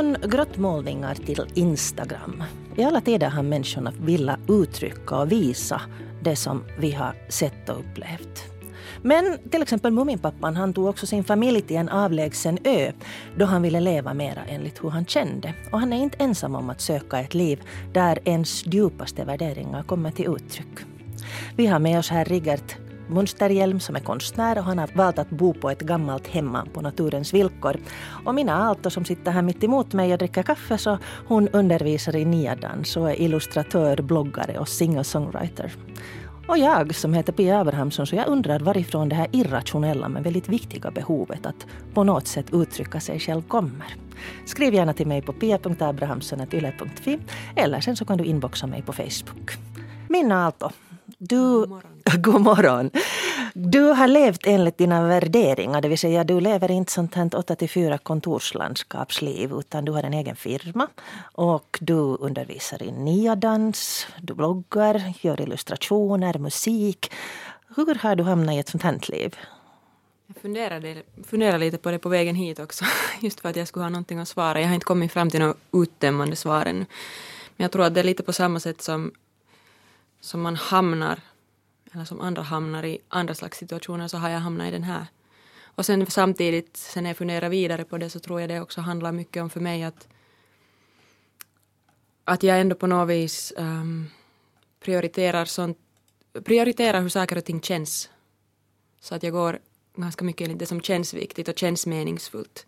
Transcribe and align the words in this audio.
Från 0.00 0.16
grottmålningar 0.30 1.14
till 1.14 1.42
Instagram. 1.54 2.42
I 2.76 2.82
alla 2.82 3.00
tider 3.00 3.30
har 3.30 3.42
människorna 3.42 3.92
velat 4.00 4.38
uttrycka 4.48 5.16
och 5.16 5.32
visa 5.32 5.80
det 6.22 6.36
som 6.36 6.64
vi 6.78 6.92
har 6.92 7.14
sett 7.28 7.68
och 7.68 7.80
upplevt. 7.80 8.44
Men 9.02 9.38
till 9.50 9.62
exempel 9.62 9.92
Muminpappan 9.92 10.56
han 10.56 10.72
tog 10.72 10.86
också 10.86 11.06
sin 11.06 11.24
familj 11.24 11.60
till 11.60 11.76
en 11.76 11.88
avlägsen 11.88 12.58
ö 12.64 12.92
då 13.38 13.44
han 13.44 13.62
ville 13.62 13.80
leva 13.80 14.14
mera 14.14 14.44
enligt 14.48 14.84
hur 14.84 14.90
han 14.90 15.06
kände. 15.06 15.54
Och 15.72 15.80
han 15.80 15.92
är 15.92 16.02
inte 16.02 16.24
ensam 16.24 16.54
om 16.54 16.70
att 16.70 16.80
söka 16.80 17.20
ett 17.20 17.34
liv 17.34 17.60
där 17.92 18.18
ens 18.24 18.66
djupaste 18.66 19.24
värderingar 19.24 19.82
kommer 19.82 20.10
till 20.10 20.26
uttryck. 20.26 20.78
Vi 21.56 21.66
har 21.66 21.78
med 21.78 21.98
oss 21.98 22.10
här 22.10 22.24
Rigert 22.24 22.76
Munsterhjelm 23.10 23.80
som 23.80 23.96
är 23.96 24.00
konstnär 24.00 24.58
och 24.58 24.64
han 24.64 24.78
har 24.78 24.90
valt 24.94 25.18
att 25.18 25.30
bo 25.30 25.54
på 25.54 25.70
ett 25.70 25.80
gammalt 25.80 26.26
hemma 26.26 26.66
på 26.72 26.80
naturens 26.80 27.34
villkor. 27.34 27.76
Och 28.24 28.34
Mina 28.34 28.52
Aalto 28.52 28.90
som 28.90 29.04
sitter 29.04 29.30
här 29.30 29.42
mitt 29.42 29.64
emot 29.64 29.92
mig 29.92 30.12
och 30.12 30.18
dricker 30.18 30.42
kaffe 30.42 30.78
så 30.78 30.98
hon 31.26 31.48
undervisar 31.48 32.16
i 32.16 32.24
niadans 32.24 32.96
och 32.96 33.10
är 33.10 33.20
illustratör, 33.20 34.02
bloggare 34.02 34.58
och 34.58 34.68
singer-songwriter. 34.68 35.72
Och 36.50 36.58
jag 36.58 36.94
som 36.94 37.14
heter 37.14 37.32
Pia 37.32 37.60
Abrahamsson 37.60 38.06
så 38.06 38.16
jag 38.16 38.26
undrar 38.26 38.60
varifrån 38.60 39.08
det 39.08 39.14
här 39.14 39.28
irrationella 39.32 40.08
men 40.08 40.22
väldigt 40.22 40.48
viktiga 40.48 40.90
behovet 40.90 41.46
att 41.46 41.66
på 41.94 42.04
något 42.04 42.26
sätt 42.26 42.46
uttrycka 42.52 43.00
sig 43.00 43.20
själv 43.20 43.42
kommer. 43.42 43.96
Skriv 44.46 44.74
gärna 44.74 44.92
till 44.92 45.06
mig 45.06 45.22
på 45.22 45.32
pia.abrahamsson.yle.fi 45.32 47.18
eller 47.56 47.80
sen 47.80 47.96
så 47.96 48.04
kan 48.04 48.18
du 48.18 48.24
inboxa 48.24 48.66
mig 48.66 48.82
på 48.82 48.92
Facebook. 48.92 49.50
Minna 50.08 50.44
Aalto, 50.44 50.70
du, 51.18 51.40
god 51.40 51.68
morgon. 51.68 52.02
god 52.22 52.40
morgon. 52.40 52.90
Du 53.54 53.80
har 53.80 54.08
levt 54.08 54.46
enligt 54.46 54.78
dina 54.78 55.06
värderingar, 55.06 55.80
det 55.80 55.88
vill 55.88 55.98
säga 55.98 56.24
du 56.24 56.40
lever 56.40 56.70
inte 56.70 56.92
sånt 56.92 57.14
här 57.14 57.24
8-4 57.24 57.98
kontorslandskapsliv 57.98 59.52
utan 59.52 59.84
du 59.84 59.92
har 59.92 60.02
en 60.02 60.14
egen 60.14 60.36
firma 60.36 60.88
och 61.20 61.78
du 61.80 61.94
undervisar 62.20 62.82
i 62.82 62.92
niadans, 62.92 64.06
du 64.20 64.34
bloggar, 64.34 65.12
gör 65.20 65.40
illustrationer, 65.40 66.38
musik. 66.38 67.12
Hur 67.76 67.94
har 67.94 68.16
du 68.16 68.22
hamnat 68.22 68.54
i 68.54 68.58
ett 68.58 68.68
sånt 68.68 68.82
här 68.82 68.98
liv? 69.08 69.36
Jag 70.26 70.42
funderade, 70.42 71.02
funderade 71.24 71.58
lite 71.58 71.78
på 71.78 71.90
det 71.90 71.98
på 71.98 72.08
vägen 72.08 72.34
hit 72.34 72.58
också, 72.58 72.84
just 73.20 73.40
för 73.40 73.48
att 73.48 73.56
jag 73.56 73.68
skulle 73.68 73.84
ha 73.84 73.90
någonting 73.90 74.18
att 74.18 74.28
svara. 74.28 74.60
Jag 74.60 74.68
har 74.68 74.74
inte 74.74 74.86
kommit 74.86 75.12
fram 75.12 75.30
till 75.30 75.40
något 75.40 75.56
uttömmande 75.72 76.36
svar 76.36 76.66
ännu. 76.66 76.86
Men 77.56 77.64
jag 77.64 77.70
tror 77.70 77.84
att 77.84 77.94
det 77.94 78.00
är 78.00 78.04
lite 78.04 78.22
på 78.22 78.32
samma 78.32 78.60
sätt 78.60 78.82
som 78.82 79.12
som 80.20 80.40
man 80.40 80.56
hamnar, 80.56 81.20
eller 81.92 82.04
som 82.04 82.20
andra 82.20 82.42
hamnar 82.42 82.84
i 82.84 82.98
andra 83.08 83.34
slags 83.34 83.58
situationer, 83.58 84.08
så 84.08 84.18
har 84.18 84.28
jag 84.28 84.40
hamnat 84.40 84.68
i 84.68 84.70
den 84.70 84.82
här. 84.82 85.06
Och 85.62 85.86
sen 85.86 86.06
samtidigt, 86.06 86.76
sen 86.76 87.02
när 87.02 87.10
jag 87.10 87.16
funderar 87.16 87.48
vidare 87.48 87.84
på 87.84 87.98
det, 87.98 88.10
så 88.10 88.20
tror 88.20 88.40
jag 88.40 88.50
det 88.50 88.60
också 88.60 88.80
handlar 88.80 89.12
mycket 89.12 89.42
om 89.42 89.50
för 89.50 89.60
mig 89.60 89.82
att 89.82 90.08
att 92.24 92.42
jag 92.42 92.60
ändå 92.60 92.74
på 92.76 92.86
något 92.86 93.08
vis 93.08 93.52
um, 93.56 94.10
prioriterar, 94.80 95.44
sånt, 95.44 95.78
prioriterar 96.44 97.00
hur 97.00 97.08
saker 97.08 97.38
och 97.38 97.44
ting 97.44 97.62
känns. 97.62 98.10
Så 99.00 99.14
att 99.14 99.22
jag 99.22 99.32
går 99.32 99.58
ganska 99.94 100.24
mycket 100.24 100.44
enligt 100.44 100.58
det 100.58 100.66
som 100.66 100.80
känns 100.80 101.14
viktigt 101.14 101.48
och 101.48 101.58
känns 101.58 101.86
meningsfullt. 101.86 102.66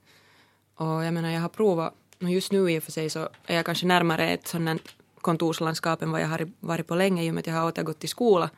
Och 0.74 1.04
jag 1.04 1.14
menar, 1.14 1.30
jag 1.30 1.40
har 1.40 1.48
provat, 1.48 1.94
och 2.22 2.30
just 2.30 2.52
nu 2.52 2.70
i 2.70 2.78
och 2.78 2.82
för 2.82 2.92
sig 2.92 3.10
så 3.10 3.28
är 3.46 3.56
jag 3.56 3.66
kanske 3.66 3.86
närmare 3.86 4.30
ett 4.30 4.48
sådant 4.48 4.82
kontorslandskap 5.22 6.02
än 6.02 6.10
vad 6.10 6.20
jag 6.20 6.28
har 6.28 6.50
varit 6.60 6.86
på 6.86 6.94
länge 6.94 7.24
i 7.24 7.30
och 7.30 7.34
med 7.34 7.40
att 7.40 7.46
jag 7.46 7.54
har 7.54 7.66
återgått 7.66 7.98
till 7.98 8.08
skola. 8.08 8.50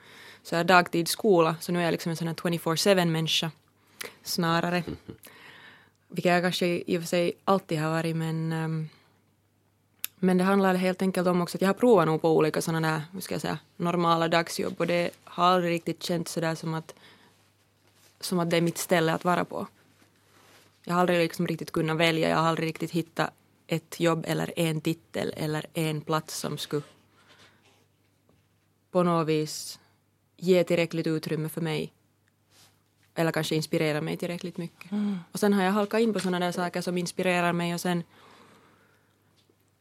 Så 0.42 0.54
jag 0.54 0.58
har 0.58 0.64
dagtidsskola, 0.64 1.56
så 1.60 1.72
nu 1.72 1.78
är 1.78 1.84
jag 1.84 1.92
liksom 1.92 2.10
en 2.10 2.16
sån 2.16 2.28
här 2.28 2.34
24-7 2.34 3.04
människa 3.04 3.50
snarare. 4.22 4.82
Vilket 6.08 6.32
jag 6.32 6.42
kanske 6.42 6.66
i 6.86 6.98
och 6.98 7.02
för 7.02 7.08
sig 7.08 7.32
alltid 7.44 7.78
har 7.78 7.90
varit 7.90 8.16
men 8.16 8.52
um, 8.52 8.88
men 10.24 10.38
det 10.38 10.44
handlar 10.44 10.74
helt 10.74 11.02
enkelt 11.02 11.28
om 11.28 11.42
också 11.42 11.56
att 11.56 11.62
jag 11.62 11.68
har 11.68 11.74
provat 11.74 12.06
nog 12.06 12.22
på 12.22 12.36
olika 12.36 12.62
sådana 12.62 12.88
där, 12.88 13.02
hur 13.12 13.20
ska 13.20 13.34
jag 13.34 13.42
säga, 13.42 13.58
normala 13.76 14.28
dagsjobb 14.28 14.74
och 14.80 14.86
det 14.86 15.10
har 15.24 15.44
aldrig 15.44 15.72
riktigt 15.72 16.02
känts 16.02 16.32
sådär 16.32 16.54
som 16.54 16.74
att 16.74 16.94
som 18.20 18.38
att 18.38 18.50
det 18.50 18.56
är 18.56 18.60
mitt 18.60 18.78
ställe 18.78 19.12
att 19.12 19.24
vara 19.24 19.44
på. 19.44 19.66
Jag 20.84 20.94
har 20.94 21.00
aldrig 21.00 21.18
liksom 21.18 21.46
riktigt 21.46 21.70
kunnat 21.72 21.96
välja, 21.96 22.28
jag 22.28 22.36
har 22.36 22.48
aldrig 22.48 22.68
riktigt 22.68 22.90
hittat 22.90 23.30
ett 23.74 24.00
jobb 24.00 24.24
eller 24.28 24.52
en 24.56 24.80
titel 24.80 25.32
eller 25.36 25.66
en 25.74 26.00
plats 26.00 26.38
som 26.38 26.58
skulle 26.58 26.82
på 28.90 29.02
något 29.02 29.28
vis 29.28 29.78
ge 30.36 30.64
tillräckligt 30.64 31.06
utrymme 31.06 31.48
för 31.48 31.60
mig 31.60 31.92
eller 33.14 33.32
kanske 33.32 33.54
inspirera 33.54 34.00
mig 34.00 34.16
tillräckligt 34.16 34.56
mycket. 34.56 34.92
Mm. 34.92 35.18
Och 35.32 35.40
sen 35.40 35.52
har 35.52 35.62
jag 35.62 35.72
halkat 35.72 36.00
in 36.00 36.12
på 36.12 36.20
sådana 36.20 36.38
där 36.38 36.52
saker 36.52 36.80
som 36.80 36.98
inspirerar 36.98 37.52
mig 37.52 37.74
och 37.74 37.80
sen 37.80 38.02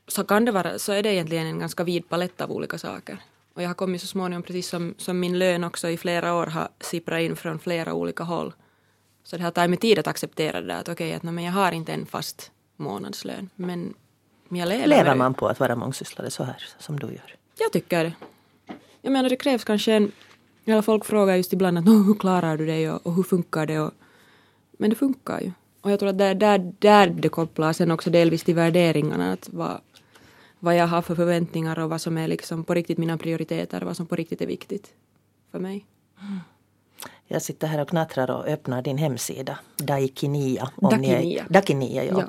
så 0.08 0.24
kan 0.24 0.46
det 0.46 0.52
vara, 0.52 0.80
så 0.80 0.92
är 0.92 1.04
det 1.04 1.14
egentligen 1.14 1.48
en 1.48 1.60
ganska 1.60 1.84
vid 1.84 2.10
palett 2.10 2.42
av 2.42 2.52
olika 2.52 2.78
saker. 2.78 3.18
Och 3.54 3.62
jag 3.62 3.70
har 3.70 3.74
kommit 3.76 4.02
så 4.02 4.08
småningom, 4.08 4.44
precis 4.44 4.68
som, 4.68 4.96
som 4.98 5.20
min 5.20 5.40
lön 5.40 5.64
också 5.64 5.90
i 5.90 5.98
flera 5.98 6.34
år 6.34 6.46
har 6.46 6.70
sipprat 6.80 7.22
in 7.22 7.36
från 7.36 7.60
flera 7.60 7.94
olika 7.94 8.24
håll. 8.24 8.54
Så 9.24 9.38
det 9.38 9.44
har 9.44 9.52
tagit 9.52 9.70
mig 9.70 9.80
tid 9.80 10.00
att 10.00 10.08
acceptera 10.08 10.62
det 10.62 10.68
där 10.68 10.80
att 10.80 10.90
okej, 10.90 11.08
okay, 11.08 11.30
att 11.30 11.36
men 11.36 11.44
jag 11.44 11.52
har 11.52 11.72
inte 11.72 11.94
en 11.94 12.06
fast 12.06 12.52
månadslön. 12.78 13.50
Men 13.56 13.94
jag 14.50 14.70
lever. 14.70 14.88
Lever 14.88 15.16
man 15.16 15.34
på 15.34 15.48
att 15.48 15.60
vara 15.60 15.76
mångsysslare 15.76 16.32
så 16.32 16.44
här 16.44 16.66
som 16.80 17.00
du 17.00 17.08
gör? 17.08 17.36
Jag 17.60 17.72
tycker 17.72 18.04
det. 18.04 18.14
Jag 19.02 19.14
menar 19.14 19.30
det 19.30 19.36
krävs 19.36 19.64
kanske 19.64 19.94
en... 19.94 20.12
Eller 20.66 20.82
folk 20.82 21.06
frågar 21.06 21.36
just 21.36 21.54
ibland 21.54 21.78
att 21.78 21.86
hur 21.86 22.20
klarar 22.20 22.58
du 22.58 22.66
dig 22.66 22.92
och, 22.92 23.06
och 23.06 23.14
hur 23.14 23.24
funkar 23.24 23.66
det? 23.66 23.80
Och, 23.80 23.92
men 24.72 24.90
det 24.90 24.96
funkar 24.96 25.42
ju. 25.42 25.52
Och 25.82 25.92
jag 25.92 26.00
tror 26.00 26.10
att 26.10 26.18
där, 26.18 26.36
där, 26.36 26.74
där 26.80 27.08
det 27.08 27.30
kopplar 27.30 27.74
sen 27.74 27.92
också 27.92 28.10
delvis 28.10 28.44
till 28.44 28.56
värderingarna. 28.56 29.32
Att 29.32 29.50
vad, 29.52 29.82
vad 30.60 30.76
jag 30.76 30.88
har 30.88 31.02
för 31.02 31.16
förväntningar 31.16 31.80
och 31.80 31.90
vad 31.90 32.02
som 32.02 32.18
är 32.18 32.28
liksom 32.28 32.64
på 32.64 32.74
riktigt 32.74 32.98
mina 32.98 33.18
prioriteter. 33.18 33.82
Vad 33.82 33.98
som 33.98 34.08
på 34.08 34.16
riktigt 34.16 34.42
är 34.42 34.48
viktigt 34.48 34.94
för 35.52 35.60
mig. 35.60 35.86
Mm. 36.22 36.40
Jag 37.28 37.42
sitter 37.42 37.68
här 37.68 37.82
och 37.82 37.90
knattrar 37.90 38.32
och 38.32 38.46
öppnar 38.46 38.82
din 38.82 38.98
hemsida. 38.98 39.60
Daikinia. 39.78 40.72
Dakinia. 40.82 41.46
Dakinia, 41.50 42.04
ja. 42.04 42.14
ja. 42.22 42.28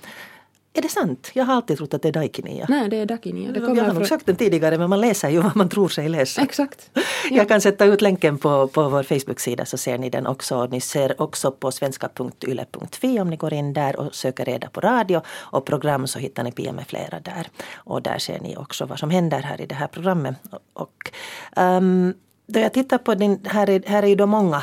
Är 0.77 0.83
det 0.83 0.89
sant? 0.89 1.31
Jag 1.35 1.45
har 1.45 1.55
alltid 1.55 1.77
trott 1.77 1.95
att 1.95 2.03
det 2.03 2.09
är 2.09 2.13
Daikinia. 2.13 2.67
Nej, 2.69 2.89
det 2.89 2.97
är 2.97 3.07
Dakinia. 3.07 3.53
Det 3.53 3.61
jag 3.61 3.85
har 3.85 3.93
nog 3.93 4.07
sagt 4.07 4.27
den 4.27 4.37
tidigare 4.37 4.79
men 4.79 4.91
man 4.91 5.01
läser 5.01 5.29
ju 5.29 5.41
vad 5.41 5.57
man 5.57 5.69
tror 5.69 5.89
sig 5.89 6.09
läsa. 6.09 6.43
Exakt. 6.43 6.91
Ja. 6.93 7.03
Jag 7.31 7.49
kan 7.49 7.61
sätta 7.61 7.85
ut 7.85 8.03
länken 8.03 8.39
på, 8.39 8.69
på 8.69 8.89
vår 8.89 9.03
Facebook-sida 9.03 9.65
så 9.65 9.77
ser 9.77 9.99
ni 9.99 10.11
den 10.11 10.27
också. 10.27 10.67
Ni 10.67 10.81
ser 10.81 11.23
också 11.23 11.51
på 11.51 11.73
svenska.yle.fi 11.73 13.21
om 13.21 13.31
ni 13.31 13.37
går 13.37 13.53
in 13.53 13.73
där 13.73 13.97
och 13.97 14.15
söker 14.15 14.45
reda 14.45 14.69
på 14.69 14.81
radio 14.81 15.21
och 15.29 15.65
program 15.65 16.07
så 16.07 16.19
hittar 16.19 16.45
ni 16.45 16.53
Pia 16.53 16.73
med 16.73 16.87
flera 16.87 17.21
där. 17.21 17.49
Och 17.75 18.03
där 18.03 18.19
ser 18.19 18.41
ni 18.41 18.57
också 18.57 18.87
vad 18.87 18.99
som 18.99 19.11
händer 19.11 19.41
här 19.41 19.61
i 19.61 19.67
det 19.67 19.75
här 19.75 19.89
programmet. 19.89 20.35
Och, 20.73 21.11
um, 21.57 22.15
då 22.47 22.61
jag 22.61 22.73
tittar 22.73 22.99
på 22.99 23.15
din, 23.15 23.41
här 23.45 23.71
är, 23.71 23.83
här 23.87 24.03
är 24.03 24.07
ju 24.07 24.15
då 24.15 24.27
många 24.27 24.63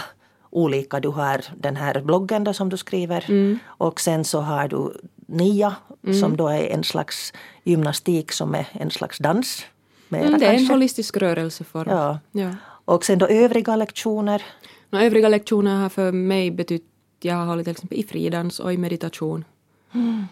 olika. 0.50 1.00
Du 1.00 1.10
har 1.10 1.42
den 1.58 1.76
här 1.76 2.02
bloggen 2.02 2.44
då 2.44 2.54
som 2.54 2.70
du 2.70 2.78
skriver 2.78 3.26
mm. 3.30 3.60
och 3.66 4.02
sen 4.02 4.26
så 4.26 4.42
har 4.42 4.68
du 4.68 4.94
NIA 5.32 5.76
mm. 6.04 6.20
som 6.20 6.38
då 6.38 6.48
är 6.48 6.68
en 6.68 6.84
slags 6.84 7.34
gymnastik 7.64 8.32
som 8.32 8.56
är 8.56 8.68
en 8.72 8.92
slags 8.92 9.18
dans. 9.18 9.66
Mera, 10.10 10.28
mm, 10.28 10.40
det 10.40 10.46
är 10.46 10.54
en 10.54 10.68
holistisk 10.68 11.18
rörelseform. 11.18 11.90
Ja. 11.90 12.20
ja. 12.32 12.56
Och 12.86 13.06
sen 13.06 13.20
då 13.20 13.28
övriga 13.28 13.76
lektioner? 13.76 14.44
No, 14.90 14.98
övriga 14.98 15.30
lektioner 15.30 15.82
har 15.82 15.90
för 15.90 16.12
mig 16.12 16.52
betytt, 16.52 16.86
jag 17.20 17.36
har 17.36 17.46
hållit 17.46 17.66
till 17.66 17.72
exempel 17.72 17.98
i 18.00 18.04
fridans 18.04 18.60
och 18.60 18.74
i 18.74 18.78
meditation. 18.78 19.46
Mm. 19.94 20.26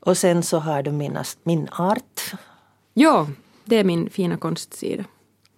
Och 0.00 0.18
sen 0.18 0.42
så 0.42 0.58
har 0.58 0.82
du 0.82 0.92
minnas, 0.92 1.38
min 1.42 1.68
art. 1.72 2.32
Ja, 2.94 3.28
det 3.64 3.76
är 3.76 3.84
min 3.84 4.10
fina 4.10 4.36
konstsida. 4.36 5.04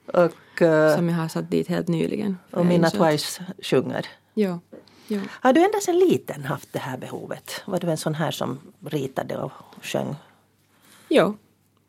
Och, 0.06 0.62
uh, 0.62 0.96
som 0.96 1.08
jag 1.08 1.16
har 1.16 1.28
satt 1.28 1.50
dit 1.50 1.68
helt 1.68 1.88
nyligen. 1.88 2.38
Och 2.50 2.66
Minna 2.66 2.90
Twice 2.90 3.42
sjunger. 3.62 4.06
Ja. 4.34 4.58
Ja. 5.08 5.20
Har 5.28 5.52
du 5.52 5.64
ända 5.64 5.80
sedan 5.80 5.98
liten 5.98 6.44
haft 6.44 6.72
det 6.72 6.78
här 6.78 6.98
behovet? 6.98 7.62
Var 7.66 7.80
du 7.80 7.90
en 7.90 7.96
sån 7.96 8.14
här 8.14 8.30
som 8.30 8.58
ritade 8.80 9.36
och 9.36 9.52
sjöng? 9.82 10.16
Ja, 11.08 11.34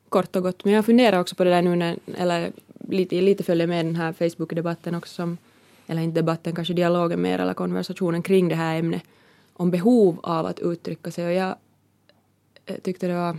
kort 0.10 0.36
och 0.36 0.44
gott. 0.44 0.66
Men 0.66 0.74
jag 0.74 0.86
funderar 0.86 1.20
också 1.20 1.36
på 1.36 1.44
det 1.44 1.50
där 1.50 1.62
nu 1.62 1.76
när, 1.76 2.00
eller 2.18 2.52
lite, 2.90 3.22
lite 3.22 3.44
följer 3.44 3.68
med 3.68 3.86
den 3.86 3.96
här 3.96 4.14
Facebook-debatten 4.14 4.96
också 4.96 5.14
som, 5.14 5.38
eller 5.88 6.02
inte 6.02 6.20
debatten, 6.22 6.56
kanske 6.56 6.74
dialogen 6.74 7.22
mer 7.22 7.40
eller 7.40 7.54
konversationen 7.54 8.22
kring 8.22 8.50
det 8.50 8.56
här 8.56 8.76
ämnet 8.76 9.04
om 9.54 9.72
behov 9.72 10.20
av 10.24 10.46
att 10.46 10.60
uttrycka 10.60 11.12
sig 11.12 11.26
och 11.26 11.34
jag 11.34 11.56
tyckte 12.84 13.08
det 13.08 13.14
var 13.14 13.38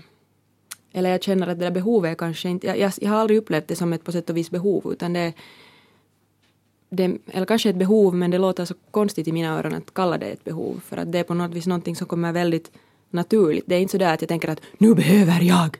eller 0.92 1.10
jag 1.10 1.22
känner 1.22 1.46
att 1.46 1.58
det 1.58 1.64
där 1.64 1.70
behovet 1.70 2.18
kanske 2.18 2.48
inte, 2.48 2.66
jag, 2.66 2.78
jag, 2.78 2.92
jag, 3.00 3.10
har 3.10 3.18
aldrig 3.18 3.38
upplevt 3.38 3.68
det 3.68 3.76
som 3.76 3.92
ett 3.92 4.04
på 4.04 4.12
sätt 4.12 4.30
och 4.30 4.36
vis 4.36 4.50
behov 4.50 4.92
utan 4.92 5.12
det, 5.12 5.32
det 6.88 7.18
eller 7.26 7.46
kanske 7.46 7.70
ett 7.70 7.76
behov 7.76 8.14
men 8.14 8.30
det 8.30 8.38
låter 8.38 8.64
så 8.64 8.74
konstigt 8.90 9.28
i 9.28 9.32
mina 9.32 9.58
öron 9.58 9.74
att 9.74 9.94
kalla 9.94 10.18
det 10.18 10.26
ett 10.26 10.44
behov 10.44 10.80
för 10.86 10.96
att 10.96 11.12
det 11.12 11.18
är 11.18 11.24
på 11.24 11.34
något 11.34 11.54
vis 11.54 11.66
någonting 11.66 11.96
som 11.96 12.06
kommer 12.06 12.32
väldigt 12.32 12.70
naturligt. 13.10 13.64
Det 13.66 13.74
är 13.74 13.80
inte 13.80 13.92
så 13.92 13.98
där 13.98 14.14
att 14.14 14.22
jag 14.22 14.28
tänker 14.28 14.48
att 14.48 14.60
nu 14.78 14.94
behöver 14.94 15.40
jag 15.40 15.76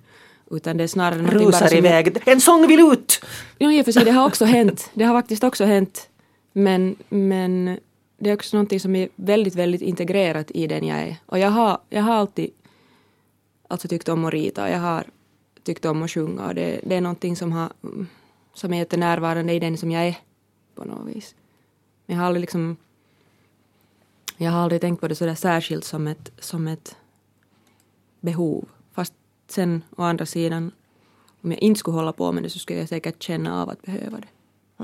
utan 0.51 0.77
det 0.77 0.85
är 0.85 0.89
snarare 0.89 1.23
någonting 1.23 1.49
Rusar 1.49 1.61
bara 1.61 1.69
som... 1.69 1.79
iväg, 1.79 2.23
en 2.27 2.41
sång 2.41 2.67
vill 2.67 2.81
ut! 2.81 3.25
Ja, 3.59 3.73
i 3.73 3.81
och 3.81 3.85
för 3.85 3.93
sig, 3.93 4.05
det 4.05 4.11
har 4.11 4.27
också 4.27 4.45
hänt. 4.45 4.91
Det 4.95 5.05
har 5.05 5.15
faktiskt 5.15 5.45
också 5.45 5.65
hänt. 5.65 6.09
Men, 6.53 6.97
men 7.09 7.79
det 8.19 8.31
är 8.31 8.35
också 8.35 8.57
någonting 8.57 8.81
som 8.81 8.97
är 8.97 9.09
väldigt, 9.17 9.55
väldigt 9.55 9.83
integrerat 9.83 10.51
i 10.51 10.67
den 10.67 10.87
jag 10.87 10.99
är. 10.99 11.17
Och 11.27 11.39
jag 11.39 11.51
har, 11.51 11.79
jag 11.89 12.03
har 12.03 12.15
alltid 12.15 12.51
alltså 13.69 13.89
tyckt 13.89 14.09
om 14.09 14.25
att 14.25 14.33
rita. 14.33 14.71
Jag 14.71 14.79
har 14.79 15.05
tyckt 15.63 15.85
om 15.85 16.03
att 16.03 16.11
sjunga 16.11 16.47
och 16.47 16.55
det, 16.55 16.81
det 16.83 16.95
är 16.95 17.01
någonting 17.01 17.37
som, 17.37 17.53
har, 17.53 17.73
som 18.55 18.73
är 18.73 18.79
jättenärvarande 18.79 19.53
i 19.53 19.59
den 19.59 19.77
som 19.77 19.91
jag 19.91 20.07
är 20.07 20.17
på 20.77 20.85
något 20.85 21.17
vis. 21.17 21.35
Men 22.07 22.17
jag 22.17 22.23
har 22.23 22.27
aldrig 22.27 22.41
liksom 22.41 22.77
jag 24.37 24.51
har 24.51 24.61
aldrig 24.61 24.81
tänkt 24.81 25.01
på 25.01 25.09
det 25.09 25.15
sådär 25.15 25.35
särskilt 25.35 25.85
som 25.85 26.07
ett, 26.07 26.33
som 26.39 26.69
ett 26.69 26.97
behov. 28.21 28.69
Fast 28.93 29.15
sen 29.47 29.85
å 29.97 30.03
andra 30.03 30.27
sidan, 30.27 30.73
om 31.43 31.51
jag 31.53 31.61
inte 31.61 31.79
skulle 31.79 31.97
hålla 31.97 32.13
på 32.13 32.33
med 32.33 32.43
det 32.43 32.51
så 32.51 32.59
skulle 32.59 32.79
jag 32.79 32.89
säkert 32.89 33.23
känna 33.23 33.63
av 33.63 33.71
att 33.71 33.83
behöva 33.83 34.19
det. 34.21 34.29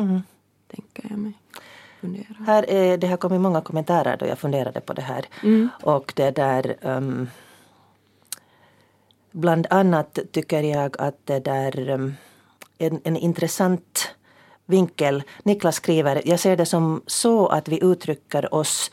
Mm. 0.00 0.22
Tänker 0.68 1.06
jag 1.10 1.18
mig. 1.18 1.32
Fundera. 2.00 2.36
Här 2.46 2.70
är, 2.70 2.98
det 2.98 3.06
har 3.06 3.16
kommit 3.16 3.40
många 3.40 3.60
kommentarer 3.60 4.16
då 4.16 4.26
jag 4.26 4.38
funderade 4.38 4.80
på 4.80 4.92
det 4.92 5.02
här. 5.02 5.24
Mm. 5.42 5.68
Och 5.82 6.12
det 6.16 6.30
där 6.30 6.76
um, 6.80 7.28
Bland 9.30 9.66
annat 9.70 10.18
tycker 10.30 10.62
jag 10.62 11.00
att 11.00 11.16
det 11.24 11.40
där 11.40 11.90
um, 11.90 12.14
en, 12.78 13.00
en 13.04 13.16
intressant 13.16 14.14
vinkel. 14.66 15.22
Niklas 15.42 15.76
skriver, 15.76 16.22
jag 16.24 16.40
ser 16.40 16.56
det 16.56 16.66
som 16.66 17.02
så 17.06 17.46
att 17.46 17.68
vi 17.68 17.84
uttrycker 17.84 18.54
oss 18.54 18.90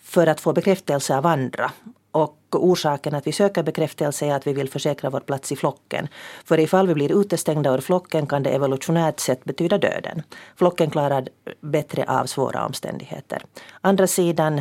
för 0.00 0.26
att 0.26 0.40
få 0.40 0.52
bekräftelse 0.52 1.16
av 1.16 1.26
andra. 1.26 1.72
Och 2.10 2.38
orsaken 2.50 3.14
att 3.14 3.26
vi 3.26 3.32
söker 3.32 3.62
bekräftelse 3.62 4.26
är 4.26 4.34
att 4.34 4.46
vi 4.46 4.52
vill 4.52 4.68
försäkra 4.68 5.10
vår 5.10 5.20
plats 5.20 5.52
i 5.52 5.56
flocken. 5.56 6.08
För 6.44 6.60
ifall 6.60 6.86
vi 6.86 6.94
blir 6.94 7.20
utestängda 7.20 7.74
ur 7.74 7.80
flocken 7.80 8.26
kan 8.26 8.42
det 8.42 8.50
evolutionärt 8.50 9.20
sett 9.20 9.44
betyda 9.44 9.78
döden. 9.78 10.22
Flocken 10.56 10.90
klarar 10.90 11.28
bättre 11.60 12.04
av 12.08 12.26
svåra 12.26 12.66
omständigheter. 12.66 13.42
Andra 13.80 14.06
sidan 14.06 14.60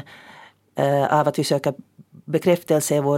eh, 0.76 1.20
av 1.20 1.28
att 1.28 1.40
vi 1.40 1.44
söker 1.44 1.74
bekräftelse 2.26 2.96
är 2.96 3.02
vår 3.02 3.18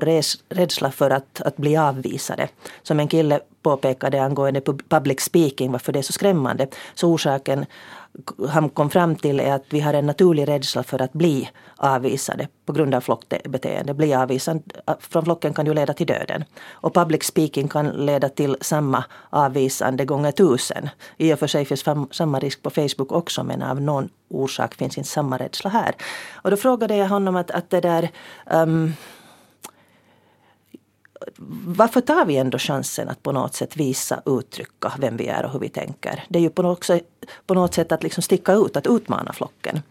rädsla 0.50 0.92
för 0.92 1.10
att, 1.10 1.42
att 1.42 1.58
bli 1.58 1.78
avvisade. 1.78 2.48
Som 2.84 3.00
en 3.00 3.08
kille 3.08 3.40
påpekade 3.62 4.24
angående 4.24 4.62
public 4.90 5.20
speaking, 5.20 5.72
varför 5.72 5.94
det 5.94 6.00
är 6.00 6.04
så 6.04 6.14
skrämmande. 6.14 6.68
Så 6.94 7.08
orsaken 7.08 7.66
han 8.50 8.70
kom 8.70 8.90
fram 8.90 9.16
till 9.16 9.40
är 9.40 9.54
att 9.54 9.64
vi 9.70 9.80
har 9.80 9.94
en 9.94 10.06
naturlig 10.06 10.48
rädsla 10.48 10.84
för 10.84 11.02
att 11.02 11.14
bli 11.14 11.50
avvisade 11.76 12.48
på 12.66 12.74
grund 12.74 12.96
av 12.96 13.02
flockbeteende. 13.02 13.94
Bli 13.94 14.14
avvisad 14.14 14.74
eh, 14.88 14.94
från 15.00 15.24
flocken 15.24 15.54
kan 15.54 15.66
ju 15.66 15.74
leda 15.74 15.94
till 15.94 16.08
döden. 16.08 16.44
Och 16.72 16.94
public 16.94 17.24
speaking 17.24 17.68
kan 17.68 17.88
leda 17.88 18.30
till 18.30 18.58
samma 18.62 19.04
avvisande 19.30 20.06
gånger 20.06 20.32
tusen. 20.32 20.90
I 21.18 21.34
och 21.34 21.40
för 21.40 21.48
sig 21.48 21.66
finns 21.66 21.86
samma 22.12 22.40
risk 22.40 22.62
på 22.62 22.70
Facebook 22.70 23.12
också 23.12 23.44
men 23.44 23.64
av 23.64 23.82
någon 23.82 24.10
orsak 24.30 24.76
finns 24.76 24.98
inte 24.98 25.10
samma 25.10 25.38
rädsla 25.38 25.70
här. 25.70 25.96
Och 26.34 26.52
då 26.52 26.58
frågade 26.58 26.96
jag 26.96 27.08
honom 27.08 27.36
att, 27.36 27.52
att 27.52 27.70
det 27.70 27.82
där 27.82 28.10
um, 28.52 28.94
varför 31.66 32.02
tar 32.02 32.26
vi 32.26 32.38
ändå 32.38 32.58
chansen 32.58 33.10
att 33.10 33.24
på 33.24 33.32
något 33.32 33.56
sätt 33.56 33.78
visa, 33.78 34.22
uttrycka 34.26 34.94
vem 35.00 35.18
vi 35.18 35.28
är 35.28 35.46
och 35.46 35.52
hur 35.52 35.60
vi 35.60 35.70
tänker? 35.70 36.24
Det 36.30 36.40
är 36.40 36.44
ju 36.44 36.50
på 36.50 36.62
något 36.62 36.84
sätt, 36.84 37.04
på 37.46 37.54
något 37.54 37.74
sätt 37.74 37.92
att 37.92 38.04
liksom 38.04 38.24
sticka 38.24 38.54
ut, 38.54 38.78
att 38.78 38.88
utmana 38.88 39.34
flocken. 39.34 39.82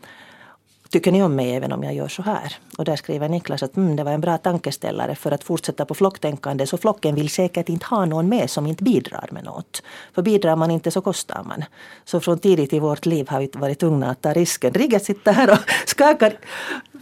Tycker 0.91 1.13
ni 1.13 1.23
om 1.23 1.37
mig 1.37 1.57
även 1.57 1.73
om 1.73 1.83
jag 1.83 1.95
gör 1.95 2.09
så 2.09 2.23
här? 2.23 2.57
Och 2.79 2.85
där 2.85 2.97
skriver 2.97 3.29
Niklas 3.29 3.63
att 3.63 3.77
mm, 3.77 3.97
det 3.97 4.05
var 4.05 4.13
en 4.13 4.21
bra 4.21 4.39
tankeställare 4.39 5.15
för 5.15 5.31
att 5.31 5.45
fortsätta 5.45 5.85
på 5.85 5.95
flocktänkande 5.95 6.67
så 6.67 6.77
flocken 6.79 7.15
vill 7.15 7.31
säkert 7.31 7.69
inte 7.69 7.87
ha 7.87 8.05
någon 8.05 8.29
med 8.29 8.51
som 8.51 8.67
inte 8.67 8.85
bidrar 8.85 9.29
med 9.33 9.45
något. 9.45 9.83
För 10.15 10.23
bidrar 10.23 10.57
man 10.57 10.71
inte 10.71 10.91
så 10.91 11.01
kostar 11.01 11.43
man. 11.45 11.65
Så 12.05 12.21
från 12.21 12.39
tidigt 12.39 12.73
i 12.73 12.79
vårt 12.79 13.07
liv 13.07 13.29
har 13.29 13.41
vi 13.41 13.51
varit 13.53 13.79
tvungna 13.79 14.11
att 14.11 14.23
ta 14.23 14.33
risken. 14.33 14.73
Rigga 14.73 15.01
sitter 15.01 15.33
här 15.33 15.53
och 15.53 15.59
skakar. 15.87 16.33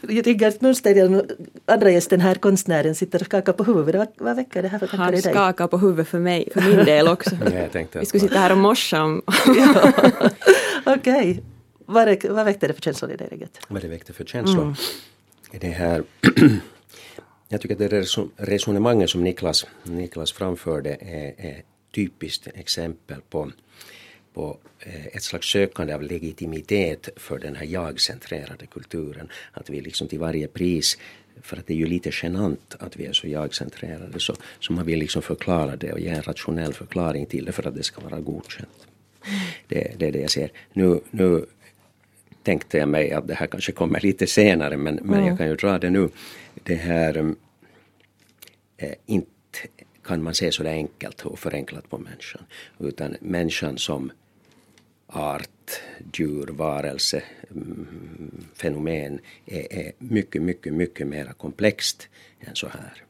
Riggard 0.03 0.55
Nordsten, 0.61 1.23
andra 1.67 1.91
gästen 1.91 2.21
här, 2.21 2.35
konstnären, 2.35 2.94
sitter 2.94 3.21
och 3.21 3.27
skakar 3.27 3.53
på 3.53 3.65
huvudet. 3.65 3.99
Vad, 3.99 4.27
vad 4.27 4.37
väcker 4.37 4.62
det 4.62 4.69
här 4.69 4.79
för 4.79 4.87
tankar 4.87 5.12
i 5.12 5.21
dig? 5.21 5.35
Han 5.35 5.53
skakar 5.53 5.67
på 5.67 5.79
huvudet 5.79 6.09
för 6.09 6.19
mig, 6.19 6.49
för 6.55 6.61
min 6.61 6.85
del 6.85 7.09
också. 7.09 7.31
ja, 7.73 7.85
vi 7.93 8.06
skulle 8.06 8.21
sitta 8.21 8.39
här 8.39 8.53
och 8.53 8.59
morsa 8.59 9.03
om... 9.03 9.23
Okej. 10.87 11.31
Okay. 11.31 11.41
Vad, 11.87 12.25
vad 12.25 12.44
väckte 12.44 12.69
det 12.69 12.75
för 12.75 12.83
känslor 12.83 13.11
i 13.11 13.17
dig, 13.17 13.29
Rigget? 13.29 13.61
Vad 13.69 13.83
det 13.83 13.88
väckte 13.88 14.12
för 14.12 14.25
känslor? 14.25 14.62
Mm. 14.62 14.75
Det 15.61 15.69
här 15.69 16.05
jag 17.49 17.61
tycker 17.61 17.75
att 17.75 17.91
det 17.91 18.23
resonemanget 18.37 19.11
som 19.11 19.25
Niklas, 19.25 19.67
Niklas 19.83 20.33
framförde 20.33 20.91
är, 21.00 21.35
är 21.47 21.62
typiskt 21.94 22.49
exempel 22.55 23.21
på, 23.31 23.50
på 24.35 24.59
eh, 24.81 25.06
ett 25.06 25.23
slags 25.23 25.47
sökande 25.47 25.94
av 25.94 26.03
legitimitet 26.03 27.09
för 27.17 27.38
den 27.38 27.56
här 27.56 27.67
jag-centrerade 27.67 28.67
kulturen. 28.67 29.29
Att 29.53 29.71
vi 29.71 29.81
liksom 29.81 30.09
till 30.09 30.19
varje 30.19 30.49
pris 30.49 30.99
för 31.43 31.56
att 31.56 31.67
det 31.67 31.73
är 31.73 31.79
ju 31.79 31.87
lite 31.87 32.11
genant 32.23 32.77
att 32.79 32.97
vi 32.97 33.06
är 33.06 33.12
så 33.12 33.29
jag-centrerade 33.29 34.21
så, 34.21 34.35
så 34.61 34.73
man 34.73 34.87
vill 34.87 34.99
liksom 34.99 35.23
förklara 35.23 35.77
det 35.77 35.93
och 35.93 36.00
ge 36.00 36.09
en 36.09 36.23
rationell 36.23 36.73
förklaring 36.73 37.27
till 37.27 37.44
det 37.44 37.53
för 37.53 37.69
att 37.69 37.75
det 37.75 37.82
ska 37.82 38.00
vara 38.00 38.21
godkänt. 38.21 38.87
Det, 39.69 39.93
det 39.99 40.06
är 40.06 40.12
det 40.12 40.21
jag 40.21 40.31
ser. 40.31 40.50
Nu, 40.73 41.00
nu 41.11 41.47
tänkte 42.46 42.78
jag 42.78 42.88
mig 42.88 43.12
att 43.12 43.28
det 43.28 43.34
här 43.34 43.46
kanske 43.46 43.72
kommer 43.72 44.00
lite 44.00 44.26
senare 44.26 44.76
men, 44.76 44.94
men 44.94 45.14
mm. 45.14 45.26
jag 45.26 45.38
kan 45.38 45.48
ju 45.48 45.56
dra 45.56 45.78
det 45.78 45.90
nu. 45.90 46.08
Det 46.62 46.75
här 46.75 47.34
äh, 48.76 48.93
inte 49.06 49.58
kan 50.04 50.22
man 50.22 50.34
se 50.34 50.52
så 50.52 50.62
där 50.62 50.70
enkelt 50.70 51.26
och 51.26 51.38
förenklat 51.38 51.90
på 51.90 51.98
människan 51.98 52.43
utan 52.79 53.17
människan 53.20 53.79
som 53.79 54.12
art, 55.06 55.70
djur, 56.12 56.46
varelse, 56.46 57.22
mm, 57.50 58.44
fenomen 58.55 59.19
är, 59.46 59.72
är 59.72 59.93
mycket, 59.98 60.43
mycket, 60.43 60.72
mycket 60.72 61.06
mer 61.06 61.32
komplext 61.36 62.08
än 62.41 62.56
så 62.56 62.69
här. 62.69 63.03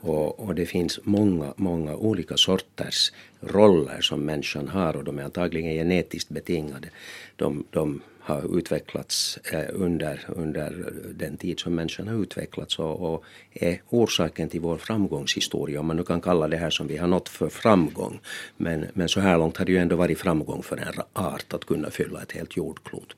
Och, 0.00 0.40
och, 0.40 0.54
det 0.54 0.66
finns 0.66 1.00
många, 1.02 1.54
många 1.56 1.96
olika 1.96 2.36
sorters 2.36 3.12
roller 3.40 4.00
som 4.00 4.24
människan 4.24 4.68
har 4.68 4.96
och 4.96 5.04
de 5.04 5.18
är 5.18 5.22
antagligen 5.22 5.72
genetiskt 5.72 6.30
betingade. 6.30 6.88
De, 7.36 7.64
de 7.70 8.00
har 8.24 8.58
utvecklats 8.58 9.38
eh, 9.52 9.64
under, 9.72 10.24
under 10.28 10.92
den 11.14 11.36
tid 11.36 11.60
som 11.60 11.74
människan 11.74 12.08
har 12.08 12.22
utvecklats 12.22 12.78
och, 12.78 13.14
och 13.14 13.24
är 13.52 13.80
orsaken 13.88 14.48
till 14.48 14.60
vår 14.60 14.76
framgångshistoria, 14.76 15.80
om 15.80 15.86
man 15.86 15.96
nu 15.96 16.04
kan 16.04 16.20
kalla 16.20 16.48
det 16.48 16.56
här 16.56 16.70
som 16.70 16.86
vi 16.86 16.96
har 16.96 17.06
nått 17.06 17.28
för 17.28 17.48
framgång. 17.48 18.20
Men, 18.56 18.86
men 18.94 19.08
så 19.08 19.20
här 19.20 19.38
långt 19.38 19.56
har 19.56 19.64
det 19.64 19.72
ju 19.72 19.78
ändå 19.78 19.96
varit 19.96 20.18
framgång 20.18 20.62
för 20.62 20.76
en 20.76 21.02
art 21.12 21.54
att 21.54 21.64
kunna 21.64 21.90
fylla 21.90 22.22
ett 22.22 22.32
helt 22.32 22.56
jordklot 22.56 23.16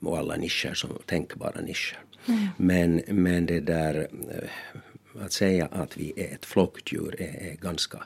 och 0.00 0.18
alla 0.18 0.36
nischer 0.36 0.74
som 0.74 0.90
tänkbara 1.06 1.60
nischer. 1.60 1.98
Mm. 2.26 2.48
Men, 2.56 3.02
men 3.06 3.46
det 3.46 3.60
där 3.60 4.08
eh, 4.30 5.24
att 5.24 5.32
säga 5.32 5.68
att 5.72 5.96
vi 5.96 6.12
är 6.16 6.34
ett 6.34 6.46
flockdjur 6.46 7.14
är, 7.18 7.50
är 7.50 7.54
ganska 7.54 7.98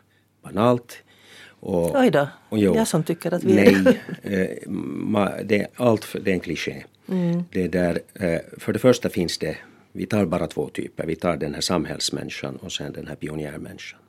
banalt. 0.42 0.98
Och, 1.64 1.94
Oj 1.94 2.10
då, 2.10 2.28
och 2.48 2.58
jo, 2.58 2.76
jag 2.76 2.88
som 2.88 3.02
tycker 3.02 3.34
att 3.34 3.44
vi 3.44 3.54
nej, 3.54 3.74
är... 3.74 4.00
Eh, 5.12 5.44
det, 5.44 5.60
är 5.60 5.66
allt 5.74 6.04
för, 6.04 6.20
det 6.20 6.30
är 6.30 6.34
en 6.34 6.40
kliché. 6.40 6.84
Mm. 7.08 7.44
Det 7.52 7.68
där, 7.68 8.00
eh, 8.14 8.40
för 8.58 8.72
det 8.72 8.78
första 8.78 9.08
finns 9.08 9.38
det, 9.38 9.56
vi 9.92 10.06
tar 10.06 10.24
bara 10.24 10.46
två 10.46 10.68
typer, 10.68 11.06
vi 11.06 11.16
tar 11.16 11.36
den 11.36 11.54
här 11.54 11.60
samhällsmänniskan 11.60 12.56
och 12.56 12.72
sen 12.72 12.92
den 12.92 13.06
här 13.06 13.14
pionjärmänniskan. 13.14 14.00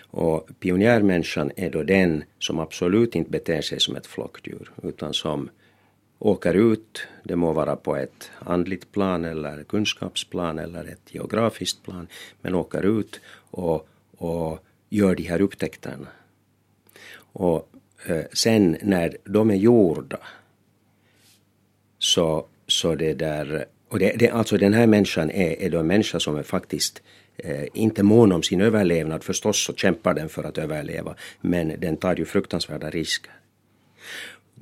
Och 0.00 0.48
pionjärmänniskan 0.60 1.50
är 1.56 1.70
då 1.70 1.82
den 1.82 2.24
som 2.38 2.58
absolut 2.58 3.14
inte 3.14 3.30
beter 3.30 3.60
sig 3.60 3.80
som 3.80 3.96
ett 3.96 4.06
flockdjur 4.06 4.70
utan 4.82 5.14
som 5.14 5.50
åker 6.18 6.54
ut, 6.54 7.06
det 7.24 7.36
må 7.36 7.52
vara 7.52 7.76
på 7.76 7.96
ett 7.96 8.30
andligt 8.38 8.92
plan 8.92 9.24
eller 9.24 9.64
kunskapsplan 9.64 10.58
eller 10.58 10.84
ett 10.84 11.14
geografiskt 11.14 11.82
plan, 11.82 12.06
men 12.42 12.54
åker 12.54 13.00
ut 13.00 13.20
och, 13.50 13.88
och 14.16 14.58
gör 14.88 15.14
de 15.14 15.22
här 15.22 15.40
upptäckterna 15.40 16.06
och 17.34 17.68
eh, 18.06 18.24
sen 18.32 18.76
när 18.82 19.16
de 19.24 19.50
är 19.50 19.54
gjorda 19.54 20.18
så, 21.98 22.46
så 22.66 22.94
det 22.94 23.14
där, 23.14 23.64
och 23.88 23.98
det, 23.98 24.12
det, 24.18 24.30
alltså 24.30 24.58
den 24.58 24.74
här 24.74 24.86
människan 24.86 25.30
är, 25.30 25.62
är 25.62 25.70
då 25.70 25.78
en 25.78 25.86
människa 25.86 26.20
som 26.20 26.36
är 26.36 26.42
faktiskt 26.42 27.02
eh, 27.36 27.64
inte 27.74 28.02
mån 28.02 28.32
om 28.32 28.42
sin 28.42 28.60
överlevnad, 28.60 29.24
förstås 29.24 29.64
så 29.64 29.74
kämpar 29.74 30.14
den 30.14 30.28
för 30.28 30.44
att 30.44 30.58
överleva, 30.58 31.14
men 31.40 31.80
den 31.80 31.96
tar 31.96 32.16
ju 32.16 32.24
fruktansvärda 32.24 32.90
risker. 32.90 33.32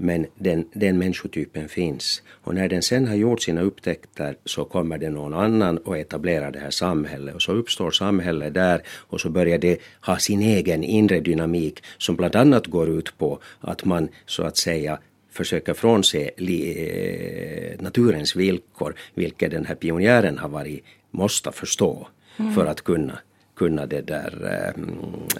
Men 0.03 0.27
den, 0.35 0.65
den 0.73 0.99
människotypen 0.99 1.69
finns. 1.69 2.23
Och 2.31 2.55
när 2.55 2.69
den 2.69 2.83
sen 2.83 3.07
har 3.09 3.15
gjort 3.15 3.43
sina 3.43 3.61
upptäckter 3.61 4.37
så 4.45 4.65
kommer 4.65 4.99
det 4.99 5.11
någon 5.11 5.35
annan 5.35 5.79
och 5.79 5.99
etablerar 5.99 6.51
det 6.51 6.59
här 6.59 6.71
samhället. 6.71 7.35
Och 7.35 7.43
så 7.43 7.53
uppstår 7.53 7.91
samhället 7.91 8.55
där 8.55 8.83
och 8.89 9.21
så 9.21 9.31
börjar 9.31 9.59
det 9.59 9.79
ha 10.01 10.19
sin 10.19 10.43
egen 10.43 10.85
inre 10.85 11.21
dynamik 11.21 11.83
som 11.99 12.17
bland 12.17 12.37
annat 12.37 12.67
går 12.67 12.89
ut 12.89 13.19
på 13.19 13.39
att 13.61 13.85
man 13.85 14.09
så 14.27 14.43
att 14.43 14.57
säga 14.57 14.99
försöker 15.31 15.75
frånse 15.75 16.31
eh, 16.37 17.81
naturens 17.81 18.37
villkor, 18.37 18.95
vilket 19.15 19.51
den 19.51 19.67
här 19.67 19.75
pionjären 19.75 20.39
har 20.39 20.49
varit, 20.49 20.85
måste 21.11 21.53
förstå 21.53 22.09
mm. 22.39 22.55
för 22.55 22.67
att 22.67 22.81
kunna 22.81 23.19
kunna 23.63 23.87
det 23.87 24.01
där 24.01 24.33
äh, 24.67 24.83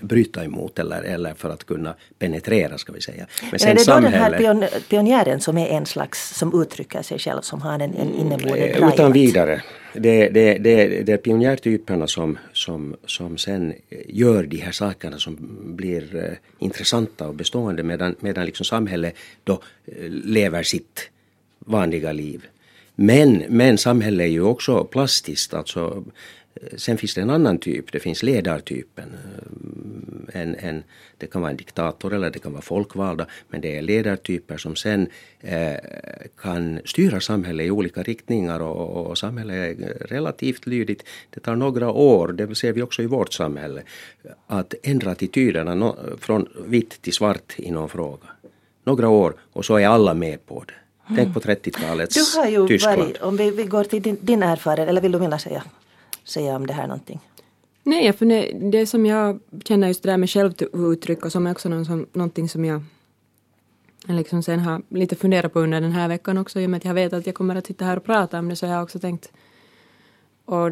bryta 0.01 0.45
emot 0.45 0.79
eller, 0.79 1.03
eller 1.03 1.35
för 1.35 1.51
att 1.51 1.65
kunna 1.65 1.95
penetrera 2.19 2.79
ska 2.79 2.93
vi 2.93 3.01
säga. 3.01 3.27
Men, 3.51 3.59
sen 3.59 3.71
är 3.71 3.75
det 3.75 3.85
då 3.85 4.01
den 4.01 4.13
här 4.13 4.39
pion, 4.39 4.65
pionjären 4.89 5.41
som 5.41 5.59
är 5.59 5.67
en 5.67 5.87
slags, 5.87 6.39
som 6.39 6.63
uttrycker 6.63 7.03
sig 7.03 7.19
själv, 7.19 7.41
som 7.41 7.63
har 7.63 7.75
en, 7.75 7.95
en 7.95 8.15
inneboende 8.15 8.67
drive? 8.73 8.89
Utan 8.89 9.13
vidare. 9.13 9.63
Det, 9.95 10.29
det, 10.29 10.59
det, 10.59 11.03
det 11.07 11.13
är 11.13 11.17
pionjärtyperna 11.17 12.07
som, 12.07 12.39
som, 12.53 12.97
som 13.07 13.39
sen 13.39 13.75
gör 14.07 14.43
de 14.43 14.57
här 14.57 14.73
sakerna 14.73 15.19
som 15.19 15.37
blir 15.77 16.17
uh, 16.17 16.23
intressanta 16.59 17.29
och 17.29 17.35
bestående 17.35 17.83
medan, 17.83 18.15
medan 18.21 18.47
liksom 18.47 18.65
samhället 18.65 19.15
då 19.45 19.53
uh, 19.53 19.59
lever 20.09 20.63
sitt 20.63 21.11
vanliga 21.59 22.13
liv. 22.13 22.47
Men, 22.95 23.45
men 23.49 23.79
samhället 23.79 24.25
är 24.25 24.31
ju 24.31 24.43
också 24.43 24.85
plastiskt. 24.85 25.55
Alltså, 25.55 26.05
sen 26.77 26.99
finns 26.99 27.15
det 27.15 27.21
en 27.21 27.31
annan 27.31 27.59
typ, 27.59 27.93
det 27.93 28.01
finns 28.01 28.23
ledartypen. 28.23 29.17
En, 30.33 30.55
en, 30.55 30.83
det 31.19 31.27
kan 31.27 31.43
vara 31.43 31.51
en 31.51 31.57
diktator 31.57 32.15
eller 32.15 32.31
det 32.31 32.39
kan 32.39 32.53
vara 32.53 32.63
folkvalda, 32.63 33.27
men 33.49 33.61
det 33.61 33.77
är 33.77 33.83
ledartyper 33.83 34.57
som 34.57 34.77
sen 34.77 35.07
eh, 35.41 35.75
kan 36.37 36.81
styra 36.85 37.21
samhället 37.21 37.67
i 37.67 37.71
olika 37.71 38.03
riktningar 38.03 38.61
och, 38.61 39.07
och 39.07 39.19
samhället 39.19 39.81
är 39.81 40.07
relativt 40.07 40.67
lydigt. 40.67 41.05
Det 41.31 41.41
tar 41.41 41.57
några 41.57 41.91
år, 41.91 42.29
det 42.29 42.55
ser 42.55 42.73
vi 42.73 42.83
också 42.83 43.03
i 43.03 43.07
vårt 43.07 43.33
samhälle, 43.33 43.83
att 44.47 44.75
ändra 44.83 45.11
attityderna 45.11 45.75
no, 45.75 45.97
från 46.21 46.49
vitt 46.67 47.03
till 47.03 47.13
svart 47.13 47.55
i 47.57 47.71
någon 47.71 47.89
fråga. 47.89 48.27
Några 48.85 49.09
år 49.09 49.35
och 49.53 49.65
så 49.65 49.77
är 49.77 49.87
alla 49.87 50.15
med 50.15 50.47
på 50.47 50.65
det. 50.67 50.75
Tänk 51.17 51.35
på 51.35 51.41
30-talets 51.41 52.35
Du 52.35 52.41
har 52.41 52.49
ju 52.49 52.69
Tyskland. 52.69 52.99
varit, 52.99 53.23
om 53.23 53.37
vi, 53.37 53.51
vi 53.51 53.65
går 53.65 53.85
till 53.85 54.03
din, 54.03 54.19
din 54.21 54.43
erfarenhet, 54.43 54.89
eller 54.89 55.01
vill 55.01 55.13
du 55.13 55.19
vilja 55.19 55.39
säga, 55.39 55.63
säga 56.25 56.57
om 56.57 56.67
det 56.67 56.73
här 56.73 56.87
någonting? 56.87 57.21
Nej, 57.83 58.13
för 58.13 58.27
det, 58.27 58.53
det 58.71 58.87
som 58.87 59.07
jag 59.07 59.41
känner 59.65 59.89
just 59.89 60.03
det 60.03 60.11
där 60.11 60.17
med 60.17 60.31
självuttryck 60.31 61.25
och 61.25 61.33
som 61.33 61.47
är 61.47 61.51
också 61.51 61.69
någon 61.69 61.85
som, 61.85 62.07
någonting 62.13 62.49
som 62.49 62.65
jag 62.65 62.83
liksom 64.07 64.43
sen 64.43 64.61
har 64.61 64.83
lite 64.89 65.17
funderat 65.17 65.53
på 65.53 65.61
under 65.61 65.81
den 65.81 65.93
här 65.93 66.09
veckan 66.09 66.39
också 66.39 66.61
i 66.61 66.67
och 66.67 66.71
med 66.71 66.79
att 66.79 66.85
jag 66.85 66.95
vet 66.95 67.13
att 67.13 67.27
jag 67.27 67.35
kommer 67.35 67.57
att 67.57 67.67
sitta 67.67 67.85
här 67.85 67.97
och 67.97 68.05
prata 68.05 68.39
om 68.39 68.49
det 68.49 68.57
så 68.57 68.67
jag 68.67 68.73
har 68.73 68.83
också 68.83 68.99
tänkt 68.99 69.33
och 70.45 70.71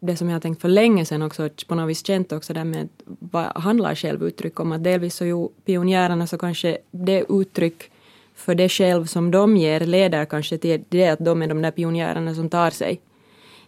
det 0.00 0.16
som 0.16 0.28
jag 0.28 0.34
har 0.34 0.40
tänkt 0.40 0.60
för 0.60 0.68
länge 0.68 1.04
sedan 1.04 1.22
också 1.22 1.48
på 1.66 1.74
något 1.74 1.90
vis 1.90 2.06
känt 2.06 2.32
också 2.32 2.52
där 2.52 2.64
med 2.64 2.88
vad 3.04 3.44
handlar 3.44 3.94
självuttryck 3.94 4.60
om 4.60 4.72
att 4.72 4.84
delvis 4.84 5.14
så 5.14 5.24
ju 5.24 5.48
pionjärerna 5.64 6.26
så 6.26 6.38
kanske 6.38 6.78
det 6.90 7.24
uttryck 7.28 7.90
för 8.34 8.54
det 8.54 8.68
själv 8.68 9.06
som 9.06 9.30
de 9.30 9.56
ger 9.56 9.80
leder 9.80 10.24
kanske 10.24 10.58
till 10.58 10.84
det 10.88 11.08
att 11.08 11.18
de 11.18 11.42
är 11.42 11.46
de 11.46 11.62
där 11.62 11.70
pionjärerna 11.70 12.34
som 12.34 12.50
tar 12.50 12.70
sig. 12.70 13.00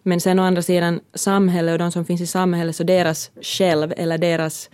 Men 0.06 0.20
sen 0.20 0.38
å 0.38 0.42
andra 0.42 0.62
sidan 0.62 1.00
samhället 1.14 1.72
och 1.72 1.78
de 1.78 1.92
som 1.92 2.04
finns 2.04 2.20
i 2.20 2.26
samhället, 2.26 2.76
så 2.76 2.84
deras 2.84 3.30
själv 3.40 3.92
eller 3.96 4.18
deras 4.18 4.70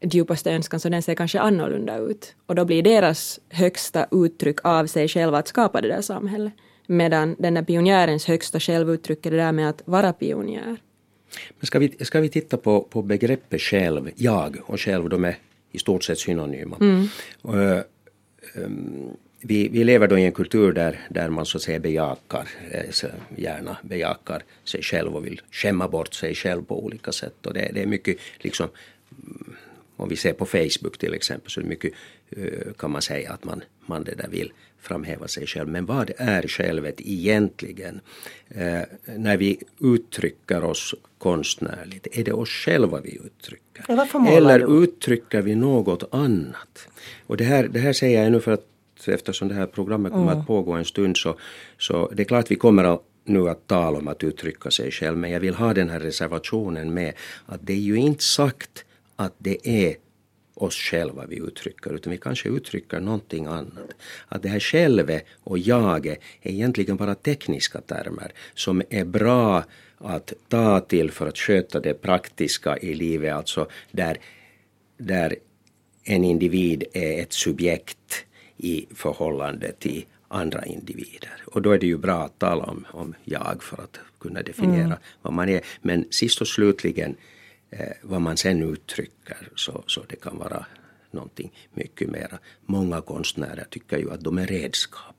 djupaste 0.00 0.52
önskan, 0.52 0.80
så 0.80 0.88
den 0.88 1.02
ser 1.02 1.14
kanske 1.14 1.40
annorlunda 1.40 1.98
ut. 1.98 2.34
Och 2.46 2.54
då 2.54 2.64
blir 2.64 2.82
deras 2.82 3.40
högsta 3.48 4.06
uttryck 4.10 4.64
av 4.64 4.86
sig 4.86 5.08
själva 5.08 5.38
att 5.38 5.48
skapa 5.48 5.80
det 5.80 5.88
där 5.88 6.02
samhället. 6.02 6.52
Medan 6.86 7.36
den 7.38 7.54
där 7.54 7.62
pionjärens 7.62 8.26
högsta 8.26 8.60
självuttryck 8.60 9.26
är 9.26 9.30
det 9.30 9.36
där 9.36 9.52
med 9.52 9.68
att 9.68 9.82
vara 9.84 10.12
pionjär. 10.12 10.76
Men 11.58 11.66
ska 11.66 11.78
vi, 11.78 12.04
ska 12.04 12.20
vi 12.20 12.28
titta 12.28 12.56
på, 12.56 12.82
på 12.82 13.02
begreppet 13.02 13.60
själv, 13.60 14.10
jag 14.16 14.56
och 14.66 14.80
själv, 14.80 15.08
de 15.08 15.24
är 15.24 15.36
i 15.72 15.78
stort 15.78 16.04
sett 16.04 16.18
synonyma. 16.18 16.76
Mm. 16.80 17.08
Uh, 17.48 17.80
um, 18.54 19.16
vi, 19.46 19.68
vi 19.68 19.84
lever 19.84 20.08
då 20.08 20.18
i 20.18 20.24
en 20.24 20.32
kultur 20.32 20.72
där, 20.72 21.00
där 21.08 21.28
man 21.28 21.46
så 21.46 21.58
att 21.58 21.62
säga 21.62 21.78
bejakar, 21.78 22.48
eh, 22.70 22.90
så 22.90 23.06
gärna 23.36 23.76
bejakar 23.82 24.42
sig 24.64 24.82
själv 24.82 25.16
och 25.16 25.26
vill 25.26 25.40
skämma 25.50 25.88
bort 25.88 26.14
sig 26.14 26.34
själv 26.34 26.62
på 26.62 26.84
olika 26.84 27.12
sätt. 27.12 27.46
Och 27.46 27.54
det, 27.54 27.70
det 27.74 27.82
är 27.82 27.86
mycket 27.86 28.16
liksom 28.38 28.68
mm, 29.24 29.56
om 29.96 30.08
vi 30.08 30.16
ser 30.16 30.32
på 30.32 30.46
Facebook 30.46 30.98
till 30.98 31.14
exempel 31.14 31.50
så 31.50 31.60
är 31.60 31.62
det 31.62 31.68
mycket 31.68 31.92
eh, 32.30 32.72
kan 32.78 32.90
man 32.90 33.02
säga 33.02 33.32
att 33.32 33.44
man, 33.44 33.62
man 33.86 34.04
det 34.04 34.14
där 34.14 34.28
vill 34.28 34.52
framhäva 34.80 35.28
sig 35.28 35.46
själv. 35.46 35.68
Men 35.68 35.86
vad 35.86 36.10
är 36.16 36.42
självet 36.48 37.00
egentligen? 37.00 38.00
Eh, 38.48 38.80
när 39.16 39.36
vi 39.36 39.58
uttrycker 39.80 40.64
oss 40.64 40.94
konstnärligt, 41.18 42.06
är 42.18 42.24
det 42.24 42.32
oss 42.32 42.48
själva 42.48 43.00
vi 43.00 43.18
uttrycker? 43.26 43.84
Eller 44.36 44.82
uttrycker 44.82 45.42
vi 45.42 45.54
något 45.54 46.14
annat? 46.14 46.88
Och 47.26 47.36
det 47.36 47.44
här, 47.44 47.68
det 47.68 47.78
här 47.78 47.92
säger 47.92 48.22
jag 48.22 48.32
nu 48.32 48.40
för 48.40 48.52
att 48.52 48.73
eftersom 49.12 49.48
det 49.48 49.54
här 49.54 49.66
programmet 49.66 50.12
kommer 50.12 50.32
mm. 50.32 50.40
att 50.40 50.46
pågå 50.46 50.72
en 50.72 50.84
stund 50.84 51.16
så, 51.16 51.36
så 51.78 52.10
det 52.14 52.22
är 52.22 52.24
klart 52.24 52.50
vi 52.50 52.56
kommer 52.56 52.84
att 52.84 53.02
nu 53.24 53.48
att 53.48 53.66
tala 53.66 53.98
om 53.98 54.08
att 54.08 54.24
uttrycka 54.24 54.70
sig 54.70 54.90
själv 54.90 55.16
men 55.16 55.30
jag 55.30 55.40
vill 55.40 55.54
ha 55.54 55.74
den 55.74 55.90
här 55.90 56.00
reservationen 56.00 56.94
med 56.94 57.12
att 57.46 57.60
det 57.62 57.72
är 57.72 57.76
ju 57.76 57.96
inte 57.96 58.24
sagt 58.24 58.84
att 59.16 59.34
det 59.38 59.68
är 59.68 59.96
oss 60.54 60.74
själva 60.74 61.26
vi 61.26 61.36
uttrycker 61.36 61.94
utan 61.94 62.10
vi 62.10 62.18
kanske 62.18 62.48
uttrycker 62.48 63.00
någonting 63.00 63.46
annat. 63.46 63.90
Att 64.28 64.42
det 64.42 64.48
här 64.48 64.60
självet 64.60 65.24
och 65.44 65.58
jaget 65.58 66.18
är 66.42 66.50
egentligen 66.50 66.96
bara 66.96 67.14
tekniska 67.14 67.80
termer 67.80 68.32
som 68.54 68.82
är 68.90 69.04
bra 69.04 69.64
att 69.98 70.32
ta 70.48 70.80
till 70.80 71.10
för 71.10 71.26
att 71.26 71.38
sköta 71.38 71.80
det 71.80 71.94
praktiska 71.94 72.78
i 72.78 72.94
livet, 72.94 73.34
alltså 73.34 73.68
där, 73.90 74.18
där 74.96 75.36
en 76.04 76.24
individ 76.24 76.84
är 76.92 77.22
ett 77.22 77.32
subjekt 77.32 78.26
i 78.64 78.86
förhållande 78.94 79.72
till 79.72 80.04
andra 80.28 80.64
individer. 80.64 81.42
Och 81.46 81.62
då 81.62 81.70
är 81.70 81.78
det 81.78 81.86
ju 81.86 81.98
bra 81.98 82.22
att 82.22 82.38
tala 82.38 82.64
om, 82.64 82.86
om 82.90 83.14
jag 83.24 83.62
för 83.62 83.82
att 83.82 83.98
kunna 84.20 84.42
definiera 84.42 84.84
mm. 84.84 84.98
vad 85.22 85.32
man 85.32 85.48
är. 85.48 85.60
Men 85.82 86.04
sist 86.10 86.40
och 86.40 86.48
slutligen 86.48 87.16
eh, 87.70 87.92
vad 88.02 88.20
man 88.20 88.36
sen 88.36 88.62
uttrycker 88.62 89.48
så, 89.54 89.82
så 89.86 90.00
det 90.08 90.16
kan 90.16 90.38
vara 90.38 90.66
någonting 91.10 91.52
mycket 91.74 92.10
mera. 92.10 92.38
Många 92.66 93.00
konstnärer 93.00 93.66
tycker 93.70 93.98
ju 93.98 94.12
att 94.12 94.20
de 94.20 94.38
är 94.38 94.46
redskap. 94.46 95.14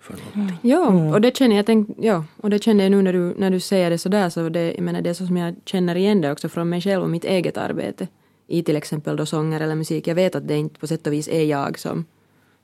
För 0.00 0.14
någonting. 0.14 0.70
Ja, 0.70 0.88
mm. 0.88 1.12
och 1.12 1.20
det 1.20 1.36
känner 1.36 1.56
jag, 1.56 1.66
tänk, 1.66 1.88
ja, 1.98 2.24
och 2.36 2.50
det 2.50 2.62
känner 2.62 2.84
jag 2.84 2.90
nu 2.90 3.02
när 3.02 3.12
du, 3.12 3.34
när 3.38 3.50
du 3.50 3.60
säger 3.60 3.90
det 3.90 3.98
sådär. 3.98 4.30
Så 4.30 4.48
det, 4.48 4.72
jag 4.72 4.80
menar, 4.80 5.02
det 5.02 5.10
är 5.10 5.14
så 5.14 5.26
som 5.26 5.36
jag 5.36 5.54
känner 5.64 5.94
igen 5.94 6.20
det 6.20 6.32
också 6.32 6.48
från 6.48 6.68
mig 6.68 6.80
själv 6.80 7.02
och 7.02 7.10
mitt 7.10 7.24
eget 7.24 7.56
arbete. 7.56 8.08
I 8.46 8.62
till 8.62 8.76
exempel 8.76 9.16
då 9.16 9.26
sånger 9.26 9.60
eller 9.60 9.74
musik. 9.74 10.06
Jag 10.06 10.14
vet 10.14 10.34
att 10.34 10.48
det 10.48 10.56
inte 10.56 10.80
på 10.80 10.86
sätt 10.86 11.06
och 11.06 11.12
vis 11.12 11.28
är 11.28 11.44
jag 11.44 11.78
som 11.78 12.04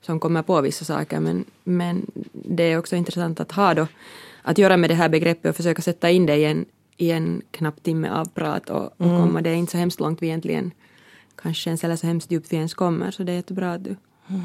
som 0.05 0.19
kommer 0.19 0.41
på 0.41 0.61
vissa 0.61 0.85
saker 0.85 1.19
men, 1.19 1.45
men 1.63 2.05
det 2.31 2.63
är 2.63 2.77
också 2.77 2.95
intressant 2.95 3.39
att 3.39 3.51
ha 3.51 3.73
då 3.73 3.87
att 4.41 4.57
göra 4.57 4.77
med 4.77 4.89
det 4.89 4.93
här 4.93 5.09
begreppet 5.09 5.49
och 5.49 5.55
försöka 5.55 5.81
sätta 5.81 6.09
in 6.09 6.25
det 6.25 6.35
i 6.35 6.45
en, 6.45 6.65
i 6.97 7.11
en 7.11 7.41
knapp 7.51 7.83
timme 7.83 8.09
av 8.09 8.25
prat 8.25 8.69
och, 8.69 8.83
och 8.97 9.05
mm. 9.05 9.21
komma, 9.21 9.41
det 9.41 9.49
är 9.49 9.55
inte 9.55 9.71
så 9.71 9.77
hemskt 9.77 9.99
långt 9.99 10.21
vi 10.21 10.27
egentligen 10.27 10.71
kanske 11.35 11.61
känns 11.61 11.83
eller 11.83 11.95
så 11.95 12.07
hemskt 12.07 12.31
djupt 12.31 12.53
vi 12.53 12.57
ens 12.57 12.73
kommer 12.73 13.11
så 13.11 13.23
det 13.23 13.31
är 13.31 13.35
jättebra 13.35 13.73
att 13.73 13.83
du 13.83 13.95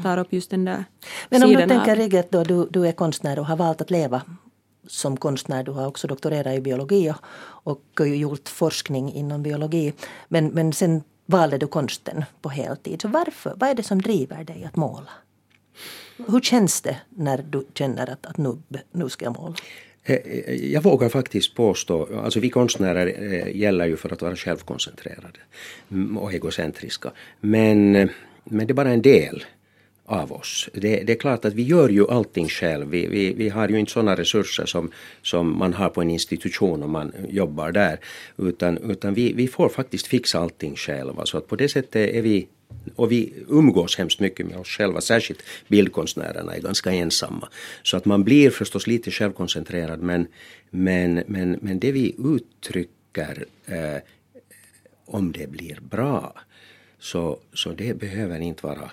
tar 0.03 0.17
upp 0.17 0.33
just 0.33 0.49
den 0.49 0.65
där 0.65 0.85
Men 1.29 1.43
om 1.43 1.49
du 1.49 1.67
tänker 1.67 1.95
Rigget 1.95 2.31
då, 2.31 2.43
du, 2.43 2.67
du 2.69 2.87
är 2.87 2.91
konstnär 2.91 3.39
och 3.39 3.45
har 3.45 3.55
valt 3.55 3.81
att 3.81 3.91
leva 3.91 4.21
som 4.87 5.17
konstnär. 5.17 5.63
Du 5.63 5.71
har 5.71 5.87
också 5.87 6.07
doktorerat 6.07 6.55
i 6.55 6.61
biologi 6.61 7.11
och, 7.11 7.81
och 7.97 8.07
gjort 8.07 8.49
forskning 8.49 9.13
inom 9.13 9.43
biologi. 9.43 9.93
Men, 10.27 10.47
men 10.47 10.73
sen 10.73 11.03
valde 11.25 11.57
du 11.57 11.67
konsten 11.67 12.25
på 12.41 12.49
heltid. 12.49 13.01
Så 13.01 13.07
varför? 13.07 13.53
Vad 13.57 13.69
är 13.69 13.75
det 13.75 13.83
som 13.83 14.01
driver 14.01 14.43
dig 14.43 14.63
att 14.65 14.75
måla? 14.75 15.09
Hur 16.27 16.41
känns 16.41 16.81
det 16.81 16.97
när 17.09 17.45
du 17.49 17.65
känner 17.73 18.09
att, 18.09 18.25
att 18.25 18.37
nu, 18.37 18.57
nu 18.91 19.09
ska 19.09 19.25
jag 19.25 19.39
måla? 19.39 19.55
Eh, 20.03 20.15
eh, 20.15 20.55
jag 20.71 20.81
vågar 20.81 21.09
faktiskt 21.09 21.55
påstå, 21.55 22.07
alltså 22.23 22.39
vi 22.39 22.49
konstnärer 22.49 23.33
eh, 23.33 23.57
gäller 23.57 23.85
ju 23.85 23.97
för 23.97 24.13
att 24.13 24.21
vara 24.21 24.35
självkoncentrerade 24.35 25.39
och 26.19 26.33
egocentriska. 26.33 27.11
Men, 27.39 27.91
men 28.43 28.67
det 28.67 28.71
är 28.71 28.73
bara 28.73 28.89
en 28.89 29.01
del 29.01 29.45
av 30.05 30.31
oss. 30.31 30.69
Det, 30.73 31.03
det, 31.03 31.13
är 31.13 31.17
klart 31.17 31.45
att 31.45 31.53
vi 31.53 31.63
gör 31.63 31.89
ju 31.89 32.07
allting 32.07 32.47
själv. 32.47 32.89
Vi, 32.89 33.07
vi, 33.07 33.33
vi 33.33 33.49
har 33.49 33.69
ju 33.69 33.79
inte 33.79 33.91
sådana 33.91 34.15
resurser 34.15 34.65
som, 34.65 34.91
som 35.21 35.57
man 35.57 35.73
har 35.73 35.89
på 35.89 36.01
en 36.01 36.09
institution 36.09 36.83
om 36.83 36.91
man 36.91 37.13
jobbar 37.29 37.71
där. 37.71 37.99
Utan, 38.37 38.77
utan 38.77 39.13
vi, 39.13 39.33
vi 39.33 39.47
får 39.47 39.69
faktiskt 39.69 40.07
fixa 40.07 40.39
allting 40.39 40.75
själva. 40.75 41.25
Så 41.25 41.37
att 41.37 41.47
på 41.47 41.55
det 41.55 41.69
sättet 41.69 42.15
är 42.15 42.21
vi 42.21 42.47
och 42.95 43.11
vi 43.11 43.33
umgås 43.49 43.97
hemskt 43.97 44.19
mycket 44.19 44.45
med 44.45 44.57
oss 44.57 44.67
själva, 44.67 45.01
särskilt 45.01 45.43
bildkonstnärerna 45.67 46.55
är 46.55 46.61
ganska 46.61 46.91
ensamma. 46.91 47.49
Så 47.83 47.97
att 47.97 48.05
man 48.05 48.23
blir 48.23 48.49
förstås 48.49 48.87
lite 48.87 49.11
självkoncentrerad 49.11 50.01
men, 50.01 50.27
men, 50.69 51.23
men, 51.27 51.59
men 51.61 51.79
det 51.79 51.91
vi 51.91 52.15
uttrycker 52.19 53.45
eh, 53.65 53.97
om 55.05 55.31
det 55.31 55.49
blir 55.49 55.79
bra 55.81 56.33
så, 56.99 57.39
så 57.53 57.71
det 57.71 57.93
behöver 57.93 58.39
inte 58.39 58.65
vara 58.65 58.91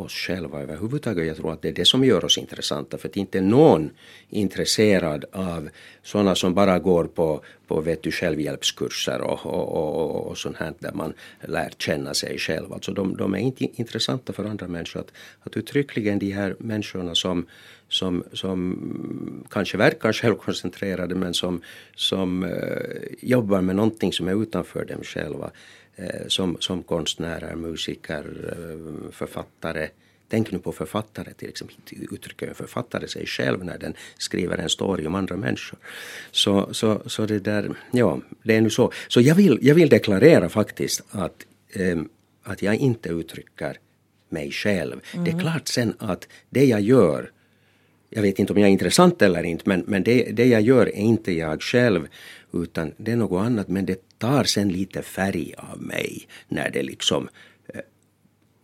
oss 0.00 0.12
själva 0.12 0.60
överhuvudtaget. 0.62 1.26
Jag 1.26 1.36
tror 1.36 1.52
att 1.52 1.62
det 1.62 1.68
är 1.68 1.72
det 1.72 1.84
som 1.84 2.04
gör 2.04 2.24
oss 2.24 2.38
intressanta 2.38 2.98
för 2.98 3.08
att 3.08 3.16
inte 3.16 3.40
någon 3.40 3.90
intresserad 4.30 5.24
av 5.32 5.68
sådana 6.02 6.34
som 6.34 6.54
bara 6.54 6.78
går 6.78 7.04
på, 7.04 7.42
på 7.66 7.80
vet 7.80 8.02
du, 8.02 8.10
självhjälpskurser 8.10 9.20
och, 9.20 9.46
och, 9.46 9.68
och, 9.76 10.26
och 10.26 10.38
sånt 10.38 10.56
här 10.56 10.74
där 10.78 10.92
man 10.92 11.12
lär 11.40 11.70
känna 11.78 12.14
sig 12.14 12.38
själv. 12.38 12.72
Alltså 12.72 12.92
de, 12.92 13.16
de 13.16 13.34
är 13.34 13.38
inte 13.38 13.64
intressanta 13.64 14.32
för 14.32 14.44
andra 14.44 14.68
människor. 14.68 15.00
Att, 15.00 15.12
att 15.40 15.56
uttryckligen 15.56 16.18
de 16.18 16.30
här 16.30 16.56
människorna 16.58 17.14
som, 17.14 17.46
som, 17.88 18.24
som 18.32 19.44
kanske 19.50 19.76
verkar 19.76 20.12
självkoncentrerade 20.12 21.14
men 21.14 21.34
som, 21.34 21.62
som 21.96 22.42
uh, 22.42 22.50
jobbar 23.20 23.60
med 23.60 23.76
någonting 23.76 24.12
som 24.12 24.28
är 24.28 24.42
utanför 24.42 24.84
dem 24.84 25.02
själva 25.02 25.50
som, 26.28 26.56
som 26.60 26.82
konstnärer, 26.82 27.56
musiker, 27.56 28.24
eh, 28.52 29.10
författare. 29.10 29.88
Tänk 30.28 30.52
nu 30.52 30.58
på 30.58 30.72
författare 30.72 31.32
till 31.34 31.48
exempel. 31.48 31.76
Uttrycker 32.10 32.48
en 32.48 32.54
författare 32.54 33.08
sig 33.08 33.26
själv 33.26 33.64
när 33.64 33.78
den 33.78 33.94
skriver 34.18 34.58
en 34.58 34.68
story 34.68 35.06
om 35.06 35.14
andra 35.14 35.36
människor. 35.36 35.78
Så, 36.30 36.74
så, 36.74 37.02
så 37.06 37.26
det 37.26 37.38
där, 37.38 37.74
ja, 37.90 38.20
det 38.42 38.56
är 38.56 38.60
nu 38.60 38.70
så. 38.70 38.92
Så 39.08 39.20
jag 39.20 39.34
vill, 39.34 39.58
jag 39.62 39.74
vill 39.74 39.88
deklarera 39.88 40.48
faktiskt 40.48 41.02
att, 41.10 41.46
eh, 41.72 41.98
att 42.42 42.62
jag 42.62 42.76
inte 42.76 43.08
uttrycker 43.08 43.78
mig 44.28 44.50
själv. 44.50 45.00
Mm. 45.12 45.24
Det 45.24 45.30
är 45.30 45.40
klart 45.40 45.68
sen 45.68 45.94
att 45.98 46.28
det 46.50 46.64
jag 46.64 46.80
gör 46.80 47.30
jag 48.10 48.22
vet 48.22 48.38
inte 48.38 48.52
om 48.52 48.58
jag 48.58 48.68
är 48.68 48.72
intressant 48.72 49.22
eller 49.22 49.42
inte 49.42 49.62
men, 49.66 49.84
men 49.86 50.02
det, 50.02 50.22
det 50.32 50.46
jag 50.46 50.62
gör 50.62 50.86
är 50.86 51.00
inte 51.00 51.32
jag 51.32 51.62
själv 51.62 52.08
utan 52.52 52.92
det 52.96 53.12
är 53.12 53.16
något 53.16 53.46
annat 53.46 53.68
men 53.68 53.86
det 53.86 54.18
tar 54.18 54.44
sen 54.44 54.68
lite 54.68 55.02
färg 55.02 55.54
av 55.58 55.82
mig 55.82 56.28
när 56.48 56.70
det 56.70 56.82
liksom 56.82 57.28
eh, 57.74 57.80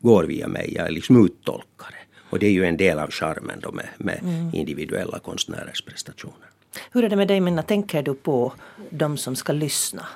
går 0.01 0.25
via 0.25 0.49
mig. 0.49 0.75
Jag 0.75 0.87
är 0.87 0.91
liksom 0.91 1.25
uttolkare. 1.25 1.97
Och 2.31 2.39
det 2.39 2.47
är 2.47 2.51
ju 2.51 2.65
en 2.65 2.77
del 2.77 2.99
av 2.99 3.11
charmen 3.11 3.61
då 3.61 3.73
med, 3.73 3.89
med 3.99 4.19
mm. 4.23 4.51
individuella 4.55 5.19
konstnärers 5.19 5.83
prestationer. 5.83 6.51
Hur 6.93 7.05
är 7.05 7.09
det 7.09 7.17
med 7.17 7.29
dig 7.29 7.41
Minna, 7.41 7.63
tänker 7.63 8.03
du 8.03 8.15
på 8.15 8.53
de 8.91 9.17
som 9.17 9.37
ska 9.37 9.53
lyssna 9.53 10.07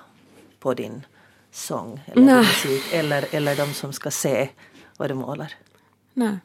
på 0.59 0.75
din 0.75 1.07
sång 1.51 2.01
eller 2.07 2.25
Nej. 2.25 2.37
musik 2.37 2.93
eller, 2.93 3.25
eller 3.31 3.57
de 3.57 3.75
som 3.75 3.93
ska 3.93 4.11
se 4.11 4.49
vad 4.97 5.11
du 5.11 5.15
målar? 5.15 5.53
Nej. 6.15 6.39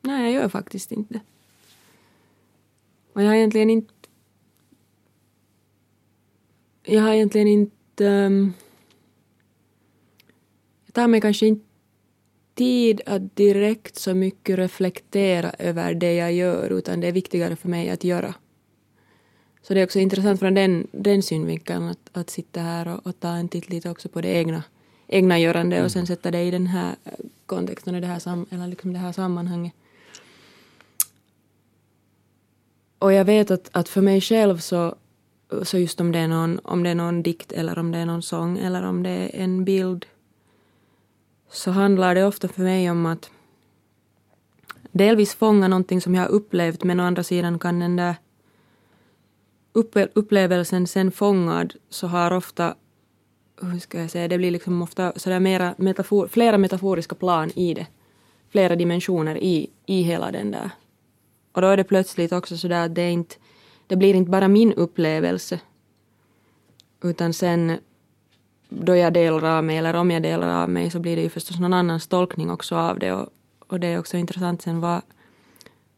Nej, 0.00 0.32
jag 0.32 0.42
gör 0.42 0.48
faktiskt 0.48 0.92
inte. 0.92 1.20
Och 3.16 3.22
jag 3.22 3.28
har 3.28 3.34
egentligen 3.34 3.70
inte 3.70 3.94
jag 6.84 7.02
har 7.02 7.12
egentligen 7.12 7.48
inte... 7.48 8.06
Um, 8.06 8.52
jag 10.86 10.94
tar 10.94 11.08
mig 11.08 11.20
kanske 11.20 11.46
inte 11.46 11.64
tid 12.54 13.00
att 13.06 13.36
direkt 13.36 13.96
så 13.96 14.14
mycket 14.14 14.58
reflektera 14.58 15.50
över 15.58 15.94
det 15.94 16.14
jag 16.14 16.32
gör 16.32 16.70
utan 16.70 17.00
det 17.00 17.06
är 17.06 17.12
viktigare 17.12 17.56
för 17.56 17.68
mig 17.68 17.90
att 17.90 18.04
göra. 18.04 18.34
Så 19.62 19.74
det 19.74 19.80
är 19.80 19.84
också 19.84 19.98
intressant 19.98 20.40
från 20.40 20.54
den, 20.54 20.86
den 20.92 21.22
synvinkeln 21.22 21.88
att, 21.88 22.10
att 22.12 22.30
sitta 22.30 22.60
här 22.60 22.88
och, 22.88 23.06
och 23.06 23.20
ta 23.20 23.28
en 23.28 23.48
titt 23.48 23.68
lite 23.68 23.90
också 23.90 24.08
på 24.08 24.20
det 24.20 24.28
egna, 24.28 24.62
egna 25.06 25.38
görande 25.38 25.84
och 25.84 25.92
sen 25.92 26.00
mm. 26.00 26.06
sätta 26.06 26.30
det 26.30 26.42
i 26.42 26.50
den 26.50 26.66
här 26.66 26.96
kontexten 27.46 27.94
och 27.94 28.00
det 28.00 28.06
här, 28.06 28.18
sam, 28.18 28.46
eller 28.50 28.66
liksom 28.66 28.92
det 28.92 28.98
här 28.98 29.12
sammanhanget. 29.12 29.72
Och 32.98 33.12
jag 33.12 33.24
vet 33.24 33.50
att, 33.50 33.70
att 33.72 33.88
för 33.88 34.00
mig 34.00 34.20
själv 34.20 34.58
så 34.58 34.94
så 35.62 35.78
just 35.78 36.00
om 36.00 36.12
det, 36.12 36.18
är 36.18 36.28
någon, 36.28 36.60
om 36.64 36.82
det 36.82 36.90
är 36.90 36.94
någon 36.94 37.22
dikt 37.22 37.52
eller 37.52 37.78
om 37.78 37.92
det 37.92 37.98
är 37.98 38.06
någon 38.06 38.22
sång 38.22 38.58
eller 38.58 38.82
om 38.82 39.02
det 39.02 39.10
är 39.10 39.30
en 39.42 39.64
bild 39.64 40.06
så 41.50 41.70
handlar 41.70 42.14
det 42.14 42.24
ofta 42.24 42.48
för 42.48 42.62
mig 42.62 42.90
om 42.90 43.06
att 43.06 43.30
delvis 44.92 45.34
fånga 45.34 45.68
någonting 45.68 46.00
som 46.00 46.14
jag 46.14 46.22
har 46.22 46.28
upplevt 46.28 46.84
men 46.84 47.00
å 47.00 47.02
andra 47.02 47.22
sidan 47.22 47.58
kan 47.58 47.80
den 47.80 47.96
där 47.96 48.16
upplevelsen 50.12 50.86
sen 50.86 51.12
fångad 51.12 51.74
så 51.88 52.06
har 52.06 52.30
ofta, 52.32 52.74
hur 53.60 53.78
ska 53.78 54.00
jag 54.00 54.10
säga, 54.10 54.28
det 54.28 54.38
blir 54.38 54.50
liksom 54.50 54.82
ofta 54.82 55.12
sådär 55.16 55.40
mera 55.40 55.74
metafor, 55.78 56.28
flera 56.28 56.58
metaforiska 56.58 57.14
plan 57.14 57.50
i 57.50 57.74
det. 57.74 57.86
Flera 58.50 58.76
dimensioner 58.76 59.36
i, 59.36 59.70
i 59.86 60.02
hela 60.02 60.32
den 60.32 60.50
där. 60.50 60.70
Och 61.56 61.62
då 61.62 61.68
är 61.68 61.76
det 61.76 61.84
plötsligt 61.84 62.32
också 62.32 62.56
sådär 62.56 62.84
att 62.84 62.94
det 62.94 63.10
inte 63.10 63.36
det 63.86 63.96
blir 63.96 64.14
inte 64.14 64.30
bara 64.30 64.48
min 64.48 64.72
upplevelse 64.72 65.60
utan 67.02 67.32
sen 67.32 67.78
då 68.68 68.96
jag 68.96 69.12
delar 69.12 69.58
av 69.58 69.64
mig 69.64 69.76
eller 69.76 69.94
om 69.94 70.10
jag 70.10 70.22
delar 70.22 70.62
av 70.62 70.70
mig 70.70 70.90
så 70.90 70.98
blir 70.98 71.16
det 71.16 71.22
ju 71.22 71.28
förstås 71.28 71.60
någon 71.60 71.72
annans 71.72 72.06
tolkning 72.06 72.50
också 72.50 72.76
av 72.76 72.98
det 72.98 73.12
och, 73.12 73.28
och 73.66 73.80
det 73.80 73.86
är 73.86 73.98
också 73.98 74.16
intressant 74.16 74.62
sen 74.62 74.80
vad, 74.80 75.00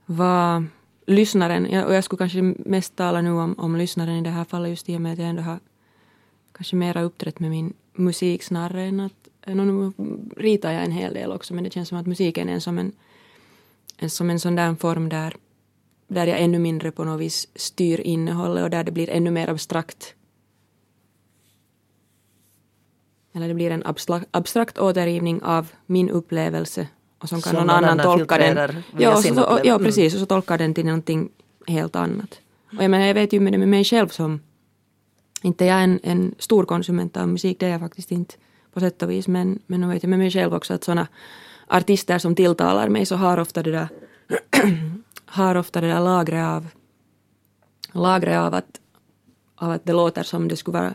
vad 0.07 0.65
lyssnaren, 1.07 1.85
och 1.85 1.95
jag 1.95 2.05
skulle 2.05 2.19
kanske 2.19 2.43
mest 2.43 2.97
tala 2.97 3.21
nu 3.21 3.31
om, 3.31 3.55
om 3.59 3.77
lyssnaren 3.77 4.17
i 4.17 4.23
det 4.23 4.31
här 4.31 4.45
fallet 4.45 4.71
just 4.71 4.89
i 4.89 4.97
och 4.97 5.01
med 5.01 5.13
att 5.13 5.19
jag 5.19 5.29
ändå 5.29 5.43
har 5.43 5.59
kanske 6.53 6.77
mera 6.77 7.03
uppträtt 7.03 7.41
med 7.41 7.51
min 7.51 7.73
musik 7.93 8.43
snarare 8.43 8.83
än 8.83 9.01
att, 9.01 9.29
nu 9.47 9.93
ritar 10.37 10.73
jag 10.73 10.85
en 10.85 10.93
hel 10.93 11.15
del 11.15 11.33
också 11.33 11.55
men 11.55 11.65
det 11.65 11.73
känns 11.73 11.89
som 11.89 11.99
att 11.99 12.07
musiken 12.07 12.49
är 12.49 12.59
som 12.59 12.79
en, 12.79 12.93
en, 13.97 14.11
som 14.11 14.31
en 14.31 14.41
sån 14.41 14.57
där 14.57 14.75
form 14.75 15.09
där 15.09 15.35
där 16.09 16.27
jag 16.27 16.41
ännu 16.41 16.59
mindre 16.59 16.91
på 16.91 17.05
något 17.05 17.21
vis 17.21 17.49
styr 17.55 18.01
innehållet 18.01 18.65
och 18.65 18.71
där 18.71 18.85
det 18.85 18.93
blir 18.93 19.11
ännu 19.11 19.31
mer 19.31 19.49
abstrakt. 19.49 20.15
Eller 23.35 23.49
det 23.49 23.55
blir 23.55 23.71
en 23.71 23.87
abstrakt, 23.87 24.27
abstrakt 24.31 24.79
återgivning 24.79 25.43
av 25.43 25.73
min 25.87 26.11
upplevelse 26.11 26.89
och 27.19 27.29
som 27.29 27.43
kan 27.43 27.51
som 27.51 27.67
någon 27.67 27.71
annan 27.71 27.99
tolka 27.99 28.39
den. 28.39 28.83
Ja, 28.99 29.17
så, 29.17 29.61
ja, 29.65 29.79
precis. 29.79 30.15
Och 30.15 30.21
så 30.21 30.27
tolkar 30.27 30.59
den 30.59 30.75
till 30.75 30.87
någonting 30.87 31.29
helt 31.67 31.97
annat. 31.97 32.41
Och 32.77 32.83
jag 32.83 32.91
menar, 32.91 33.07
jag 33.07 33.15
vet 33.15 33.33
ju 33.33 33.41
med 33.41 33.53
det 33.53 33.59
med 33.59 33.69
mig 33.69 33.85
själv 33.85 34.09
som 34.09 34.41
inte 35.43 35.65
jag 35.65 35.79
är 35.79 35.85
en, 35.85 36.01
en 36.03 36.35
stor 36.39 36.65
konsument 36.65 37.17
av 37.17 37.29
musik, 37.29 37.61
det 37.61 37.67
är 37.67 37.71
jag 37.71 37.81
faktiskt 37.81 38.13
inte 38.13 38.35
på 38.73 38.81
sätt 38.81 39.03
och 39.03 39.11
vis, 39.11 39.29
men, 39.29 39.59
men 39.67 39.83
jag 39.83 39.89
vet 39.89 40.03
jag 40.03 40.11
med 40.11 40.19
mig 40.19 40.31
själv 40.31 40.55
också 40.55 40.75
att 40.75 40.85
sådana 40.85 41.07
artister 41.67 42.19
som 42.19 42.35
tilltalar 42.35 42.89
mig 42.89 43.07
så 43.07 43.17
har 43.17 43.39
ofta 43.39 43.63
det 43.63 43.71
där 43.71 43.89
har 45.29 45.55
ofta 45.55 45.81
det 45.81 45.89
där 45.89 46.01
lagret 46.01 46.45
av, 46.45 46.67
lagret 47.93 48.39
av, 48.39 48.55
att, 48.55 48.81
av 49.55 49.71
att 49.71 49.85
det 49.85 49.93
låter 49.93 50.23
som 50.23 50.49
det 50.49 50.57
skulle 50.57 50.79
vara... 50.79 50.95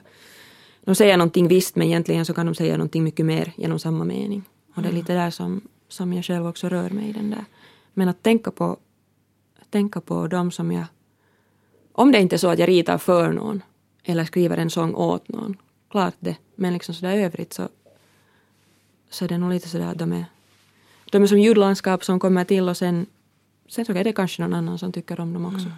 De 0.85 0.95
säger 0.95 1.17
någonting 1.17 1.47
visst 1.47 1.75
men 1.75 1.87
egentligen 1.87 2.25
så 2.25 2.33
kan 2.33 2.45
de 2.45 2.55
säga 2.55 2.77
någonting 2.77 3.03
mycket 3.03 3.25
mer 3.25 3.53
genom 3.57 3.79
samma 3.79 4.03
mening. 4.03 4.43
Och 4.75 4.81
det 4.81 4.89
är 4.89 4.93
lite 4.93 5.13
där 5.13 5.29
som, 5.29 5.61
som 5.87 6.13
jag 6.13 6.25
själv 6.25 6.47
också 6.47 6.69
rör 6.69 6.89
mig 6.89 7.09
i 7.09 7.11
den 7.11 7.29
där. 7.29 7.45
Men 7.93 8.09
att 8.09 8.23
tänka 8.23 8.51
på, 8.51 8.77
tänka 9.69 10.01
på 10.01 10.27
dem 10.27 10.51
som 10.51 10.71
jag... 10.71 10.85
Om 11.91 12.11
det 12.11 12.19
inte 12.19 12.35
är 12.35 12.37
så 12.37 12.49
att 12.49 12.59
jag 12.59 12.69
ritar 12.69 12.97
för 12.97 13.31
någon 13.31 13.63
eller 14.03 14.25
skriver 14.25 14.57
en 14.57 14.69
sång 14.69 14.95
åt 14.95 15.27
någon, 15.27 15.57
klart 15.89 16.15
det. 16.19 16.37
Men 16.55 16.73
liksom 16.73 16.95
sådär 16.95 17.17
övrigt 17.17 17.53
så, 17.53 17.69
så 19.09 19.25
är 19.25 19.29
det 19.29 19.37
nog 19.37 19.49
lite 19.49 19.69
sådär 19.69 19.87
att 19.87 19.97
de 19.97 20.13
är, 20.13 20.25
de 21.11 21.23
är 21.23 21.27
som 21.27 21.39
ljudlandskap 21.39 22.03
som 22.03 22.19
kommer 22.19 22.43
till 22.45 22.69
och 22.69 22.77
sen 22.77 23.05
sen 23.67 23.85
så 23.85 23.93
är 23.93 24.03
det 24.03 24.13
kanske 24.13 24.41
någon 24.41 24.53
annan 24.53 24.79
som 24.79 24.91
tycker 24.91 25.19
om 25.19 25.33
dem 25.33 25.45
också. 25.45 25.65
Mm. 25.65 25.77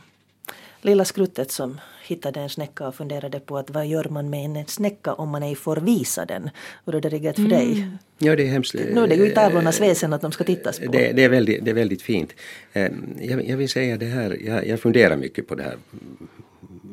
Lilla 0.81 1.05
skruttet 1.05 1.51
som 1.51 1.81
hittade 2.03 2.39
en 2.39 2.49
snäcka 2.49 2.87
och 2.87 2.95
funderade 2.95 3.39
på 3.39 3.57
att 3.57 3.69
vad 3.69 3.87
gör 3.87 4.09
man 4.09 4.29
med 4.29 4.57
en 4.57 4.65
snäcka 4.67 5.13
om 5.13 5.29
man 5.29 5.43
ej 5.43 5.55
får 5.55 5.77
visa 5.77 6.25
den? 6.25 6.49
Hur 6.85 6.95
är 6.95 7.01
det 7.01 7.09
riggat 7.09 7.35
för 7.35 7.45
mm. 7.45 7.57
dig? 7.57 7.87
Ja, 8.17 8.35
det 8.35 8.43
är 8.43 8.47
hemskt. 8.47 8.73
Det 8.73 9.13
är 9.13 9.25
ju 9.25 9.29
tavlornas 9.29 9.81
väsen 9.81 10.13
att 10.13 10.21
de 10.21 10.31
ska 10.31 10.43
tittas 10.43 10.79
på. 10.79 10.91
Det, 10.91 11.11
det, 11.11 11.23
är, 11.23 11.29
väldigt, 11.29 11.65
det 11.65 11.71
är 11.71 11.75
väldigt 11.75 12.01
fint. 12.01 12.33
Eh, 12.73 12.91
jag, 13.19 13.47
jag 13.47 13.57
vill 13.57 13.69
säga 13.69 13.97
det 13.97 14.05
här, 14.05 14.37
jag, 14.45 14.67
jag 14.67 14.79
funderar 14.79 15.17
mycket 15.17 15.47
på 15.47 15.55
det 15.55 15.63
här 15.63 15.77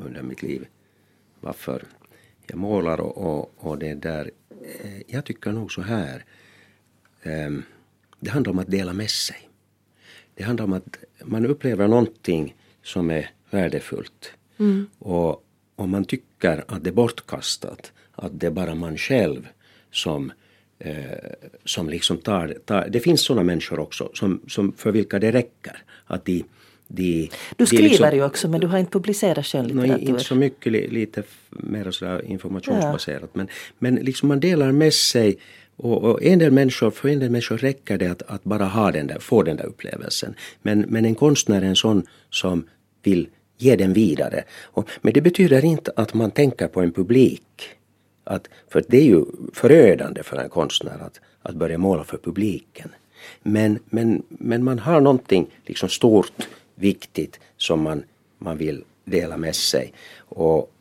under 0.05 0.23
mitt 0.23 0.43
liv. 0.43 0.67
Varför 1.41 1.85
jag 2.47 2.59
målar 2.59 3.01
och, 3.01 3.19
och, 3.19 3.53
och 3.57 3.79
det 3.79 3.95
där. 3.95 4.31
Eh, 4.83 5.03
jag 5.07 5.25
tycker 5.25 5.53
nog 5.53 5.73
så 5.73 5.83
här. 5.83 6.25
Ehm, 7.23 7.63
det 8.21 8.31
handlar 8.31 8.53
om 8.53 8.59
att 8.59 8.71
dela 8.71 8.93
med 8.93 9.11
sig. 9.11 9.49
Det 10.43 10.47
handlar 10.47 10.65
om 10.65 10.73
att 10.73 10.97
man 11.25 11.47
upplever 11.47 11.89
någonting 11.89 12.55
som 12.83 13.11
är 13.11 13.31
värdefullt. 13.51 14.33
Mm. 14.59 14.87
Och 14.99 15.45
om 15.77 15.91
man 15.91 16.05
tycker 16.05 16.65
att 16.69 16.85
det 16.85 16.91
är 16.91 16.95
bortkastat, 16.95 17.93
att 18.13 18.41
det 18.41 18.47
är 18.47 18.51
bara 18.51 18.75
man 18.75 18.97
själv 18.97 19.49
som, 19.91 20.33
eh, 20.79 20.95
som 21.65 21.89
liksom 21.89 22.17
tar, 22.17 22.57
tar... 22.65 22.89
Det 22.89 23.01
finns 23.01 23.21
sådana 23.21 23.43
människor 23.43 23.79
också 23.79 24.11
som, 24.15 24.41
som 24.49 24.73
för 24.73 24.93
vilka 24.93 25.19
det 25.19 25.33
räcker. 25.33 25.83
Att 26.07 26.25
de, 26.25 26.45
de, 26.87 27.31
du 27.57 27.67
skriver 27.67 27.89
liksom, 27.89 28.15
ju 28.15 28.25
också 28.25 28.49
men 28.49 28.61
du 28.61 28.67
har 28.67 28.79
inte 28.79 28.93
publicerat 28.93 29.47
skönlitteratur. 29.47 30.07
No, 30.07 30.11
inte 30.11 30.25
så 30.25 30.35
mycket, 30.35 30.73
lite 30.73 31.23
mer 31.51 31.91
sådär 31.91 32.25
informationsbaserat. 32.25 33.23
Ja. 33.23 33.29
Men, 33.33 33.49
men 33.79 33.95
liksom 33.95 34.29
man 34.29 34.41
delar 34.41 34.73
med 34.73 34.95
sig 34.95 35.39
och, 35.83 36.05
och, 36.05 36.23
en 36.23 36.39
del 36.39 36.53
människor, 36.53 36.91
för 36.91 37.09
en 37.09 37.19
del 37.19 37.31
människor 37.31 37.59
räcker 37.59 37.99
det 37.99 38.07
att, 38.07 38.23
att 38.23 38.45
bara 38.45 38.65
ha 38.65 38.91
den 38.91 39.07
där, 39.07 39.19
få 39.19 39.43
den 39.43 39.57
där 39.57 39.67
upplevelsen. 39.67 40.35
Men, 40.63 40.81
men 40.81 41.05
en 41.05 41.15
konstnär 41.15 41.63
är 41.63 41.67
en 41.67 41.77
sån 41.77 42.07
som 42.31 42.65
vill 43.03 43.29
ge 43.59 43.77
den 43.77 43.93
vidare. 43.93 44.45
Och, 44.63 44.89
men 45.01 45.13
det 45.13 45.21
betyder 45.21 45.65
inte 45.65 45.93
att 45.97 46.15
man 46.15 46.31
tänker 46.31 46.69
på 46.69 46.81
en 46.81 46.93
publik. 46.93 47.63
Att, 48.25 48.49
för 48.69 48.85
det 48.89 48.97
är 48.97 49.05
ju 49.05 49.25
förödande 49.53 50.23
för 50.23 50.37
en 50.37 50.49
konstnär 50.49 50.99
att, 51.01 51.21
att 51.43 51.55
börja 51.55 51.79
måla 51.79 52.05
för 52.05 52.19
publiken. 52.19 52.91
Men, 53.43 53.79
men, 53.85 54.23
men 54.29 54.65
man 54.65 54.79
har 54.79 55.01
någonting 55.01 55.47
liksom 55.67 55.89
stort, 55.89 56.49
viktigt 56.75 57.41
som 57.57 57.83
man, 57.83 58.03
man 58.39 58.57
vill 58.57 58.85
dela 59.05 59.37
med 59.37 59.55
sig. 59.55 59.93
Och, 60.19 60.73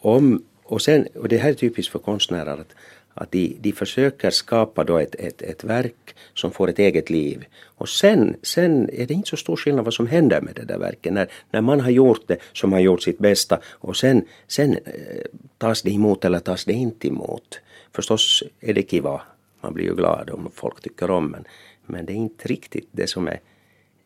om, 0.00 0.42
och, 0.62 0.82
sen, 0.82 1.06
och 1.14 1.28
det 1.28 1.38
här 1.38 1.50
är 1.50 1.54
typiskt 1.54 1.92
för 1.92 1.98
konstnärer 1.98 2.52
att, 2.60 2.74
att 3.20 3.32
de, 3.32 3.56
de 3.60 3.72
försöker 3.72 4.30
skapa 4.30 4.84
då 4.84 4.98
ett, 4.98 5.14
ett, 5.14 5.42
ett 5.42 5.64
verk 5.64 6.14
som 6.34 6.50
får 6.50 6.68
ett 6.68 6.78
eget 6.78 7.10
liv. 7.10 7.44
Och 7.64 7.88
sen, 7.88 8.36
sen 8.42 8.90
är 8.92 9.06
det 9.06 9.14
inte 9.14 9.28
så 9.28 9.36
stor 9.36 9.56
skillnad 9.56 9.84
vad 9.84 9.94
som 9.94 10.06
händer 10.06 10.40
med 10.40 10.54
det 10.54 10.64
där 10.64 10.78
verket. 10.78 11.12
När, 11.12 11.28
när 11.50 11.60
man 11.60 11.80
har 11.80 11.90
gjort 11.90 12.22
det 12.26 12.38
som 12.52 12.72
har 12.72 12.80
gjort 12.80 13.02
sitt 13.02 13.18
bästa 13.18 13.60
och 13.64 13.96
sen, 13.96 14.24
sen 14.48 14.72
eh, 14.72 15.24
tas 15.58 15.82
det 15.82 15.90
emot 15.90 16.24
eller 16.24 16.38
tas 16.38 16.64
det 16.64 16.72
inte 16.72 17.08
emot. 17.08 17.60
Förstås 17.92 18.42
är 18.60 18.74
det 18.74 18.82
kiva, 18.82 19.22
man 19.60 19.74
blir 19.74 19.84
ju 19.84 19.94
glad 19.94 20.30
om 20.30 20.50
folk 20.54 20.80
tycker 20.80 21.10
om 21.10 21.30
men, 21.30 21.44
men 21.86 22.06
det 22.06 22.12
är 22.12 22.16
inte 22.16 22.48
riktigt 22.48 22.88
det 22.92 23.06
som 23.06 23.28
är, 23.28 23.40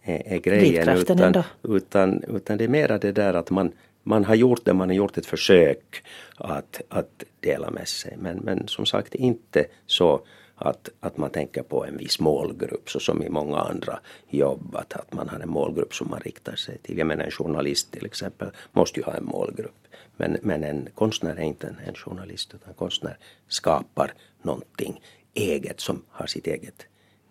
är, 0.02 0.22
är 0.26 0.38
grejen. 0.38 0.88
Utan, 0.88 1.44
utan, 1.62 2.22
utan 2.28 2.58
det 2.58 2.64
är 2.64 2.68
mera 2.68 2.98
det 2.98 3.12
där 3.12 3.34
att 3.34 3.50
man, 3.50 3.72
man 4.04 4.24
har 4.24 4.34
gjort 4.34 4.64
det, 4.64 4.74
man 4.74 4.88
har 4.88 4.96
gjort 4.96 5.18
ett 5.18 5.26
försök 5.26 6.04
att, 6.36 6.80
att 6.88 7.24
dela 7.40 7.70
med 7.70 7.88
sig. 7.88 8.16
Men, 8.18 8.36
men 8.36 8.68
som 8.68 8.86
sagt 8.86 9.14
inte 9.14 9.66
så 9.86 10.26
att, 10.56 10.88
att 11.00 11.16
man 11.16 11.30
tänker 11.30 11.62
på 11.62 11.84
en 11.84 11.96
viss 11.96 12.20
målgrupp 12.20 12.90
så 12.90 13.00
som 13.00 13.22
i 13.22 13.28
många 13.28 13.58
andra 13.58 13.98
jobb 14.28 14.76
att, 14.76 14.92
att 14.92 15.12
man 15.12 15.28
har 15.28 15.40
en 15.40 15.48
målgrupp 15.48 15.94
som 15.94 16.10
man 16.10 16.20
riktar 16.20 16.56
sig 16.56 16.78
till. 16.78 16.98
Jag 16.98 17.06
menar 17.06 17.24
en 17.24 17.30
journalist 17.30 17.92
till 17.92 18.06
exempel 18.06 18.50
måste 18.72 19.00
ju 19.00 19.06
ha 19.06 19.14
en 19.14 19.24
målgrupp. 19.24 19.86
Men, 20.16 20.36
men 20.42 20.64
en 20.64 20.88
konstnär 20.94 21.36
är 21.36 21.42
inte 21.42 21.66
en, 21.66 21.78
en 21.86 21.94
journalist 21.94 22.54
utan 22.54 22.68
en 22.68 22.74
konstnär 22.74 23.18
skapar 23.48 24.14
någonting 24.42 25.00
eget 25.34 25.80
som 25.80 26.02
har 26.08 26.26
sitt 26.26 26.46
eget 26.46 26.86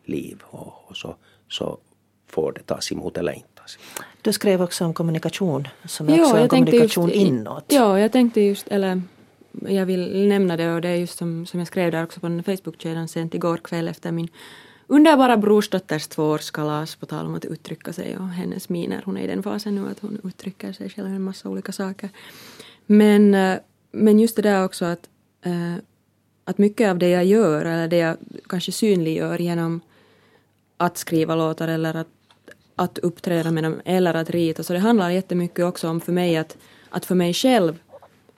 liv 0.05 0.41
och, 0.45 0.73
och 0.89 0.97
så, 0.97 1.15
så 1.49 1.77
får 2.27 2.51
det 2.51 2.63
tas 2.63 2.91
emot 2.91 3.17
eller 3.17 3.31
inte 3.33 3.52
emot. 3.77 4.07
Du 4.21 4.33
skrev 4.33 4.61
också 4.61 4.85
om 4.85 4.93
kommunikation 4.93 5.67
som 5.85 6.09
är 6.09 6.21
också 6.21 6.37
en 6.37 6.49
kommunikation 6.49 7.09
just, 7.09 7.21
inåt. 7.21 7.65
Ja, 7.67 7.99
jag 7.99 8.11
tänkte 8.11 8.41
just, 8.41 8.67
eller 8.67 9.01
jag 9.67 9.85
vill 9.85 10.27
nämna 10.27 10.57
det 10.57 10.73
och 10.73 10.81
det 10.81 10.89
är 10.89 10.95
just 10.95 11.17
som, 11.17 11.45
som 11.45 11.59
jag 11.59 11.67
skrev 11.67 11.91
där 11.91 12.03
också 12.03 12.19
på 12.19 12.27
den 12.27 12.43
Facebook-kedjan 12.43 13.07
sent 13.07 13.33
igår 13.33 13.57
kväll 13.57 13.87
efter 13.87 14.11
min 14.11 14.27
underbara 14.87 15.37
brorsdotters 15.37 16.07
tvåårskalas 16.07 16.95
på 16.95 17.05
tal 17.05 17.25
om 17.25 17.35
att 17.35 17.45
uttrycka 17.45 17.93
sig 17.93 18.17
och 18.17 18.27
hennes 18.27 18.69
miner. 18.69 19.01
Hon 19.05 19.17
är 19.17 19.23
i 19.23 19.27
den 19.27 19.43
fasen 19.43 19.75
nu 19.75 19.89
att 19.91 19.99
hon 19.99 20.19
uttrycker 20.23 20.73
sig 20.73 20.89
själv 20.89 21.07
en 21.07 21.21
massa 21.21 21.49
olika 21.49 21.71
saker. 21.71 22.09
Men, 22.85 23.33
eh, 23.33 23.57
men 23.91 24.19
just 24.19 24.35
det 24.35 24.41
där 24.41 24.65
också 24.65 24.85
att, 24.85 25.09
eh, 25.41 25.75
att 26.45 26.57
mycket 26.57 26.89
av 26.89 26.97
det 26.97 27.09
jag 27.09 27.25
gör 27.25 27.65
eller 27.65 27.87
det 27.87 27.97
jag 27.97 28.17
kanske 28.47 28.71
synliggör 28.71 29.39
genom 29.39 29.81
att 30.77 30.97
skriva 30.97 31.35
låtar 31.35 31.67
eller 31.67 31.95
att, 31.95 32.07
att 32.75 32.97
uppträda 32.97 33.51
med 33.51 33.63
dem 33.63 33.81
eller 33.85 34.13
att 34.13 34.29
rita 34.29 34.63
så 34.63 34.73
det 34.73 34.79
handlar 34.79 35.09
jättemycket 35.09 35.65
också 35.65 35.89
om 35.89 36.01
för 36.01 36.11
mig 36.11 36.37
att, 36.37 36.57
att 36.89 37.05
för 37.05 37.15
mig 37.15 37.33
själv 37.33 37.79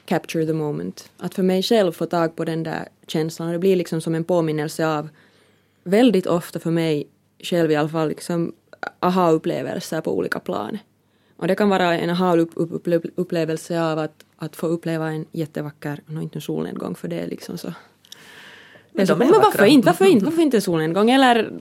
capture 0.06 0.46
the 0.46 0.54
moment. 0.54 1.10
Att 1.18 1.36
för 1.36 1.44
mig 1.44 1.64
själv 1.64 1.92
få 1.92 2.06
tag 2.06 2.36
på 2.36 2.46
den 2.46 2.64
där 2.64 2.88
känslan 3.08 3.48
och 3.48 3.54
det 3.54 3.60
blir 3.60 3.76
liksom 3.76 4.02
som 4.02 4.16
en 4.16 4.24
påminnelse 4.24 4.88
av 4.88 5.10
väldigt 5.84 6.28
ofta 6.28 6.60
för 6.60 6.72
mig 6.72 7.08
själv 7.40 7.72
i 7.72 7.76
alla 7.76 7.90
fall 7.90 8.10
liksom 8.10 8.54
aha-upplevelser 9.00 10.02
på 10.02 10.18
olika 10.18 10.40
plan. 10.40 10.78
Och 11.38 11.48
det 11.48 11.56
kan 11.56 11.70
vara 11.70 11.98
en 11.98 12.10
aha-upplevelse 12.10 13.82
av 13.82 14.00
att, 14.00 14.26
att 14.38 14.56
få 14.56 14.68
uppleva 14.68 15.10
en 15.12 15.26
jättevacker, 15.32 16.02
no, 16.06 16.22
inte 16.22 16.38
en 16.38 16.42
solnedgång 16.42 16.96
för 16.96 17.08
det 17.08 17.20
är 17.20 17.28
liksom 17.28 17.58
så 17.58 17.74
men, 18.96 19.08
så, 19.08 19.16
men 19.16 19.32
varför 19.32 19.66
inte, 19.66 19.86
varför 19.86 20.06
inte, 20.06 20.26
varför 20.26 20.42
inte 20.42 20.62
solnedgång 20.62 21.12
eller 21.12 21.52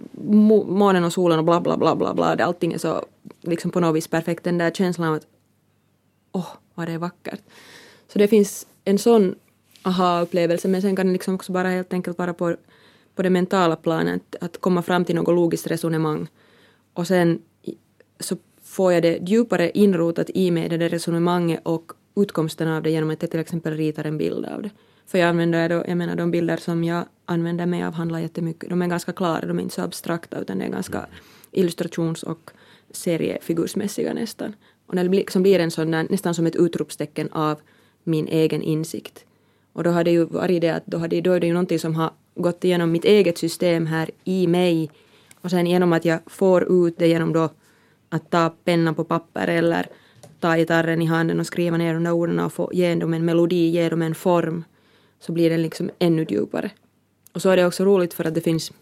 månen 0.66 1.04
och 1.04 1.12
solen 1.12 1.38
och 1.38 1.44
bla 1.44 1.60
bla 1.60 1.76
bla 1.76 1.96
bla 1.96 2.14
bla, 2.14 2.44
allting 2.44 2.72
är 2.72 2.78
så 2.78 3.04
liksom 3.40 3.70
på 3.70 3.80
något 3.80 3.96
vis 3.96 4.08
perfekt, 4.08 4.44
den 4.44 4.58
där 4.58 4.70
känslan 4.70 5.08
av 5.08 5.14
att 5.14 5.26
åh, 6.32 6.40
oh, 6.40 6.48
vad 6.74 6.88
det 6.88 6.92
är 6.92 6.98
vackert. 6.98 7.40
Så 8.12 8.18
det 8.18 8.28
finns 8.28 8.66
en 8.84 8.98
sån 8.98 9.34
aha-upplevelse 9.82 10.68
men 10.68 10.82
sen 10.82 10.96
kan 10.96 11.06
det 11.06 11.12
liksom 11.12 11.34
också 11.34 11.52
bara 11.52 11.68
helt 11.68 11.92
enkelt 11.92 12.18
vara 12.18 12.34
på, 12.34 12.56
på 13.14 13.22
det 13.22 13.30
mentala 13.30 13.76
planet 13.76 14.36
att 14.40 14.60
komma 14.60 14.82
fram 14.82 15.04
till 15.04 15.14
något 15.14 15.34
logiskt 15.34 15.66
resonemang. 15.66 16.28
Och 16.92 17.06
sen 17.06 17.42
så 18.20 18.36
får 18.62 18.92
jag 18.92 19.02
det 19.02 19.18
djupare 19.26 19.70
inrotat 19.70 20.30
i 20.34 20.50
mig, 20.50 20.68
det 20.68 20.76
där 20.76 20.88
resonemanget 20.88 21.60
och 21.62 21.92
utkomsten 22.16 22.68
av 22.68 22.82
det 22.82 22.90
genom 22.90 23.10
att 23.10 23.22
jag 23.22 23.30
till 23.30 23.40
exempel 23.40 23.76
ritar 23.76 24.04
en 24.04 24.18
bild 24.18 24.46
av 24.46 24.62
det. 24.62 24.70
För 25.06 25.18
jag 25.18 25.28
använder 25.28 25.68
då, 25.68 25.84
jag 25.88 25.96
menar 25.96 26.16
de 26.16 26.30
bilder 26.30 26.56
som 26.56 26.84
jag 26.84 27.04
använder 27.24 27.66
mig 27.66 27.84
av 27.84 27.92
handlar 27.92 28.18
jättemycket, 28.18 28.70
de 28.70 28.82
är 28.82 28.86
ganska 28.86 29.12
klara, 29.12 29.46
de 29.46 29.58
är 29.58 29.62
inte 29.62 29.74
så 29.74 29.82
abstrakta 29.82 30.38
utan 30.38 30.58
det 30.58 30.64
är 30.64 30.68
ganska 30.68 31.06
illustrations 31.50 32.22
och 32.22 32.50
seriefigursmässiga 32.90 34.14
nästan. 34.14 34.54
Och 34.86 34.94
när 34.94 35.04
det 35.04 35.10
liksom 35.10 35.42
blir 35.42 35.58
en 35.58 35.70
sån 35.70 35.90
där, 35.90 36.06
nästan 36.10 36.34
som 36.34 36.46
ett 36.46 36.56
utropstecken 36.56 37.28
av 37.32 37.60
min 38.04 38.28
egen 38.28 38.62
insikt. 38.62 39.24
Och 39.72 39.84
då 39.84 39.90
har 39.90 40.04
det 40.04 40.10
ju 40.10 40.24
varit 40.24 40.60
det 40.60 40.70
att 40.70 40.86
då, 40.86 40.98
har 40.98 41.08
det, 41.08 41.20
då 41.20 41.32
är 41.32 41.40
det 41.40 41.46
ju 41.46 41.52
någonting 41.52 41.78
som 41.78 41.94
har 41.94 42.10
gått 42.34 42.64
igenom 42.64 42.92
mitt 42.92 43.04
eget 43.04 43.38
system 43.38 43.86
här 43.86 44.10
i 44.24 44.46
mig 44.46 44.90
och 45.40 45.50
sen 45.50 45.66
genom 45.66 45.92
att 45.92 46.04
jag 46.04 46.20
får 46.26 46.86
ut 46.86 46.98
det 46.98 47.08
genom 47.08 47.32
då 47.32 47.48
att 48.08 48.30
ta 48.30 48.54
pennan 48.64 48.94
på 48.94 49.04
papper 49.04 49.48
eller 49.48 49.86
ta 50.40 50.56
gitarren 50.56 51.02
i 51.02 51.06
handen 51.06 51.40
och 51.40 51.46
skriva 51.46 51.76
ner 51.76 51.94
de 51.94 52.04
där 52.04 52.12
orden 52.12 52.40
och 52.40 52.52
få, 52.52 52.70
ge 52.72 52.94
dem 52.94 53.14
en 53.14 53.24
melodi, 53.24 53.68
ge 53.68 53.88
dem 53.88 54.02
en 54.02 54.14
form 54.14 54.64
så 55.26 55.32
blir 55.32 55.50
den 55.50 55.62
liksom 55.62 55.90
ännu 55.98 56.26
djupare. 56.28 56.70
Och 57.32 57.42
så 57.42 57.50
är 57.50 57.56
det 57.56 57.66
också 57.66 57.84
roligt 57.84 58.14
för 58.14 58.24
att 58.24 58.34
det 58.34 58.40
finns, 58.40 58.72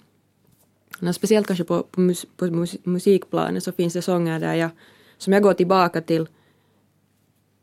speciellt 1.14 1.46
kanske 1.46 1.64
på, 1.64 1.83
på, 1.83 2.00
mus, 2.00 2.26
på 2.37 2.46
mus, 2.46 2.76
musikplanet 2.85 3.64
så 3.64 3.72
finns 3.72 3.92
det 3.92 4.02
sånger 4.02 4.40
där 4.40 4.55
jag, 4.55 4.70
som 5.18 5.33
jag 5.33 5.42
går 5.42 5.55
tillbaka 5.55 6.00
till 6.00 6.28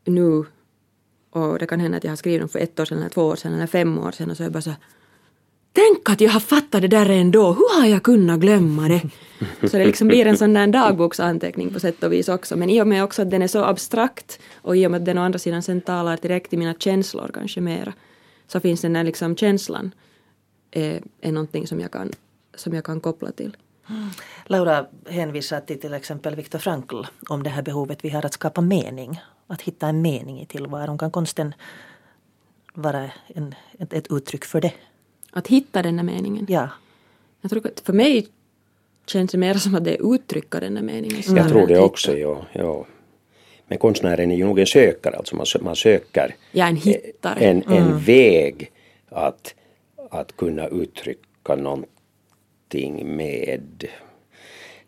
nu 0.04 0.44
och 1.30 1.58
det 1.58 1.66
kan 1.66 1.80
hända 1.80 1.96
att 1.96 2.04
jag 2.04 2.10
har 2.10 2.16
skrivit 2.16 2.40
dem 2.40 2.48
för 2.48 2.58
ett 2.58 2.80
år 2.80 2.84
sedan 2.84 2.98
eller 2.98 3.08
två 3.08 3.22
år 3.22 3.36
sedan 3.36 3.54
eller 3.54 3.66
fem 3.66 3.98
år 3.98 4.12
sedan 4.12 4.30
och 4.30 4.36
så 4.36 4.42
är 4.42 4.44
jag 4.44 4.52
bara 4.52 4.62
så 4.62 4.74
Tänk 5.72 6.10
att 6.10 6.20
jag 6.20 6.30
har 6.30 6.40
fattat 6.40 6.82
det 6.82 6.88
där 6.88 7.08
ändå, 7.08 7.52
hur 7.52 7.80
har 7.80 7.86
jag 7.86 8.02
kunnat 8.02 8.40
glömma 8.40 8.88
det? 8.88 9.02
Så 9.68 9.78
det 9.78 9.86
liksom 9.86 10.08
blir 10.08 10.26
en 10.26 10.38
sån 10.38 10.52
där 10.52 10.66
dagboksanteckning 10.66 11.72
på 11.72 11.80
sätt 11.80 12.02
och 12.02 12.12
vis 12.12 12.28
också. 12.28 12.56
Men 12.56 12.70
i 12.70 12.82
och 12.82 12.86
med 12.86 13.04
också 13.04 13.22
att 13.22 13.30
den 13.30 13.42
är 13.42 13.46
så 13.46 13.64
abstrakt 13.64 14.40
och 14.54 14.76
i 14.76 14.86
och 14.86 14.90
med 14.90 14.98
att 14.98 15.04
den 15.04 15.18
å 15.18 15.22
andra 15.22 15.38
sidan 15.38 15.62
sen 15.62 15.80
talar 15.80 16.18
direkt 16.22 16.50
till 16.50 16.58
mina 16.58 16.74
känslor 16.74 17.30
kanske 17.34 17.60
mera 17.60 17.92
så 18.52 18.60
finns 18.60 18.80
den 18.80 18.92
där 18.92 19.04
liksom 19.04 19.36
känslan 19.36 19.94
är, 20.70 20.94
eh, 20.94 21.00
är 21.20 21.32
någonting 21.32 21.66
som 21.66 21.80
jag, 21.80 21.90
kan, 21.90 22.12
som 22.54 22.74
jag 22.74 22.84
kan 22.84 23.00
koppla 23.00 23.32
till. 23.32 23.56
Laura 24.46 24.86
hänvisar 25.06 25.60
till 25.60 25.80
till 25.80 25.94
exempel 25.94 26.34
Viktor 26.34 26.58
Frankl 26.58 27.02
om 27.28 27.42
det 27.42 27.50
här 27.50 27.62
behovet 27.62 28.04
vi 28.04 28.08
har 28.08 28.26
att 28.26 28.32
skapa 28.32 28.60
mening. 28.60 29.20
Att 29.46 29.62
hitta 29.62 29.88
en 29.88 30.02
mening 30.02 30.40
i 30.40 30.46
tillvaron. 30.46 30.98
Kan 30.98 31.10
konsten 31.10 31.54
vara 32.74 33.10
en, 33.26 33.54
ett, 33.78 33.92
ett 33.92 34.12
uttryck 34.12 34.44
för 34.44 34.60
det? 34.60 34.72
Att 35.30 35.48
hitta 35.48 35.82
den 35.82 35.96
där 35.96 36.04
meningen? 36.04 36.46
Ja. 36.48 36.68
Jag 37.40 37.50
tror 37.50 37.66
att 37.66 37.80
för 37.80 37.92
mig 37.92 38.28
känns 39.06 39.30
det 39.30 39.38
mer 39.38 39.54
som 39.54 39.74
att 39.74 39.84
det 39.84 39.94
är 39.94 40.14
uttrycka 40.14 40.60
den 40.60 40.74
där 40.74 40.82
meningen. 40.82 41.36
Jag 41.36 41.48
tror 41.48 41.66
det 41.66 41.78
också, 41.78 42.16
ja. 42.16 42.46
ja. 42.52 42.86
Men 43.70 43.78
konstnären 43.78 44.30
är 44.30 44.36
ju 44.36 44.44
nog 44.44 44.58
en 44.58 44.66
sökare, 44.66 45.16
alltså 45.16 45.36
man, 45.36 45.46
man 45.60 45.76
söker 45.76 46.34
ja, 46.52 46.66
en, 46.66 46.76
hittare. 46.76 47.40
en, 47.40 47.62
en 47.62 47.86
mm. 47.86 47.98
väg 47.98 48.70
att, 49.08 49.54
att 50.10 50.36
kunna 50.36 50.66
uttrycka 50.68 51.56
någonting 51.56 53.16
med. 53.16 53.84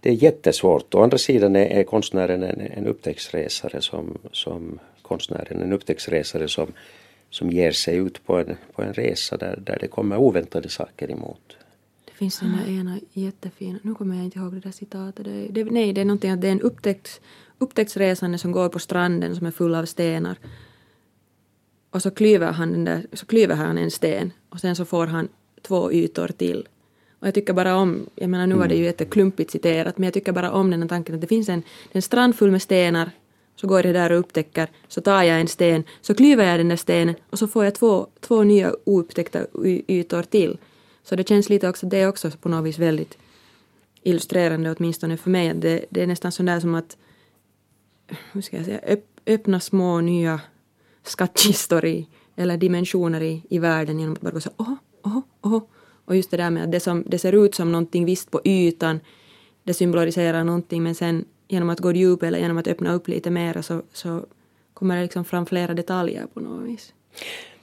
Det 0.00 0.08
är 0.08 0.12
jättesvårt. 0.12 0.94
Å 0.94 1.02
andra 1.02 1.18
sidan 1.18 1.56
är, 1.56 1.66
är 1.66 1.84
konstnären 1.84 2.42
en, 2.42 2.60
en 2.60 2.86
upptäcktsresare 2.86 3.80
som, 3.80 4.18
som 4.32 4.78
konstnären 5.02 5.62
en 5.62 5.72
upptäcktsresare 5.72 6.48
som, 6.48 6.72
som 7.30 7.50
ger 7.50 7.72
sig 7.72 7.96
ut 7.96 8.26
på 8.26 8.38
en, 8.38 8.56
på 8.72 8.82
en 8.82 8.94
resa 8.94 9.36
där, 9.36 9.56
där 9.66 9.78
det 9.80 9.88
kommer 9.88 10.16
oväntade 10.16 10.68
saker 10.68 11.10
emot. 11.10 11.56
Det 12.04 12.12
finns 12.12 12.40
den 12.40 12.56
där 12.56 12.80
ena 12.80 12.98
jättefina, 13.12 13.78
nu 13.82 13.94
kommer 13.94 14.16
jag 14.16 14.24
inte 14.24 14.38
ihåg 14.38 14.52
det 14.52 14.60
där 14.60 14.70
citatet, 14.70 15.24
det, 15.24 15.46
det, 15.50 15.64
nej 15.64 15.92
det 15.92 16.00
är 16.00 16.04
någonting 16.04 16.30
att 16.30 16.40
det 16.40 16.48
är 16.48 16.52
en 16.52 16.60
upptäckts, 16.60 17.20
upptäcktsresande 17.62 18.38
som 18.38 18.52
går 18.52 18.68
på 18.68 18.78
stranden 18.78 19.36
som 19.36 19.46
är 19.46 19.50
full 19.50 19.74
av 19.74 19.84
stenar. 19.84 20.36
Och 21.90 22.02
så 22.02 22.10
klyver 22.10 22.52
han, 22.52 22.72
den 22.72 22.84
där, 22.84 23.06
så 23.12 23.26
klyver 23.26 23.54
han 23.54 23.78
en 23.78 23.90
sten 23.90 24.32
och 24.48 24.60
sen 24.60 24.76
så 24.76 24.84
får 24.84 25.06
han 25.06 25.28
två 25.62 25.92
ytor 25.92 26.28
till. 26.28 26.68
Och 27.18 27.26
jag 27.26 27.34
tycker 27.34 27.52
bara 27.52 27.76
om, 27.76 28.06
jag 28.14 28.30
menar 28.30 28.46
nu 28.46 28.54
var 28.54 28.68
det 28.68 28.74
ju 28.74 28.84
jätteklumpigt 28.84 29.50
citerat, 29.50 29.98
men 29.98 30.04
jag 30.04 30.14
tycker 30.14 30.32
bara 30.32 30.52
om 30.52 30.70
den 30.70 30.82
här 30.82 30.88
tanken 30.88 31.14
att 31.14 31.20
det 31.20 31.26
finns 31.26 31.48
en, 31.48 31.62
en 31.92 32.02
strand 32.02 32.36
full 32.36 32.50
med 32.50 32.62
stenar, 32.62 33.10
så 33.56 33.66
går 33.66 33.86
jag 33.86 33.94
där 33.94 34.12
och 34.12 34.18
upptäcker, 34.18 34.68
så 34.88 35.00
tar 35.00 35.22
jag 35.22 35.40
en 35.40 35.48
sten, 35.48 35.84
så 36.00 36.14
klyver 36.14 36.44
jag 36.44 36.60
den 36.60 36.68
där 36.68 36.76
stenen 36.76 37.14
och 37.30 37.38
så 37.38 37.48
får 37.48 37.64
jag 37.64 37.74
två, 37.74 38.06
två 38.20 38.42
nya 38.42 38.74
oupptäckta 38.84 39.46
ytor 39.88 40.22
till. 40.22 40.58
Så 41.04 41.16
det 41.16 41.28
känns 41.28 41.48
lite 41.48 41.68
också, 41.68 41.86
det 41.86 41.98
är 41.98 42.08
också 42.08 42.30
på 42.30 42.48
något 42.48 42.64
vis 42.64 42.78
väldigt 42.78 43.18
illustrerande 44.02 44.74
åtminstone 44.78 45.16
för 45.16 45.30
mig. 45.30 45.54
Det, 45.54 45.84
det 45.90 46.02
är 46.02 46.06
nästan 46.06 46.32
sådär 46.32 46.60
som 46.60 46.74
att 46.74 46.96
hur 48.32 48.40
ska 48.40 48.56
jag 48.56 48.66
säga, 48.66 48.80
öppna 49.26 49.60
små 49.60 50.00
nya 50.00 50.40
skattkistor 51.02 51.84
i, 51.84 52.06
eller 52.36 52.56
dimensioner 52.56 53.20
i, 53.20 53.42
i 53.48 53.58
världen 53.58 54.00
genom 54.00 54.12
att 54.12 54.20
bara 54.20 54.30
gå 54.30 54.40
så 54.40 54.50
åh, 54.56 54.74
åh, 55.02 55.20
åh, 55.42 55.62
Och 56.04 56.16
just 56.16 56.30
det 56.30 56.36
där 56.36 56.50
med 56.50 56.64
att 56.64 56.72
det, 56.72 56.80
som, 56.80 57.04
det 57.06 57.18
ser 57.18 57.44
ut 57.44 57.54
som 57.54 57.72
någonting 57.72 58.04
visst 58.04 58.30
på 58.30 58.40
ytan, 58.44 59.00
det 59.64 59.74
symboliserar 59.74 60.44
någonting 60.44 60.82
men 60.82 60.94
sen 60.94 61.24
genom 61.48 61.70
att 61.70 61.80
gå 61.80 61.92
djupare 61.92 62.28
eller 62.28 62.38
genom 62.38 62.58
att 62.58 62.66
öppna 62.66 62.92
upp 62.92 63.08
lite 63.08 63.30
mer 63.30 63.62
så, 63.62 63.82
så 63.92 64.24
kommer 64.74 64.96
det 64.96 65.02
liksom 65.02 65.24
fram 65.24 65.46
flera 65.46 65.74
detaljer 65.74 66.26
på 66.34 66.40
något 66.40 66.68
vis. 66.68 66.94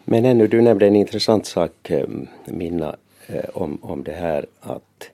Men 0.05 0.25
ännu, 0.25 0.47
du 0.47 0.61
nämnde 0.61 0.87
en 0.87 0.95
intressant 0.95 1.45
sak, 1.45 1.89
eh, 1.89 2.07
Minna, 2.45 2.95
eh, 3.27 3.49
om, 3.53 3.77
om 3.81 4.03
det 4.03 4.11
här 4.11 4.45
att, 4.59 5.09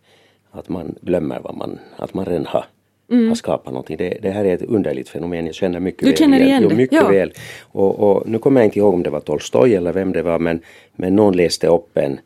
att 0.52 0.70
man 0.70 0.96
glömmer 1.02 1.40
vad 1.40 1.56
man, 1.56 1.80
att 1.98 2.14
man 2.14 2.26
redan 2.26 2.46
har 2.46 2.66
Mm. 3.12 3.28
har 3.28 3.36
skapat 3.36 3.74
någonting. 3.74 3.98
Det, 3.98 4.18
det, 4.22 4.30
här 4.30 4.46
är 4.46 4.54
ett 4.54 4.62
underligt 4.62 5.10
fenomen. 5.10 5.46
Jag 5.46 5.56
känner 5.56 5.80
mycket 5.80 6.00
du 6.00 6.08
väl 6.08 6.18
känner 6.18 6.40
igen 6.40 6.68
det? 6.68 6.76
mycket 6.76 7.02
ja. 7.02 7.08
väl. 7.08 7.34
Och, 7.62 8.00
och, 8.00 8.30
nu 8.30 8.40
kommer 8.40 8.62
jag 8.62 8.68
inte 8.68 8.80
ihåg 8.80 8.94
om 8.94 9.04
det 9.04 9.10
var 9.10 9.20
Tolstoj 9.20 9.76
eller 9.76 9.94
vem 9.94 10.12
det 10.12 10.22
var 10.22 10.40
men, 10.40 10.62
men 10.96 11.16
någon 11.16 11.38
läste 11.38 11.68
upp 11.68 11.98
en, 11.98 12.20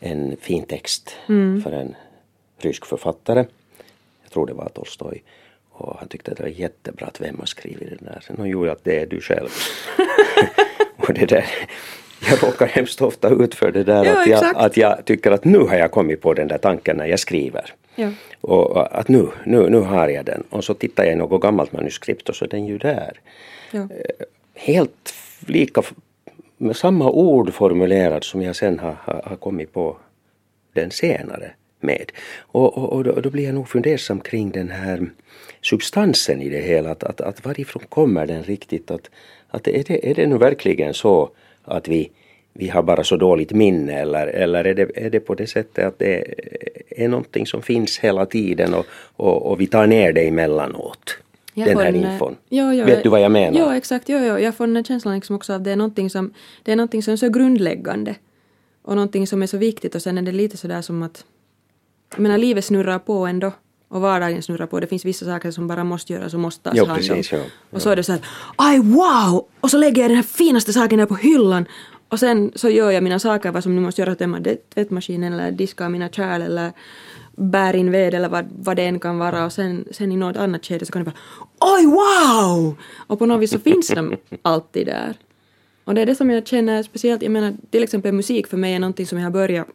en 0.00 0.36
fin 0.40 0.62
text 0.62 1.16
mm. 1.28 1.62
för 1.62 1.72
en 1.72 1.94
rysk 2.58 2.86
författare. 2.86 3.44
Jag 4.22 4.32
tror 4.32 4.46
det 4.46 4.52
var 4.52 4.68
Tolstoj. 4.68 5.22
Och 5.70 5.96
han 5.98 6.08
tyckte 6.08 6.30
att 6.30 6.36
det 6.36 6.42
var 6.42 6.50
jättebra 6.50 7.06
att 7.06 7.20
vem 7.20 7.38
har 7.38 7.46
skrivit 7.46 7.88
det 7.90 8.04
där. 8.04 8.20
Sen 8.26 8.46
gjorde 8.46 8.72
att 8.72 8.84
det 8.84 8.98
är 8.98 9.06
du 9.06 9.20
själv. 9.20 9.48
och 10.96 11.14
det 11.14 11.26
där, 11.26 11.44
jag 12.30 12.42
råkar 12.42 12.66
hemskt 12.66 13.02
ofta 13.02 13.28
ut 13.28 13.54
för 13.54 13.72
det 13.72 13.84
där 13.84 14.04
ja, 14.04 14.20
att, 14.20 14.26
jag, 14.26 14.56
att 14.56 14.76
jag 14.76 15.04
tycker 15.04 15.30
att 15.30 15.44
nu 15.44 15.58
har 15.58 15.76
jag 15.76 15.90
kommit 15.90 16.20
på 16.20 16.34
den 16.34 16.48
där 16.48 16.58
tanken 16.58 16.96
när 16.96 17.06
jag 17.06 17.20
skriver. 17.20 17.74
Ja. 17.98 18.10
Och 18.40 18.98
att 18.98 19.08
nu, 19.08 19.28
nu, 19.44 19.70
nu 19.70 19.78
har 19.78 20.08
jag 20.08 20.24
den. 20.24 20.44
Och 20.50 20.64
så 20.64 20.74
tittar 20.74 21.04
jag 21.04 21.12
i 21.12 21.16
något 21.16 21.42
gammalt 21.42 21.72
manuskript 21.72 22.28
och 22.28 22.36
så 22.36 22.44
är 22.44 22.48
den 22.48 22.66
ju 22.66 22.78
där. 22.78 23.20
Ja. 23.70 23.80
Eh, 23.80 24.26
helt 24.54 25.14
lika, 25.46 25.82
med 26.56 26.76
samma 26.76 27.10
ord 27.10 27.54
formulerad 27.54 28.24
som 28.24 28.42
jag 28.42 28.56
sen 28.56 28.78
har, 28.78 28.96
har, 29.00 29.22
har 29.24 29.36
kommit 29.36 29.72
på 29.72 29.96
den 30.72 30.90
senare 30.90 31.50
med. 31.80 32.12
Och, 32.38 32.78
och, 32.78 32.92
och, 32.92 33.04
då, 33.04 33.12
då 33.12 33.30
blir 33.30 33.44
jag 33.44 33.54
nog 33.54 33.68
fundersam 33.68 34.20
kring 34.20 34.50
den 34.50 34.70
här 34.70 35.10
substansen 35.62 36.42
i 36.42 36.48
det 36.48 36.60
hela. 36.60 36.90
Att, 36.90 37.04
att, 37.04 37.20
att 37.20 37.44
varifrån 37.44 37.82
kommer 37.88 38.26
den 38.26 38.42
riktigt? 38.42 38.90
Att, 38.90 39.10
att 39.48 39.68
är, 39.68 39.84
det, 39.84 40.10
är 40.10 40.14
det 40.14 40.26
nu 40.26 40.38
verkligen 40.38 40.94
så 40.94 41.30
att 41.64 41.88
vi, 41.88 42.10
vi 42.52 42.68
har 42.68 42.82
bara 42.82 43.04
så 43.04 43.16
dåligt 43.16 43.52
minne 43.52 43.92
eller, 43.92 44.26
eller 44.26 44.64
är, 44.64 44.74
det, 44.74 44.90
är 44.94 45.10
det 45.10 45.20
på 45.20 45.34
det 45.34 45.46
sättet 45.46 45.86
att 45.86 45.98
det 45.98 46.34
är 46.98 47.08
någonting 47.08 47.46
som 47.46 47.62
finns 47.62 47.98
hela 47.98 48.26
tiden 48.26 48.74
och, 48.74 48.86
och, 49.16 49.50
och 49.50 49.60
vi 49.60 49.66
tar 49.66 49.86
ner 49.86 50.12
det 50.12 50.28
emellanåt? 50.28 51.18
Jag 51.54 51.68
den 51.68 51.78
här 51.78 51.86
en, 51.86 51.96
infon. 51.96 52.36
Jo, 52.48 52.72
jo, 52.72 52.84
Vet 52.84 53.02
du 53.02 53.08
vad 53.08 53.20
jag 53.20 53.32
menar? 53.32 53.58
Ja, 53.58 53.76
exakt. 53.76 54.08
Jo, 54.08 54.18
jo. 54.18 54.38
Jag 54.38 54.54
får 54.54 54.66
den 54.66 54.76
här 54.76 54.82
känslan 54.82 55.14
liksom 55.14 55.36
också 55.36 55.52
av 55.52 55.56
att 55.56 55.64
det 55.64 55.70
är 55.70 55.76
någonting 55.76 56.10
som, 56.10 56.32
det 56.62 56.72
är 56.72 56.76
någonting 56.76 57.02
som 57.02 57.12
är 57.12 57.16
så 57.16 57.28
grundläggande 57.28 58.14
och 58.82 58.94
någonting 58.94 59.26
som 59.26 59.42
är 59.42 59.46
så 59.46 59.56
viktigt 59.56 59.94
och 59.94 60.02
sen 60.02 60.18
är 60.18 60.22
det 60.22 60.32
lite 60.32 60.56
sådär 60.56 60.82
som 60.82 61.02
att 61.02 61.24
jag 62.10 62.20
menar 62.20 62.38
livet 62.38 62.64
snurrar 62.64 62.98
på 62.98 63.26
ändå 63.26 63.52
och 63.88 64.00
vardagen 64.00 64.42
snurrar 64.42 64.66
på. 64.66 64.80
Det 64.80 64.86
finns 64.86 65.04
vissa 65.04 65.24
saker 65.24 65.50
som 65.50 65.68
bara 65.68 65.84
måste 65.84 66.12
göras 66.12 66.34
och 66.34 66.40
måste 66.40 66.62
tas 66.62 66.74
jo, 66.76 66.84
hand 66.84 67.10
om. 67.10 67.22
Ja, 67.30 67.38
och 67.70 67.82
så 67.82 67.90
är 67.90 67.96
det 67.96 68.02
så 68.02 68.12
här, 68.12 68.20
aj 68.56 68.78
wow! 68.78 69.46
Och 69.60 69.70
så 69.70 69.78
lägger 69.78 70.02
jag 70.02 70.10
den 70.10 70.16
här 70.16 70.22
finaste 70.22 70.72
saken 70.72 70.98
där 70.98 71.06
på 71.06 71.14
hyllan 71.14 71.66
och 72.08 72.20
sen 72.20 72.52
så 72.54 72.70
gör 72.70 72.90
jag 72.90 73.02
mina 73.02 73.18
saker, 73.18 73.52
vad 73.52 73.62
som 73.62 73.74
nu 73.74 73.80
måste 73.80 74.02
göra, 74.02 74.14
tömma 74.14 74.40
tvättmaskinen 74.74 75.32
eller 75.32 75.50
diska 75.50 75.88
mina 75.88 76.08
kärl 76.08 76.42
eller 76.42 76.72
bär 77.36 77.76
in 77.76 77.90
ved 77.90 78.14
eller 78.14 78.28
vad, 78.28 78.48
vad 78.58 78.76
det 78.76 78.86
än 78.86 79.00
kan 79.00 79.18
vara 79.18 79.44
och 79.44 79.52
sen, 79.52 79.84
sen 79.90 80.12
i 80.12 80.16
något 80.16 80.36
annat 80.36 80.66
skede 80.66 80.86
så 80.86 80.92
kan 80.92 81.04
det 81.04 81.10
bara 81.10 81.76
oj 81.76 81.86
wow! 81.86 82.76
Och 82.96 83.18
på 83.18 83.26
något 83.26 83.40
vis 83.40 83.50
så 83.50 83.58
finns 83.58 83.88
de 83.88 84.16
alltid 84.42 84.86
där. 84.86 85.14
Och 85.84 85.94
det 85.94 86.00
är 86.00 86.06
det 86.06 86.14
som 86.14 86.30
jag 86.30 86.46
känner 86.46 86.82
speciellt, 86.82 87.22
jag 87.22 87.32
menar 87.32 87.54
till 87.70 87.82
exempel 87.82 88.12
musik 88.12 88.46
för 88.46 88.56
mig 88.56 88.74
är 88.74 88.78
någonting 88.78 89.06
som 89.06 89.18
jag 89.18 89.24
har 89.24 89.30
börjat 89.30 89.66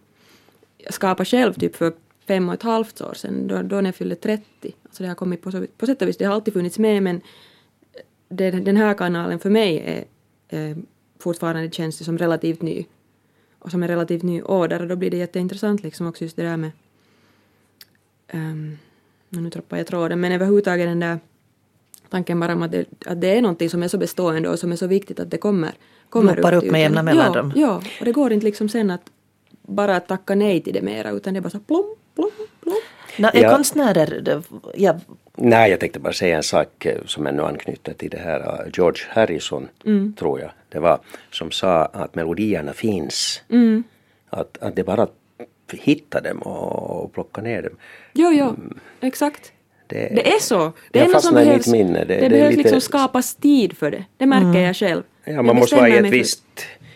skapa 0.90 1.26
själv 1.26 1.54
typ 1.54 1.76
för 1.76 1.94
fem 2.28 2.50
och 2.50 2.54
ett 2.54 2.64
halvt 2.64 3.02
år 3.02 3.14
sedan, 3.14 3.48
då, 3.48 3.62
då 3.62 3.76
när 3.76 3.86
jag 3.86 3.96
fyllde 3.96 4.16
30. 4.16 4.44
Alltså 4.62 5.04
det 5.04 5.10
har 5.10 5.16
kommit 5.16 5.42
på, 5.42 5.52
så, 5.52 5.66
på 5.78 5.86
sätt 5.86 6.02
och 6.02 6.08
vis, 6.08 6.18
det 6.18 6.26
har 6.26 6.34
alltid 6.34 6.54
funnits 6.54 6.80
med 6.80 7.04
men 7.04 7.22
det, 8.30 8.52
den 8.52 8.78
här 8.78 8.94
kanalen 8.94 9.40
för 9.40 9.50
mig 9.50 9.84
är, 9.86 10.06
är 10.60 10.76
fortfarande 11.24 11.72
känns 11.72 11.98
det 11.98 12.04
som 12.04 12.18
relativt 12.18 12.62
ny. 12.62 12.86
Och 13.60 13.72
som 13.72 13.84
en 13.84 13.90
relativt 13.90 14.24
ny 14.24 14.42
åder 14.42 14.82
och 14.82 14.88
då 14.88 14.96
blir 14.96 15.12
det 15.12 15.18
jätteintressant 15.18 15.84
liksom 15.84 16.08
också 16.08 16.24
just 16.24 16.36
det 16.36 16.44
där 16.44 16.58
med 16.58 16.72
um, 18.34 18.78
nu 19.30 19.50
tappar 19.50 19.78
jag 19.78 19.88
tråden, 19.88 20.20
men 20.20 20.32
överhuvudtaget 20.32 20.88
den 20.88 21.00
där 21.00 21.20
tanken 22.10 22.40
bara 22.40 22.54
om 22.54 22.62
att 22.62 22.72
det, 22.72 22.86
att 23.06 23.22
det 23.22 23.38
är 23.38 23.42
någonting 23.42 23.70
som 23.70 23.84
är 23.84 23.88
så 23.88 23.98
bestående 23.98 24.50
och 24.50 24.60
som 24.60 24.72
är 24.72 24.76
så 24.76 24.88
viktigt 24.88 25.20
att 25.20 25.32
det 25.32 25.38
kommer, 25.38 25.72
kommer 26.10 26.34
Bloppar 26.34 26.54
upp 26.54 26.72
med 26.72 26.82
jämna 26.82 27.04
mellanrum. 27.04 27.54
Ja, 27.56 27.62
ja, 27.62 27.90
och 28.00 28.06
det 28.06 28.12
går 28.12 28.34
inte 28.34 28.46
liksom 28.46 28.70
sen 28.70 28.92
att 28.92 29.12
bara 29.62 30.00
tacka 30.00 30.36
nej 30.36 30.62
till 30.62 30.74
det 30.74 30.82
mera 30.82 31.12
utan 31.12 31.34
det 31.34 31.40
är 31.40 31.42
bara 31.42 31.50
så 31.50 31.60
plom, 31.60 31.96
plom, 32.16 32.32
plom. 32.62 32.76
Nå, 33.18 33.30
är 33.34 33.44
ja. 33.44 33.50
konstnärer, 33.50 34.42
ja. 34.76 35.00
Nej, 35.36 35.72
jag 35.72 35.80
tänkte 35.80 36.00
bara 36.00 36.14
säga 36.14 36.38
en 36.38 36.44
sak 36.44 36.86
eh, 36.86 36.98
som 37.06 37.28
ännu 37.28 37.44
anknyter 37.44 37.94
till 37.94 38.10
det 38.10 38.18
här. 38.18 38.40
Eh, 38.40 38.72
George 38.74 39.04
Harrison, 39.10 39.68
mm. 39.86 40.14
tror 40.20 40.40
jag 40.40 40.52
det 40.70 40.80
var, 40.80 41.00
som 41.32 41.52
sa 41.52 41.86
att 41.86 42.16
melodierna 42.16 42.74
finns. 42.74 43.42
Mm. 43.50 43.84
Att, 44.30 44.58
att 44.58 44.76
det 44.76 44.84
bara 44.84 45.08
hitta 45.72 46.22
dem 46.22 46.42
och 46.42 47.14
plocka 47.14 47.42
ner 47.42 47.62
dem. 47.62 47.78
Jo, 48.14 48.32
jo, 48.32 48.50
mm. 48.50 48.80
exakt. 49.02 49.52
Det, 49.88 50.16
det, 50.16 50.34
är 50.34 50.40
så. 50.40 50.72
Det, 50.92 51.00
är 51.00 51.08
något 51.08 51.24
som 51.24 51.36
behövs, 51.36 51.68
minne. 51.68 52.00
Det, 52.00 52.06
det, 52.06 52.22
det 52.22 52.30
behövs 52.30 52.50
lite... 52.50 52.64
liksom 52.64 52.82
skapas 52.82 53.36
tid 53.36 53.78
för 53.78 53.92
det. 53.92 54.06
Det 54.18 54.26
märker 54.26 54.46
mm. 54.46 54.62
jag 54.62 54.76
själv. 54.76 55.04
Ja, 55.24 55.42
man 55.42 55.56
måste 55.56 55.76
vara 55.76 55.90
i 55.90 55.98
ett 55.98 56.14
visst 56.14 56.44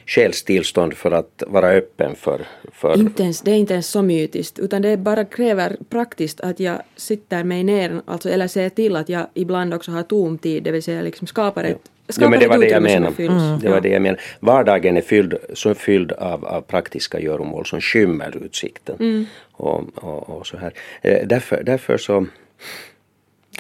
själstillstånd 0.08 0.94
för 0.94 1.12
att 1.12 1.44
vara 1.48 1.70
öppen 1.70 2.16
för... 2.16 2.48
för... 2.74 3.00
Inte 3.00 3.24
ens, 3.24 3.42
det 3.42 3.52
är 3.52 3.56
inte 3.56 3.74
ens 3.74 3.88
så 3.88 4.02
mytiskt 4.02 4.60
utan 4.60 4.82
det 4.82 4.98
bara 4.98 5.26
kräver 5.26 5.78
praktiskt 5.90 6.42
att 6.42 6.60
jag 6.60 6.82
sitter 6.96 7.44
mig 7.44 7.64
ner 7.64 8.02
alltså, 8.06 8.30
eller 8.30 8.48
ser 8.48 8.70
till 8.70 8.96
att 8.96 9.10
jag 9.10 9.28
ibland 9.34 9.74
också 9.74 9.92
har 9.92 10.04
tom 10.04 10.38
tid, 10.38 10.64
det 10.64 10.72
vill 10.72 10.84
säga 10.84 11.02
liksom 11.02 11.28
skapar 11.28 11.64
ett 11.64 11.92
ja, 12.20 12.30
men 12.30 12.40
det 12.40 12.48
var 12.48 12.58
det 12.58 12.70
jag 12.70 12.84
menade. 12.84 13.24
Mm. 13.24 13.60
Det 13.60 13.70
var 13.70 13.82
det 13.82 13.90
jag 13.90 14.02
menade. 14.02 14.22
Vardagen 14.40 14.98
är 14.98 15.02
fylld, 15.02 15.34
så 15.54 15.74
fylld 15.76 16.12
av, 16.12 16.46
av 16.46 16.62
praktiska 16.62 17.20
göromål 17.20 17.66
som 17.66 17.82
skymmer 17.82 18.38
utsikten. 18.46 18.96
Mm. 19.00 19.26
Och, 19.52 19.84
och, 19.96 20.30
och, 20.30 20.48
så 20.48 20.58
här. 20.58 20.74
Eh, 21.02 21.28
därför, 21.28 21.64
därför 21.64 21.98
så 21.98 22.26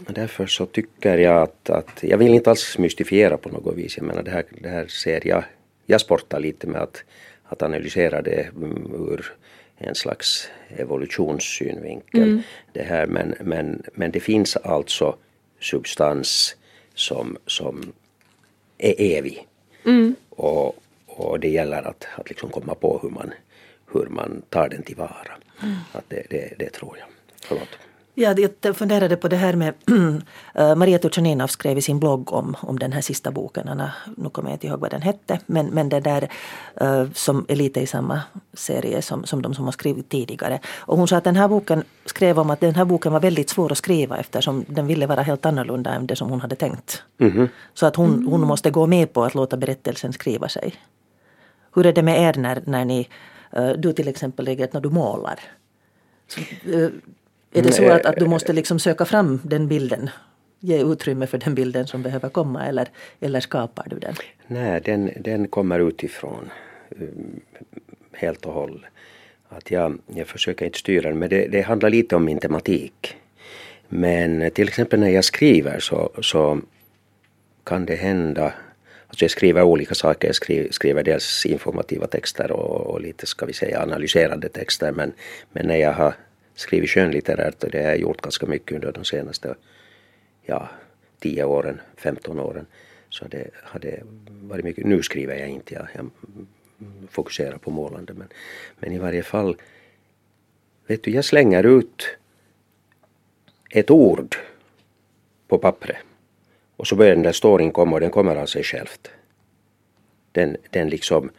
Därför 0.07 0.45
så 0.45 0.65
tycker 0.65 1.17
jag 1.17 1.41
att, 1.41 1.69
att, 1.69 2.03
jag 2.03 2.17
vill 2.17 2.33
inte 2.33 2.49
alls 2.49 2.77
mystifiera 2.77 3.37
på 3.37 3.49
något 3.49 3.75
vis. 3.75 3.97
Jag 3.97 4.05
menar 4.05 4.23
det 4.23 4.31
här, 4.31 4.43
det 4.61 4.69
här 4.69 4.87
ser 4.87 5.27
jag, 5.27 5.43
jag 5.89 6.01
sportar 6.01 6.39
lite 6.39 6.67
med 6.67 6.81
att, 6.81 7.03
att 7.43 7.61
analysera 7.61 8.21
det 8.21 8.49
ur 8.93 9.33
en 9.77 9.95
slags 9.95 10.49
evolutionssynvinkel. 10.69 12.23
Mm. 12.23 12.41
Det 12.73 12.81
här, 12.83 13.07
men, 13.07 13.35
men, 13.41 13.83
men 13.93 14.11
det 14.11 14.19
finns 14.19 14.57
alltså 14.57 15.15
substans 15.59 16.55
som, 16.93 17.37
som 17.45 17.93
är 18.77 18.95
evig. 18.97 19.47
Mm. 19.85 20.15
Och, 20.29 20.75
och 21.05 21.39
det 21.39 21.49
gäller 21.49 21.81
att, 21.83 22.07
att 22.15 22.29
liksom 22.29 22.49
komma 22.49 22.75
på 22.75 22.99
hur 23.01 23.09
man, 23.09 23.33
hur 23.93 24.05
man 24.05 24.41
tar 24.49 24.69
den 24.69 24.83
tillvara. 24.83 25.37
Mm. 25.63 25.75
Att 25.91 26.05
det, 26.07 26.23
det, 26.29 26.53
det 26.59 26.69
tror 26.69 26.97
jag. 26.97 27.07
Förlåt. 27.41 27.79
Ja, 28.19 28.35
jag 28.61 28.77
funderade 28.77 29.15
på 29.15 29.27
det 29.27 29.35
här 29.35 29.53
med 29.53 29.73
äh, 30.55 30.75
Maria 30.75 30.99
Turchaninov 30.99 31.47
skrev 31.47 31.77
i 31.77 31.81
sin 31.81 31.99
blogg 31.99 32.33
om, 32.33 32.55
om 32.61 32.79
den 32.79 32.93
här 32.93 33.01
sista 33.01 33.31
boken. 33.31 33.67
Anna, 33.67 33.93
nu 34.17 34.29
kommer 34.29 34.49
jag 34.49 34.55
inte 34.55 34.67
ihåg 34.67 34.79
vad 34.79 34.91
den 34.91 35.01
hette. 35.01 35.39
Men, 35.45 35.65
men 35.65 35.89
det 35.89 35.99
där 35.99 36.29
äh, 36.75 37.11
som 37.13 37.45
är 37.47 37.55
lite 37.55 37.81
i 37.81 37.87
samma 37.87 38.21
serie 38.53 39.01
som, 39.01 39.23
som 39.23 39.41
de 39.41 39.53
som 39.53 39.65
har 39.65 39.71
skrivit 39.71 40.09
tidigare. 40.09 40.59
Och 40.77 40.97
hon 40.97 41.07
sa 41.07 41.17
att 41.17 41.23
den 41.23 41.35
här 41.35 41.47
boken 41.47 41.83
skrev 42.05 42.39
om 42.39 42.49
att 42.49 42.59
den 42.59 42.75
här 42.75 42.85
boken 42.85 43.11
var 43.11 43.19
väldigt 43.19 43.49
svår 43.49 43.71
att 43.71 43.77
skriva 43.77 44.17
eftersom 44.17 44.65
den 44.67 44.87
ville 44.87 45.07
vara 45.07 45.21
helt 45.21 45.45
annorlunda 45.45 45.93
än 45.93 46.07
det 46.07 46.15
som 46.15 46.29
hon 46.29 46.41
hade 46.41 46.55
tänkt. 46.55 47.03
Mm 47.19 47.33
-hmm. 47.33 47.47
Så 47.73 47.85
att 47.85 47.95
hon, 47.95 48.27
hon 48.27 48.41
måste 48.41 48.69
gå 48.69 48.87
med 48.87 49.13
på 49.13 49.23
att 49.23 49.35
låta 49.35 49.57
berättelsen 49.57 50.13
skriva 50.13 50.49
sig. 50.49 50.75
Hur 51.73 51.85
är 51.85 51.93
det 51.93 52.03
med 52.03 52.21
er 52.21 52.33
när, 52.37 52.61
när 52.65 52.85
ni, 52.85 53.09
äh, 53.51 53.69
du 53.69 53.93
till 53.93 54.07
exempel 54.07 54.45
när 54.45 54.81
du 54.81 54.89
målar? 54.89 55.39
Så, 56.27 56.41
är 57.57 57.63
det 57.63 57.71
så 57.71 57.91
att, 57.91 58.05
att 58.05 58.15
du 58.15 58.27
måste 58.27 58.53
liksom 58.53 58.79
söka 58.79 59.05
fram 59.05 59.39
den 59.43 59.67
bilden? 59.67 60.09
Ge 60.59 60.83
utrymme 60.83 61.27
för 61.27 61.37
den 61.37 61.55
bilden 61.55 61.87
som 61.87 62.03
behöver 62.03 62.29
komma 62.29 62.65
eller, 62.65 62.87
eller 63.19 63.39
skapar 63.39 63.85
du 63.89 63.99
den? 63.99 64.15
Nej, 64.47 64.81
den, 64.85 65.11
den 65.19 65.47
kommer 65.47 65.79
utifrån 65.79 66.49
um, 66.89 67.39
helt 68.11 68.45
och 68.45 68.53
hållet. 68.53 68.91
Att 69.49 69.71
jag, 69.71 69.99
jag 70.15 70.27
försöker 70.27 70.65
inte 70.65 70.79
styra 70.79 71.09
den, 71.09 71.19
men 71.19 71.29
det, 71.29 71.47
det 71.47 71.61
handlar 71.61 71.89
lite 71.89 72.15
om 72.15 72.25
min 72.25 72.39
tematik. 72.39 73.15
Men 73.89 74.51
till 74.51 74.67
exempel 74.67 74.99
när 74.99 75.09
jag 75.09 75.23
skriver 75.23 75.79
så, 75.79 76.11
så 76.21 76.59
kan 77.63 77.85
det 77.85 77.95
hända 77.95 78.53
Alltså 79.07 79.23
jag 79.23 79.31
skriver 79.31 79.63
olika 79.63 79.95
saker. 79.95 80.27
Jag 80.27 80.35
skriver, 80.35 80.71
skriver 80.71 81.03
dels 81.03 81.45
informativa 81.45 82.07
texter 82.07 82.51
och, 82.51 82.87
och, 82.87 83.01
lite, 83.01 83.25
ska 83.25 83.45
vi 83.45 83.53
säga, 83.53 83.81
analyserande 83.81 84.49
texter. 84.49 84.91
Men, 84.91 85.13
men 85.51 85.67
när 85.67 85.75
jag 85.75 85.93
har 85.93 86.13
skrivit 86.57 86.89
skönlitterärt 86.89 87.63
och 87.63 87.71
det 87.71 87.83
har 87.83 87.89
jag 87.89 87.99
gjort 87.99 88.21
ganska 88.21 88.45
mycket 88.45 88.75
under 88.75 88.91
de 88.91 89.05
senaste 89.05 89.55
ja, 90.45 90.69
10 91.19 91.43
åren, 91.43 91.81
15 91.97 92.39
åren. 92.39 92.65
Så 93.09 93.27
det 93.27 93.49
hade 93.53 93.99
varit 94.27 94.65
mycket. 94.65 94.85
Nu 94.85 95.03
skriver 95.03 95.35
jag 95.35 95.49
inte, 95.49 95.73
jag, 95.73 95.87
jag 95.93 96.09
fokuserar 97.09 97.57
på 97.57 97.71
målande. 97.71 98.13
Men, 98.13 98.27
men 98.79 98.91
i 98.91 98.97
varje 98.97 99.23
fall, 99.23 99.55
vet 100.87 101.03
du, 101.03 101.11
jag 101.11 101.25
slänger 101.25 101.63
ut 101.63 102.07
ett 103.69 103.91
ord 103.91 104.35
på 105.47 105.57
pappret 105.57 105.97
och 106.75 106.87
så 106.87 106.95
börjar 106.95 107.13
den 107.13 107.23
där 107.23 107.31
storyn 107.31 107.71
komma 107.71 107.93
och 107.93 107.99
den 107.99 108.11
kommer 108.11 108.35
av 108.35 108.45
sig 108.45 108.63
självt. 108.63 109.11
Den, 110.31 110.57
den 110.69 110.89
liksom 110.89 111.31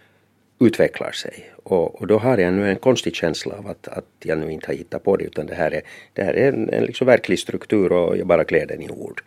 utvecklar 0.61 1.12
sig. 1.12 1.51
Och, 1.62 2.01
och 2.01 2.07
då 2.07 2.18
har 2.18 2.38
jag 2.38 2.53
nu 2.53 2.71
en 2.71 2.77
konstig 2.77 3.14
känsla 3.14 3.55
av 3.55 3.66
att, 3.66 3.88
att 3.88 4.05
jag 4.23 4.38
nu 4.38 4.53
inte 4.53 4.66
har 4.66 4.75
hittat 4.75 5.05
på 5.05 5.16
det 5.16 5.25
utan 5.25 5.47
det 5.47 5.55
här 5.55 5.71
är, 5.71 5.83
det 6.12 6.23
här 6.23 6.35
är 6.35 6.49
en, 6.53 6.71
en 6.71 6.85
liksom 6.85 7.07
verklig 7.07 7.38
struktur 7.38 7.92
och 7.92 8.16
jag 8.16 8.27
bara 8.27 8.44
klär 8.44 8.66
den 8.66 8.83
i 8.83 8.88
ord. 8.88 9.23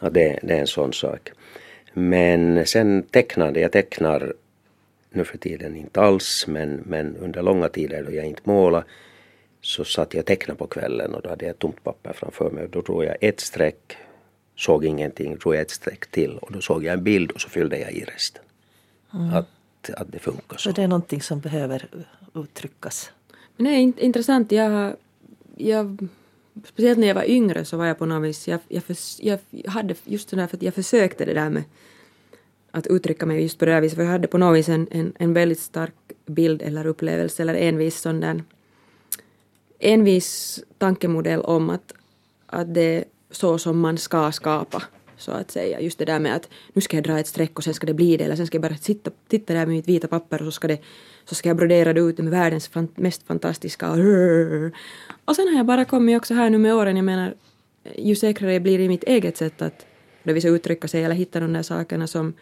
Ja, 0.00 0.10
det, 0.10 0.38
det 0.42 0.54
är 0.54 0.60
en 0.60 0.66
sån 0.66 0.92
sak. 0.92 1.30
Men 1.92 2.66
sen 2.66 3.02
tecknande, 3.02 3.60
jag 3.60 3.72
tecknar 3.72 4.32
nu 5.10 5.24
för 5.24 5.38
tiden 5.38 5.76
inte 5.76 6.00
alls 6.00 6.46
men, 6.46 6.82
men 6.86 7.16
under 7.16 7.42
långa 7.42 7.68
tider 7.68 8.02
då 8.02 8.12
jag 8.12 8.26
inte 8.26 8.42
målar 8.44 8.84
så 9.60 9.84
satt 9.84 10.14
jag 10.14 10.20
och 10.20 10.26
tecknade 10.26 10.58
på 10.58 10.66
kvällen 10.66 11.14
och 11.14 11.22
då 11.22 11.28
hade 11.28 11.46
jag 11.46 11.58
tomt 11.58 11.84
papper 11.84 12.12
framför 12.12 12.50
mig 12.50 12.68
då 12.68 12.80
drog 12.80 13.04
jag 13.04 13.16
ett 13.20 13.40
streck, 13.40 13.96
såg 14.56 14.84
ingenting, 14.84 15.36
drog 15.36 15.54
jag 15.54 15.60
ett 15.60 15.70
streck 15.70 16.06
till 16.06 16.38
och 16.38 16.52
då 16.52 16.60
såg 16.60 16.84
jag 16.84 16.92
en 16.92 17.04
bild 17.04 17.30
och 17.30 17.40
så 17.40 17.48
fyllde 17.48 17.78
jag 17.78 17.92
i 17.92 18.04
resten. 18.04 18.42
Mm. 19.14 19.34
Att, 19.34 19.48
att 19.94 20.12
det 20.12 20.18
funkar 20.18 20.56
så. 20.56 20.62
Så 20.62 20.72
det 20.72 20.82
är 20.82 20.88
någonting 20.88 21.22
som 21.22 21.40
behöver 21.40 21.88
uttryckas? 22.34 23.10
Men 23.56 23.64
det 23.64 23.70
är 23.70 24.04
intressant, 24.04 24.52
jag, 24.52 24.96
jag 25.56 26.08
speciellt 26.64 26.98
när 26.98 27.06
jag 27.06 27.14
var 27.14 27.30
yngre 27.30 27.64
så 27.64 27.76
var 27.76 27.86
jag 27.86 27.98
på 27.98 28.06
något 28.06 28.28
vis, 28.28 28.48
jag, 28.48 28.60
jag, 28.68 28.84
för, 28.84 28.96
jag 29.18 29.38
hade 29.66 29.94
just 30.04 30.28
sådär 30.28 30.46
för 30.46 30.56
att 30.56 30.62
jag 30.62 30.74
försökte 30.74 31.24
det 31.24 31.34
där 31.34 31.50
med 31.50 31.64
att 32.70 32.86
uttrycka 32.86 33.26
mig 33.26 33.42
just 33.42 33.58
på 33.58 33.64
det 33.64 33.70
där 33.70 33.80
viset, 33.80 33.96
för 33.96 34.02
jag 34.02 34.10
hade 34.10 34.28
på 34.28 34.38
något 34.38 34.58
vis 34.58 34.68
en, 34.68 34.88
en, 34.90 35.12
en 35.18 35.32
väldigt 35.32 35.60
stark 35.60 35.94
bild 36.26 36.62
eller 36.62 36.86
upplevelse 36.86 37.42
eller 37.42 37.54
envis 37.54 38.00
sån 38.00 38.20
där 38.20 38.42
envis 39.78 40.60
tankemodell 40.78 41.40
om 41.40 41.70
att, 41.70 41.92
att 42.46 42.74
det 42.74 42.96
är 42.96 43.04
så 43.30 43.58
som 43.58 43.80
man 43.80 43.98
ska 43.98 44.32
skapa 44.32 44.82
så 45.16 45.32
att 45.32 45.50
säga. 45.50 45.80
Just 45.80 45.98
det 45.98 46.04
där 46.04 46.18
med 46.18 46.36
att 46.36 46.48
nu 46.72 46.80
ska 46.80 46.96
jag 46.96 47.04
dra 47.04 47.18
ett 47.18 47.26
streck 47.26 47.58
och 47.58 47.64
sen 47.64 47.74
ska 47.74 47.86
det 47.86 47.94
bli 47.94 48.16
det 48.16 48.24
eller 48.24 48.36
sen 48.36 48.46
ska 48.46 48.56
jag 48.56 48.62
bara 48.62 48.76
sitta, 48.76 49.10
titta 49.28 49.52
där 49.54 49.66
med 49.66 49.76
mitt 49.76 49.88
vita 49.88 50.08
papper 50.08 50.38
och 50.38 50.46
så 50.46 50.50
ska, 50.50 50.68
det, 50.68 50.78
så 51.24 51.34
ska 51.34 51.48
jag 51.48 51.56
brodera 51.56 51.92
det 51.92 52.00
ut 52.00 52.18
med 52.18 52.30
världens 52.30 52.70
mest 52.94 53.26
fantastiska 53.26 53.90
och 55.24 55.36
sen 55.36 55.48
har 55.48 55.56
jag 55.56 55.66
bara 55.66 55.84
kommit 55.84 56.16
också 56.16 56.34
här 56.34 56.50
nu 56.50 56.58
med 56.58 56.74
åren, 56.74 56.96
jag 56.96 57.04
menar 57.04 57.34
ju 57.96 58.16
säkrare 58.16 58.52
jag 58.52 58.62
blir 58.62 58.80
i 58.80 58.88
mitt 58.88 59.04
eget 59.04 59.36
sätt 59.36 59.62
att 59.62 59.86
det 60.22 60.32
vill 60.32 60.42
säga 60.42 60.54
uttrycka 60.54 60.88
sig 60.88 61.04
eller 61.04 61.14
hitta 61.14 61.40
de 61.40 61.52
där 61.52 61.62
sakerna 61.62 62.06
som, 62.06 62.34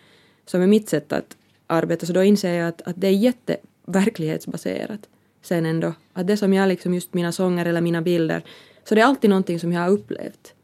som 0.46 0.62
är 0.62 0.66
mitt 0.66 0.88
sätt 0.88 1.12
att 1.12 1.36
arbeta 1.66 2.06
så 2.06 2.12
då 2.12 2.22
inser 2.22 2.54
jag 2.54 2.68
att, 2.68 2.82
att 2.82 3.00
det 3.00 3.06
är 3.06 3.12
jätteverklighetsbaserat 3.12 5.00
sen 5.42 5.66
ändå. 5.66 5.94
Att 6.12 6.26
det 6.26 6.36
som 6.36 6.54
jag 6.54 6.68
liksom 6.68 6.94
just 6.94 7.14
mina 7.14 7.32
sånger 7.32 7.66
eller 7.66 7.80
mina 7.80 8.02
bilder, 8.02 8.42
så 8.84 8.94
det 8.94 9.00
är 9.00 9.04
alltid 9.04 9.30
någonting 9.30 9.60
som 9.60 9.72
jag 9.72 9.80
har 9.80 9.90
upplevt 9.90 10.54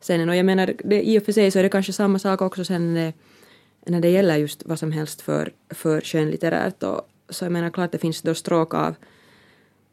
scenen. 0.00 0.28
och 0.28 0.36
jag 0.36 0.46
menar, 0.46 0.74
det, 0.84 1.08
i 1.08 1.18
och 1.18 1.22
för 1.22 1.32
sig 1.32 1.50
så 1.50 1.58
är 1.58 1.62
det 1.62 1.68
kanske 1.68 1.92
samma 1.92 2.18
sak 2.18 2.42
också 2.42 2.64
sen 2.64 2.94
när 2.94 3.04
det, 3.04 3.12
när 3.90 4.00
det 4.00 4.10
gäller 4.10 4.36
just 4.36 4.66
vad 4.66 4.78
som 4.78 4.92
helst 4.92 5.20
för, 5.20 5.52
för 5.70 6.00
skönlitterärt. 6.00 6.82
Och, 6.82 7.00
så 7.28 7.44
jag 7.44 7.52
menar 7.52 7.70
klart 7.70 7.92
det 7.92 7.98
finns 7.98 8.22
då 8.22 8.34
stråk 8.34 8.74
av, 8.74 8.94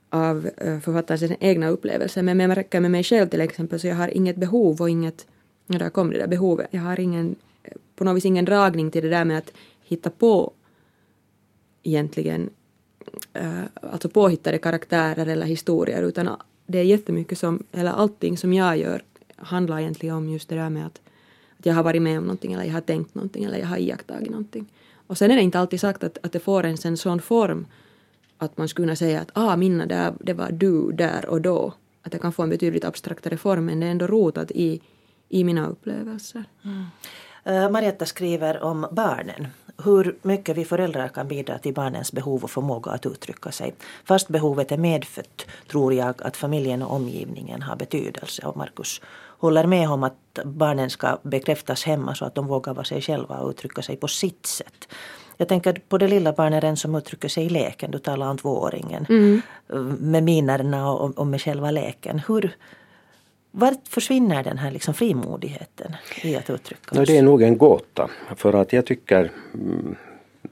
av 0.10 0.50
eh, 0.58 0.80
författarens 0.80 1.38
egna 1.40 1.68
upplevelser, 1.70 2.22
men 2.22 2.40
jag 2.40 2.48
märker 2.48 2.80
med 2.80 2.92
mig 2.92 3.04
själv 3.04 3.30
till 3.30 3.42
exempel 3.42 3.80
så 3.80 3.88
jag 3.88 3.96
har 3.96 4.08
inget 4.08 4.36
behov 4.36 4.82
och 4.82 4.90
inget, 4.90 5.28
ja 5.68 5.80
där 5.80 5.90
kom 5.90 6.12
det 6.12 6.18
där 6.18 6.28
behovet, 6.28 6.68
jag 6.72 6.82
har 6.82 7.00
ingen, 7.00 7.36
eh, 7.64 7.74
på 7.96 8.04
något 8.04 8.16
vis 8.16 8.26
ingen 8.26 8.46
dragning 8.46 8.92
till 8.92 9.04
det 9.04 9.10
där 9.10 9.26
med 9.26 9.38
att 9.38 9.54
hitta 9.84 10.10
på 10.10 10.54
egentligen 11.84 12.50
äh, 13.34 13.64
alltså 13.82 14.10
påhittade 14.10 14.58
karaktärer 14.58 15.26
eller 15.26 15.46
historier 15.46 16.04
utan 16.04 16.30
det 16.66 16.80
är 16.80 16.84
jättemycket 16.84 17.38
som, 17.38 17.64
eller 17.72 17.92
allting 17.92 18.38
som 18.38 18.54
jag 18.54 18.78
gör 18.78 19.04
handlar 19.44 19.80
egentligen 19.80 20.16
om 20.16 20.30
just 20.30 20.50
det 20.50 20.56
där 20.56 20.70
med 20.70 20.86
att, 20.86 21.02
att 21.60 21.66
jag 21.66 21.74
har 21.74 21.84
varit 21.84 22.02
med 22.02 22.18
om 22.18 22.24
någonting 22.24 22.54
eller 22.54 22.64
jag 22.64 22.74
har 22.74 22.82
tänkt 22.82 23.16
någonting 23.16 23.44
eller 23.44 23.58
jag 23.58 23.68
har 23.68 23.78
iakttagit 23.78 24.30
någonting. 24.30 24.66
Och 25.08 25.18
sen 25.18 25.32
är 25.32 25.36
det 25.36 25.42
inte 25.42 25.60
alltid 25.60 25.80
sagt 25.80 26.04
att, 26.04 26.18
att 26.24 26.32
det 26.32 26.40
får 26.40 26.66
ens 26.66 26.86
en 26.86 26.98
sån 26.98 27.22
form 27.22 27.66
att 28.38 28.58
man 28.58 28.68
skulle 28.68 28.86
kunna 28.86 28.96
säga 28.96 29.22
att 29.22 29.32
ah, 29.34 29.56
Minna, 29.56 29.86
där, 29.86 30.14
det 30.20 30.34
var 30.34 30.52
du 30.52 30.92
där 30.92 31.26
och 31.26 31.42
då. 31.42 31.74
Att 32.02 32.12
det 32.12 32.20
kan 32.20 32.34
få 32.34 32.44
en 32.44 32.50
betydligt 32.50 32.86
abstraktare 32.86 33.38
form 33.38 33.66
men 33.66 33.80
det 33.80 33.86
är 33.86 33.92
ändå 33.92 34.08
rotat 34.08 34.52
i, 34.52 34.82
i 35.30 35.44
mina 35.44 35.68
upplevelser. 35.68 36.44
Mm. 36.64 36.86
Uh, 37.48 37.72
Marietta 37.72 38.06
skriver 38.06 38.64
om 38.64 38.88
barnen 38.92 39.48
hur 39.78 40.18
mycket 40.22 40.58
vi 40.58 40.66
föräldrar 40.66 41.08
kan 41.08 41.28
bidra 41.28 41.58
till 41.58 41.74
barnens 41.74 42.12
behov 42.12 42.44
och 42.44 42.52
förmåga 42.52 42.92
att 42.92 43.06
uttrycka 43.06 43.52
sig. 43.52 43.74
Fast 44.06 44.28
behovet 44.28 44.72
är 44.72 44.78
medfött 44.78 45.46
tror 45.72 45.94
jag 45.94 46.24
att 46.24 46.38
familjen 46.38 46.82
och 46.82 46.96
omgivningen 46.96 47.62
har 47.62 47.76
betydelse. 47.76 48.46
Och 48.46 48.58
Markus 48.58 49.02
håller 49.44 49.68
med 49.68 49.90
om 49.90 50.04
att 50.04 50.40
barnen 50.46 50.90
ska 50.90 51.18
bekräftas 51.24 51.84
hemma 51.84 52.16
så 52.16 52.26
att 52.26 52.36
de 52.36 52.48
vågar 52.48 52.74
vara 52.74 52.86
sig 52.86 53.02
själva 53.02 53.40
och 53.40 53.50
uttrycka 53.50 53.82
sig 53.82 53.96
på 53.96 54.08
sitt 54.08 54.46
sätt. 54.46 54.88
Jag 55.38 55.48
tänker 55.48 55.74
på 55.90 55.98
det 55.98 56.08
lilla 56.08 56.34
barnet 56.34 56.80
som 56.80 56.96
uttrycker 56.96 57.28
sig 57.28 57.46
i 57.46 57.50
leken. 57.50 57.92
Du 57.92 58.00
talar 58.00 58.30
om 58.30 58.38
tvååringen. 58.38 59.06
Mm. 59.10 59.42
Med 60.00 60.24
minerna 60.24 60.92
och, 60.92 61.18
och 61.18 61.28
med 61.28 61.42
själva 61.42 61.72
leken. 61.72 62.22
Hur, 62.28 62.56
vart 63.52 63.88
försvinner 63.88 64.44
den 64.44 64.58
här 64.58 64.72
liksom 64.72 64.94
frimodigheten 64.94 65.96
i 66.24 66.36
att 66.36 66.50
uttrycka 66.50 67.02
oss? 67.02 67.08
det 67.08 67.18
är 67.18 67.22
nog 67.22 67.42
en 67.42 67.58
gåta. 67.58 68.10
För 68.36 68.54
att 68.54 68.74
jag 68.74 68.86
tycker 68.86 69.32
mm, 69.54 69.96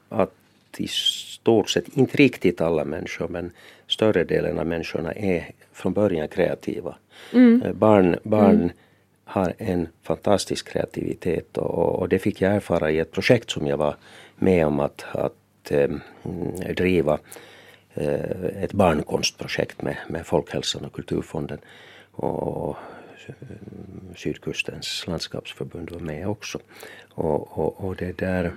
att 0.09 0.33
i 0.77 0.87
stort 0.87 1.69
sett, 1.69 1.97
inte 1.97 2.17
riktigt 2.17 2.61
alla 2.61 2.85
människor, 2.85 3.27
men 3.27 3.51
större 3.87 4.23
delen 4.23 4.59
av 4.59 4.65
människorna 4.67 5.11
är 5.11 5.51
från 5.73 5.93
början 5.93 6.27
kreativa. 6.27 6.95
Mm. 7.33 7.61
Eh, 7.61 7.73
barn, 7.73 8.15
barn 8.23 8.55
mm. 8.55 8.69
har 9.23 9.53
en 9.57 9.87
fantastisk 10.03 10.67
kreativitet 10.67 11.57
och, 11.57 11.99
och, 11.99 12.09
det 12.09 12.19
fick 12.19 12.41
jag 12.41 12.55
erfara 12.55 12.91
i 12.91 12.99
ett 12.99 13.11
projekt 13.11 13.51
som 13.51 13.67
jag 13.67 13.77
var 13.77 13.95
med 14.35 14.67
om 14.67 14.79
att, 14.79 15.05
att 15.11 15.71
ähm, 15.71 16.01
driva. 16.75 17.19
Äh, 17.93 18.63
ett 18.63 18.73
barnkonstprojekt 18.73 19.81
med, 19.81 19.97
med 20.07 20.25
Folkhälsan 20.25 20.85
och 20.85 20.93
Kulturfonden 20.93 21.59
och 22.11 22.77
Sydkustens 24.15 25.07
landskapsförbund 25.07 25.91
var 25.91 25.99
med 25.99 26.27
också. 26.27 26.59
Och, 27.09 27.57
och, 27.57 27.83
och 27.83 27.95
det 27.95 28.17
där 28.17 28.53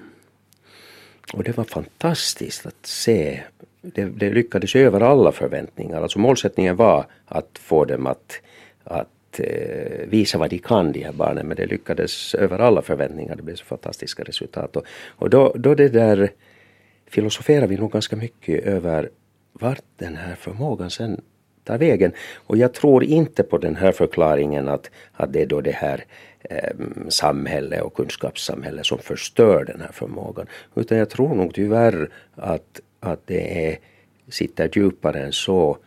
och 1.33 1.45
det 1.45 1.57
var 1.57 1.65
fantastiskt 1.65 2.67
att 2.67 2.87
se. 2.87 3.41
Det, 3.81 4.05
det 4.05 4.31
lyckades 4.31 4.77
över 4.77 5.01
alla 5.01 5.33
förväntningar. 5.33 6.03
Alltså 6.03 6.19
målsättningen 6.19 6.77
var 6.77 7.07
att 7.27 7.59
få 7.59 7.85
dem 7.85 8.07
att, 8.07 8.41
att 8.85 9.41
eh, 9.41 10.07
visa 10.07 10.39
vad 10.39 10.51
de 10.51 10.59
kan, 10.59 10.93
de 10.93 11.05
här 11.05 11.13
barnen, 11.13 11.47
men 11.47 11.57
det 11.57 11.67
lyckades 11.67 12.35
över 12.35 12.59
alla 12.59 12.83
förväntningar. 12.83 13.37
Det 13.37 13.43
blev 13.43 13.57
så 13.57 13.65
fantastiska 13.65 14.23
resultat. 14.23 14.77
Och, 14.77 14.85
och 15.09 15.31
då, 15.31 15.53
då 15.57 15.75
det 15.75 15.89
där 15.89 16.31
filosoferar 17.07 17.67
vi 17.67 17.77
nog 17.77 17.93
ganska 17.93 18.17
mycket 18.17 18.65
över 18.65 19.11
vart 19.53 19.85
den 19.97 20.17
här 20.17 20.35
förmågan 20.35 20.91
sen 20.91 21.21
tar 21.65 21.79
vägen. 21.79 22.13
Och 22.35 22.57
jag 22.57 22.75
tror 22.75 23.05
inte 23.05 23.43
på 23.43 23.59
den 23.59 23.77
här 23.77 23.93
förklaringen 23.93 24.69
att, 24.69 24.91
att 25.13 25.33
det 25.33 25.43
är 25.43 25.47
då 25.47 25.61
det 25.61 25.75
här 25.75 26.05
eh, 26.41 26.71
samhälle 27.09 27.81
och 27.81 27.95
kunskapssamhälle 27.95 28.85
som 28.85 28.99
förstör 28.99 29.65
den 29.65 29.81
här 29.81 29.93
förmågan. 29.93 30.47
Utan 30.75 30.99
jag 30.99 31.11
tror 31.11 31.35
nog 31.35 31.55
tyvärr 31.55 32.11
att, 32.35 32.81
att 33.01 33.27
det 33.27 33.69
är, 33.69 33.79
sitter 34.29 34.71
djupare 34.73 35.21
än 35.21 35.33
så. 35.33 35.79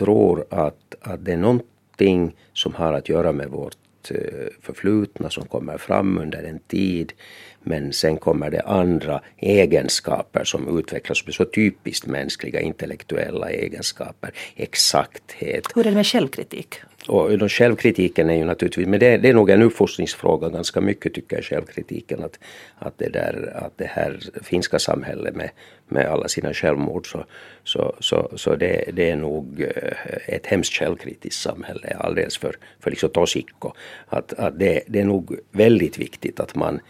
Tror 0.00 0.44
att, 0.50 0.94
att 1.00 1.24
det 1.24 1.32
är 1.32 1.36
någonting 1.36 2.36
som 2.52 2.74
har 2.74 2.92
att 2.92 3.08
göra 3.08 3.32
med 3.32 3.48
vårt 3.48 4.10
eh, 4.10 4.16
förflutna 4.62 5.30
som 5.30 5.46
kommer 5.46 5.78
fram 5.78 6.18
under 6.18 6.42
en 6.42 6.58
tid 6.58 7.12
men 7.62 7.92
sen 7.92 8.16
kommer 8.16 8.50
det 8.50 8.60
andra 8.60 9.20
egenskaper 9.36 10.44
som 10.44 10.78
utvecklas 10.78 11.18
som 11.18 11.28
är 11.28 11.32
så 11.32 11.44
typiskt 11.44 12.06
mänskliga 12.06 12.60
intellektuella 12.60 13.50
egenskaper. 13.50 14.30
Exakthet. 14.56 15.64
Hur 15.74 15.86
är 15.86 15.90
det 15.90 15.96
med 15.96 16.06
självkritik? 16.06 16.80
Och 17.08 17.38
då 17.38 17.48
självkritiken 17.48 18.30
är 18.30 18.34
ju 18.34 18.44
naturligtvis, 18.44 18.86
men 18.86 19.00
det, 19.00 19.16
det 19.16 19.28
är 19.28 19.34
nog 19.34 19.50
en 19.50 19.62
uppfostringsfråga 19.62 20.48
ganska 20.48 20.80
mycket 20.80 21.14
tycker 21.14 21.36
jag, 21.36 21.44
självkritiken. 21.44 22.24
Att, 22.24 22.38
att, 22.78 22.98
det, 22.98 23.08
där, 23.08 23.52
att 23.64 23.72
det 23.76 23.86
här 23.86 24.20
finska 24.42 24.78
samhället 24.78 25.36
med, 25.36 25.50
med 25.90 26.06
alla 26.06 26.28
sina 26.28 26.54
självmord 26.54 27.12
så, 27.12 27.24
så, 27.64 27.94
så, 28.00 28.30
så 28.36 28.56
det, 28.56 28.84
det 28.92 29.10
är 29.10 29.16
nog 29.16 29.60
eh, 29.60 30.34
ett 30.34 30.46
hemskt 30.46 30.72
självkritiskt 30.72 31.42
samhälle 31.42 31.96
alldeles 32.00 32.38
för, 32.38 32.56
för 32.80 32.90
liksom 32.90 33.10
tosikko. 33.10 33.72
Att, 34.06 34.32
att 34.32 34.58
det, 34.58 34.82
det 34.86 35.00
är 35.00 35.04
nog 35.04 35.38
väldigt 35.50 35.98
viktigt 35.98 36.40
att 36.40 36.54
man 36.54 36.80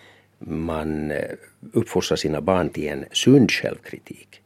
man 0.40 1.10
eh, 1.10 1.18
uppfostrar 1.72 2.16
sina 2.16 2.40
barn 2.40 2.68
till 2.70 2.88
en 2.88 3.04
sund 3.12 3.50
självkritik. 3.50 4.40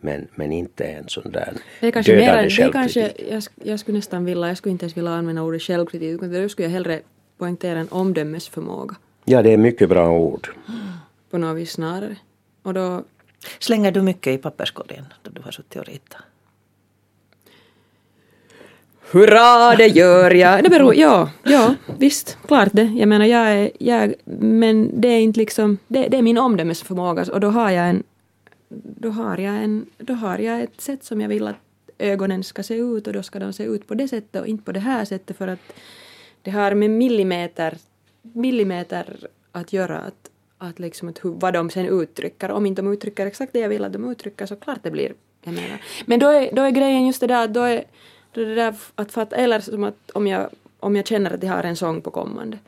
Men, 0.00 0.28
men 0.34 0.52
inte 0.52 0.84
en 0.84 1.08
sån 1.08 1.32
där 1.32 1.52
det 1.80 1.92
kanske 1.92 2.14
dödande 2.14 2.42
mer, 2.42 2.50
självkritik. 2.50 2.72
Kanske, 2.72 3.12
jag, 3.30 3.42
jag 3.70 3.80
skulle 3.80 3.98
nästan 3.98 4.24
vilja, 4.24 4.48
jag 4.48 4.56
skulle 4.56 4.72
inte 4.72 4.84
ens 4.84 4.96
vilja 4.96 5.10
använda 5.10 5.42
ordet 5.42 5.62
självkritik, 5.62 6.14
utan 6.14 6.42
då 6.42 6.48
skulle 6.48 6.66
jag 6.66 6.72
hellre 6.72 7.00
poängtera 7.38 7.78
en 7.78 7.88
omdömesförmåga. 7.90 8.96
Ja, 9.24 9.42
det 9.42 9.52
är 9.52 9.56
mycket 9.56 9.88
bra 9.88 10.10
ord. 10.10 10.48
På 11.30 11.38
något 11.38 11.56
vis 11.56 11.70
snarare. 11.72 12.16
Och 12.62 12.74
då, 12.74 13.04
Slänger 13.58 13.92
du 13.92 14.02
mycket 14.02 14.34
i 14.34 14.38
papperskorgen 14.38 15.04
då 15.22 15.30
du 15.30 15.42
har 15.42 15.50
suttit 15.50 15.80
och 15.80 15.86
ritat? 15.86 16.22
Hurra, 19.12 19.76
det 19.76 19.86
gör 19.86 20.30
jag! 20.30 20.64
Det 20.64 20.70
beror, 20.70 20.94
ja, 20.94 21.30
ja, 21.42 21.74
visst, 21.98 22.38
klart 22.46 22.68
det. 22.72 22.82
Jag 22.82 23.08
menar, 23.08 23.24
jag 23.24 23.52
är, 23.52 23.70
jag, 23.78 24.14
men 24.40 25.00
det 25.00 25.08
är 25.08 25.20
inte 25.20 25.40
liksom, 25.40 25.78
det, 25.88 26.08
det 26.08 26.16
är 26.16 26.22
min 26.22 26.38
omdömesförmåga 26.38 27.24
och 27.32 27.40
då 27.40 27.48
har 27.48 27.70
jag 27.70 27.88
en, 27.88 28.02
då 28.68 29.10
har 29.10 29.38
jag 29.38 29.54
en, 29.54 29.86
då 29.98 30.14
har 30.14 30.38
jag 30.38 30.60
ett 30.60 30.80
sätt 30.80 31.04
som 31.04 31.20
jag 31.20 31.28
vill 31.28 31.46
att 31.48 31.56
ögonen 31.98 32.44
ska 32.44 32.62
se 32.62 32.74
ut 32.74 33.06
och 33.06 33.12
då 33.12 33.22
ska 33.22 33.38
de 33.38 33.52
se 33.52 33.64
ut 33.64 33.88
på 33.88 33.94
det 33.94 34.08
sättet 34.08 34.40
och 34.40 34.46
inte 34.46 34.64
på 34.64 34.72
det 34.72 34.80
här 34.80 35.04
sättet 35.04 35.36
för 35.36 35.48
att 35.48 35.72
det 36.42 36.50
har 36.50 36.74
med 36.74 36.90
millimeter, 36.90 37.78
millimeter 38.22 39.28
att 39.52 39.72
göra. 39.72 39.98
Att, 39.98 40.29
att 40.60 40.78
liksom 40.78 41.08
att 41.08 41.24
hur, 41.24 41.30
vad 41.30 41.54
de 41.54 41.70
sen 41.70 41.86
uttrycker. 41.86 42.50
Om 42.50 42.66
inte 42.66 42.82
de 42.82 42.92
uttrycker 42.92 43.26
exakt 43.26 43.52
det 43.52 43.58
jag 43.58 43.68
vill 43.68 43.84
att 43.84 43.92
de 43.92 44.10
uttrycker 44.10 44.46
så 44.46 44.56
klart 44.56 44.78
det 44.82 44.90
blir, 44.90 45.12
jag 45.42 45.54
menar. 45.54 45.80
Men 46.06 46.20
då 46.20 46.28
är, 46.28 46.52
då 46.52 46.62
är 46.62 46.70
grejen 46.70 47.06
just 47.06 47.20
det 47.20 47.26
där 47.26 47.44
att 47.44 47.54
då 47.54 47.60
är, 47.60 47.84
då 48.32 48.40
är 48.40 48.46
det 48.46 48.54
där 48.54 48.74
att 48.94 49.12
fatta, 49.12 49.36
eller 49.36 49.60
som 49.60 49.84
att 49.84 50.10
om 50.10 50.26
jag, 50.26 50.48
om 50.80 50.96
jag 50.96 51.06
känner 51.06 51.34
att 51.34 51.42
jag 51.42 51.52
har 51.52 51.62
en 51.62 51.76
sång 51.76 52.00
på 52.00 52.10
kommande. 52.10 52.58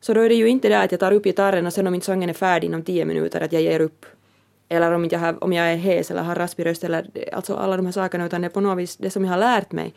Så 0.00 0.14
då 0.14 0.20
är 0.20 0.28
det 0.28 0.34
ju 0.34 0.48
inte 0.48 0.68
det 0.68 0.80
att 0.80 0.90
jag 0.90 1.00
tar 1.00 1.12
upp 1.12 1.24
gitarren 1.24 1.66
och 1.66 1.72
sen 1.72 1.86
om 1.86 1.94
inte 1.94 2.06
sången 2.06 2.30
är 2.30 2.34
färdig 2.34 2.68
inom 2.68 2.82
tio 2.82 3.04
minuter 3.04 3.40
att 3.40 3.52
jag 3.52 3.62
ger 3.62 3.80
upp. 3.80 4.06
Eller 4.68 4.92
om, 4.92 5.04
inte 5.04 5.16
jag, 5.16 5.20
har, 5.20 5.44
om 5.44 5.52
jag 5.52 5.72
är 5.72 5.76
hes 5.76 6.10
eller 6.10 6.22
har 6.22 6.34
raspig 6.34 6.66
röst 6.66 6.84
eller 6.84 7.10
alltså 7.32 7.54
alla 7.54 7.76
de 7.76 7.86
här 7.86 7.92
sakerna 7.92 8.26
utan 8.26 8.40
det 8.40 8.46
är 8.46 8.50
på 8.50 8.60
något 8.60 8.78
vis 8.78 8.96
det 8.96 9.10
som 9.10 9.24
jag 9.24 9.30
har 9.30 9.38
lärt 9.38 9.72
mig 9.72 9.94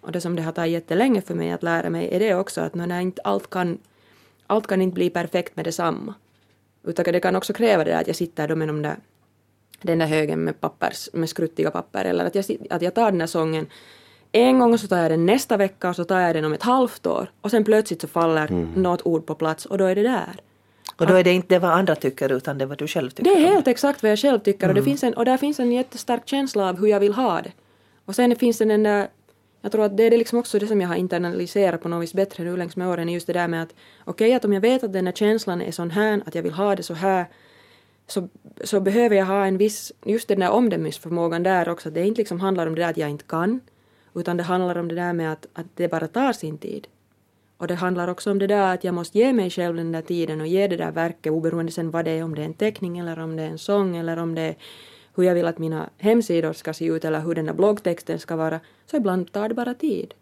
och 0.00 0.12
det 0.12 0.20
som 0.20 0.36
det 0.36 0.42
har 0.42 0.52
tagit 0.52 0.72
jättelänge 0.72 1.20
för 1.20 1.34
mig 1.34 1.52
att 1.52 1.62
lära 1.62 1.90
mig 1.90 2.08
är 2.12 2.20
det 2.20 2.34
också 2.34 2.60
att 2.60 2.74
när 2.74 3.00
inte 3.00 3.22
allt 3.22 3.50
kan, 3.50 3.78
allt 4.46 4.66
kan 4.66 4.82
inte 4.82 4.94
bli 4.94 5.10
perfekt 5.10 5.56
med 5.56 5.64
detsamma. 5.64 6.14
Utan 6.84 7.04
det 7.04 7.20
kan 7.20 7.36
också 7.36 7.52
kräva 7.52 7.84
det 7.84 7.98
att 7.98 8.06
jag 8.06 8.16
sitter 8.16 8.48
då 8.48 8.56
med 8.56 8.68
de 8.68 8.82
där, 8.82 8.96
den 9.82 9.98
där 9.98 10.06
högen 10.06 10.44
med, 10.44 10.60
pappers, 10.60 11.08
med 11.12 11.28
skruttiga 11.28 11.70
papper 11.70 12.04
eller 12.04 12.24
att 12.24 12.34
jag, 12.34 12.44
att 12.70 12.82
jag 12.82 12.94
tar 12.94 13.10
den 13.10 13.18
där 13.18 13.26
sången 13.26 13.66
en 14.32 14.58
gång 14.58 14.72
och 14.72 14.80
så 14.80 14.86
tar 14.86 14.98
jag 14.98 15.10
den 15.10 15.26
nästa 15.26 15.56
vecka 15.56 15.88
och 15.88 15.96
så 15.96 16.04
tar 16.04 16.20
jag 16.20 16.34
den 16.34 16.44
om 16.44 16.52
ett 16.52 16.62
halvt 16.62 17.06
år 17.06 17.30
och 17.40 17.50
sen 17.50 17.64
plötsligt 17.64 18.00
så 18.00 18.08
faller 18.08 18.50
mm. 18.50 18.72
något 18.76 19.02
ord 19.06 19.26
på 19.26 19.34
plats 19.34 19.66
och 19.66 19.78
då 19.78 19.84
är 19.84 19.94
det 19.94 20.02
där. 20.02 20.36
Och 20.96 21.06
då 21.06 21.14
är 21.14 21.24
det 21.24 21.32
inte 21.32 21.58
vad 21.58 21.70
andra 21.70 21.94
tycker 21.94 22.32
utan 22.32 22.58
det 22.58 22.66
vad 22.66 22.78
du 22.78 22.86
själv 22.86 23.10
tycker. 23.10 23.30
Det 23.30 23.36
är 23.36 23.46
helt 23.46 23.68
exakt 23.68 24.02
vad 24.02 24.12
jag 24.12 24.18
själv 24.18 24.38
tycker 24.38 24.64
mm. 24.64 24.70
och, 24.70 24.74
det 24.74 24.80
mm. 24.80 24.90
finns 24.90 25.04
en, 25.04 25.14
och 25.14 25.24
där 25.24 25.36
finns 25.36 25.60
en 25.60 25.72
jättestark 25.72 26.22
känsla 26.28 26.68
av 26.68 26.80
hur 26.80 26.86
jag 26.86 27.00
vill 27.00 27.14
ha 27.14 27.42
det. 27.42 27.52
Och 28.04 28.14
sen 28.14 28.36
finns 28.36 28.58
det 28.58 28.64
den 28.64 28.82
där 28.82 29.08
jag 29.62 29.72
tror 29.72 29.84
att 29.84 29.96
det 29.96 30.02
är 30.02 30.10
liksom 30.10 30.38
också 30.38 30.58
det 30.58 30.66
som 30.66 30.80
jag 30.80 30.88
har 30.88 30.96
internaliserat 30.96 31.82
på 31.82 31.88
något 31.88 32.02
vis 32.02 32.14
bättre 32.14 32.44
nu 32.44 32.56
längs 32.56 32.76
med 32.76 32.88
åren, 32.88 33.08
är 33.08 33.12
just 33.12 33.26
det 33.26 33.32
där 33.32 33.48
med 33.48 33.62
att 33.62 33.74
okej, 34.04 34.26
okay, 34.26 34.32
att 34.32 34.44
om 34.44 34.52
jag 34.52 34.60
vet 34.60 34.84
att 34.84 34.92
den 34.92 35.06
här 35.06 35.12
känslan 35.12 35.62
är 35.62 35.72
sån 35.72 35.90
här, 35.90 36.22
att 36.26 36.34
jag 36.34 36.42
vill 36.42 36.52
ha 36.52 36.76
det 36.76 36.82
så 36.82 36.94
här, 36.94 37.26
så, 38.06 38.28
så 38.64 38.80
behöver 38.80 39.16
jag 39.16 39.26
ha 39.26 39.46
en 39.46 39.58
viss, 39.58 39.92
just 40.04 40.28
den 40.28 40.40
där 40.40 40.50
omdömesförmågan 40.50 41.42
där 41.42 41.68
också, 41.68 41.88
att 41.88 41.94
det 41.94 42.06
inte 42.06 42.20
liksom 42.20 42.40
handlar 42.40 42.66
om 42.66 42.74
det 42.74 42.80
där 42.80 42.90
att 42.90 42.96
jag 42.96 43.10
inte 43.10 43.24
kan, 43.24 43.60
utan 44.14 44.36
det 44.36 44.42
handlar 44.42 44.78
om 44.78 44.88
det 44.88 44.94
där 44.94 45.12
med 45.12 45.32
att, 45.32 45.46
att 45.52 45.66
det 45.74 45.88
bara 45.88 46.08
tar 46.08 46.32
sin 46.32 46.58
tid. 46.58 46.88
Och 47.56 47.68
det 47.68 47.74
handlar 47.74 48.08
också 48.08 48.30
om 48.30 48.38
det 48.38 48.46
där 48.46 48.74
att 48.74 48.84
jag 48.84 48.94
måste 48.94 49.18
ge 49.18 49.32
mig 49.32 49.50
själv 49.50 49.76
den 49.76 49.92
där 49.92 50.02
tiden 50.02 50.40
och 50.40 50.46
ge 50.46 50.68
det 50.68 50.76
där 50.76 50.92
verket 50.92 51.32
oberoende 51.32 51.72
sen 51.72 51.90
vad 51.90 52.04
det 52.04 52.10
är, 52.10 52.24
om 52.24 52.34
det 52.34 52.42
är 52.42 52.46
en 52.46 52.54
teckning 52.54 52.98
eller 52.98 53.18
om 53.18 53.36
det 53.36 53.42
är 53.42 53.50
en 53.50 53.58
sång 53.58 53.96
eller 53.96 54.16
om 54.16 54.34
det 54.34 54.42
är 54.42 54.56
hur 55.16 55.24
jag 55.24 55.34
vill 55.34 55.46
att 55.46 55.58
mina 55.58 55.90
hemsidor 55.98 56.52
ska 56.52 56.72
se 56.74 56.86
ut 56.86 57.04
eller 57.04 57.20
hur 57.20 57.34
den 57.34 57.46
där 57.46 57.52
bloggtexten 57.52 58.18
ska 58.18 58.36
vara, 58.36 58.60
så 58.86 58.96
ibland 58.96 59.32
tar 59.32 59.48
det 59.48 59.54
bara 59.54 59.74
tid. 59.74 60.14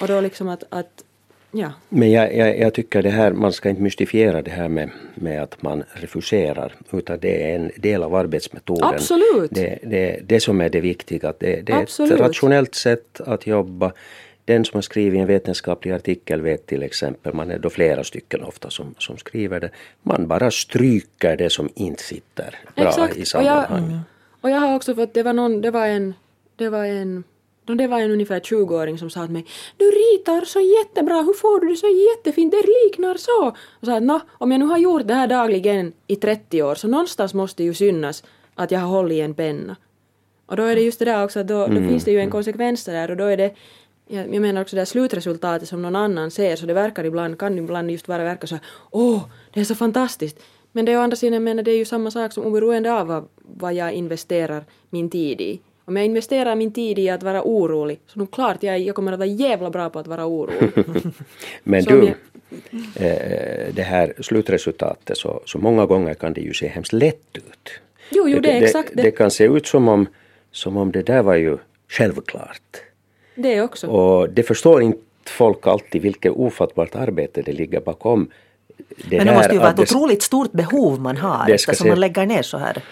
Och 0.00 0.08
då 0.08 0.20
liksom 0.20 0.48
att, 0.48 0.64
att 0.68 1.04
ja. 1.50 1.72
Men 1.88 2.10
jag, 2.10 2.36
jag, 2.36 2.58
jag, 2.58 2.74
tycker 2.74 3.02
det 3.02 3.10
här, 3.10 3.32
man 3.32 3.52
ska 3.52 3.68
inte 3.68 3.82
mystifiera 3.82 4.42
det 4.42 4.50
här 4.50 4.68
med, 4.68 4.90
med 5.14 5.42
att 5.42 5.62
man 5.62 5.84
refuserar, 5.92 6.74
utan 6.90 7.18
det 7.20 7.50
är 7.50 7.56
en 7.56 7.70
del 7.76 8.02
av 8.02 8.14
arbetsmetoden. 8.14 8.84
Absolut! 8.84 9.50
Det, 9.50 9.78
det, 9.82 10.20
det 10.24 10.40
som 10.40 10.60
är 10.60 10.68
det 10.68 10.80
viktiga, 10.80 11.34
det, 11.38 11.60
det 11.60 11.72
är 11.72 11.82
ett 11.82 12.20
rationellt 12.20 12.74
sätt 12.74 13.20
att 13.20 13.46
jobba 13.46 13.92
den 14.50 14.64
som 14.64 14.76
har 14.76 14.82
skrivit 14.82 15.20
en 15.20 15.26
vetenskaplig 15.26 15.92
artikel 15.92 16.42
vet 16.42 16.66
till 16.66 16.82
exempel, 16.82 17.34
man 17.34 17.50
är 17.50 17.58
då 17.58 17.70
flera 17.70 18.04
stycken 18.04 18.44
ofta 18.44 18.70
som, 18.70 18.94
som 18.98 19.16
skriver 19.16 19.60
det, 19.60 19.70
man 20.02 20.28
bara 20.28 20.50
stryker 20.50 21.36
det 21.36 21.50
som 21.50 21.68
inte 21.74 22.02
sitter 22.02 22.58
bra 22.74 22.88
Exakt. 22.88 23.16
i 23.16 23.24
sammanhanget. 23.24 24.00
Och 24.40 24.50
jag, 24.50 24.50
och 24.50 24.50
jag 24.50 24.60
har 24.60 24.76
också 24.76 24.94
fått, 24.94 25.14
det 25.14 25.22
var 25.22 25.32
någon, 25.32 25.60
det 25.60 25.70
var 25.70 25.86
en, 25.86 26.14
det 26.56 26.68
var 26.68 26.84
en 26.84 27.24
det 27.64 27.86
var 27.86 28.00
en 28.00 28.10
ungefär 28.10 28.40
20-åring 28.40 28.98
som 28.98 29.10
sa 29.10 29.24
till 29.24 29.32
mig 29.32 29.46
Du 29.76 29.84
ritar 29.84 30.44
så 30.44 30.60
jättebra, 30.60 31.22
hur 31.22 31.32
får 31.32 31.60
du 31.60 31.68
det 31.68 31.76
så 31.76 31.86
jättefint, 31.86 32.52
det 32.52 32.64
liknar 32.84 33.14
så. 33.14 33.48
Och 33.80 33.86
sa 33.86 33.96
att 33.96 34.22
om 34.30 34.50
jag 34.50 34.58
nu 34.58 34.66
har 34.66 34.78
gjort 34.78 35.08
det 35.08 35.14
här 35.14 35.26
dagligen 35.26 35.92
i 36.06 36.16
30 36.16 36.62
år 36.62 36.74
så 36.74 36.88
någonstans 36.88 37.34
måste 37.34 37.64
ju 37.64 37.74
synas 37.74 38.24
att 38.54 38.70
jag 38.70 38.80
har 38.80 38.88
hållit 38.88 39.16
i 39.16 39.20
en 39.20 39.34
penna. 39.34 39.76
Och 40.46 40.56
då 40.56 40.62
är 40.62 40.74
det 40.74 40.80
just 40.80 40.98
det 40.98 41.04
där 41.04 41.24
också, 41.24 41.42
då, 41.42 41.66
då 41.66 41.76
mm. 41.76 41.88
finns 41.88 42.04
det 42.04 42.10
ju 42.10 42.20
en 42.20 42.30
konsekvens 42.30 42.84
där 42.84 43.10
och 43.10 43.16
då 43.16 43.24
är 43.24 43.36
det 43.36 43.54
jag, 44.10 44.34
jag 44.34 44.42
menar 44.42 44.60
också 44.62 44.76
det 44.76 44.80
här 44.80 44.86
slutresultatet 44.86 45.68
som 45.68 45.82
någon 45.82 45.96
annan 45.96 46.30
ser, 46.30 46.56
så 46.56 46.66
det 46.66 46.74
verkar 46.74 47.04
ibland, 47.04 47.38
kan 47.38 47.58
ibland 47.58 47.90
just 47.90 48.08
vara 48.08 48.24
verka 48.24 48.46
så 48.46 48.54
här, 48.54 48.64
åh, 48.90 49.22
det 49.52 49.60
är 49.60 49.64
så 49.64 49.74
fantastiskt. 49.74 50.38
Men 50.72 50.84
det 50.84 50.92
är 50.92 50.98
å 50.98 51.00
andra 51.00 51.16
sidan, 51.16 51.34
jag 51.34 51.42
menar, 51.42 51.62
det 51.62 51.70
är 51.70 51.76
ju 51.76 51.84
samma 51.84 52.10
sak 52.10 52.32
som 52.32 52.44
oberoende 52.44 52.92
av 52.92 53.06
vad, 53.06 53.28
vad 53.36 53.74
jag 53.74 53.92
investerar 53.92 54.64
min 54.90 55.10
tid 55.10 55.40
i. 55.40 55.60
Om 55.84 55.96
jag 55.96 56.04
investerar 56.04 56.54
min 56.54 56.72
tid 56.72 56.98
i 56.98 57.10
att 57.10 57.22
vara 57.22 57.42
orolig, 57.42 58.00
så 58.06 58.18
nog 58.18 58.30
klart 58.30 58.62
jag, 58.62 58.80
jag 58.80 58.94
kommer 58.94 59.12
att 59.12 59.18
vara 59.18 59.28
jävla 59.28 59.70
bra 59.70 59.90
på 59.90 59.98
att 59.98 60.06
vara 60.06 60.26
orolig. 60.26 60.70
Men 61.62 61.84
du, 61.84 61.96
jag, 61.96 62.14
eh, 62.94 63.74
det 63.74 63.82
här 63.82 64.14
slutresultatet, 64.20 65.18
så, 65.18 65.42
så 65.46 65.58
många 65.58 65.86
gånger 65.86 66.14
kan 66.14 66.32
det 66.32 66.40
ju 66.40 66.54
se 66.54 66.68
hemskt 66.68 66.92
lätt 66.92 67.36
ut. 67.36 67.70
Jo, 68.10 68.28
jo, 68.28 68.40
det 68.40 68.50
är 68.50 68.62
exakt 68.62 68.90
det. 68.94 69.02
Det 69.02 69.10
kan 69.10 69.30
se 69.30 69.44
ut 69.44 69.66
som 69.66 69.88
om, 69.88 70.06
som 70.52 70.76
om 70.76 70.92
det 70.92 71.02
där 71.02 71.22
var 71.22 71.34
ju 71.34 71.58
självklart. 71.88 72.89
Det 73.34 73.62
också. 73.62 73.86
Och 73.86 74.30
det 74.30 74.42
förstår 74.42 74.82
inte 74.82 75.00
folk 75.26 75.66
alltid 75.66 76.02
vilket 76.02 76.32
ofattbart 76.32 76.94
arbete 76.96 77.42
det 77.42 77.52
ligger 77.52 77.80
bakom. 77.80 78.30
Det 78.96 79.16
men 79.16 79.26
det 79.26 79.34
måste 79.34 79.52
ju 79.52 79.58
vara 79.58 79.70
ett 79.70 79.76
det, 79.76 79.82
otroligt 79.82 80.22
stort 80.22 80.52
behov 80.52 81.00
man 81.00 81.16
har 81.16 81.50
eftersom 81.50 81.84
se... 81.84 81.88
man 81.88 82.00
lägger 82.00 82.26
ner 82.26 82.42
så 82.42 82.58
här 82.58 82.82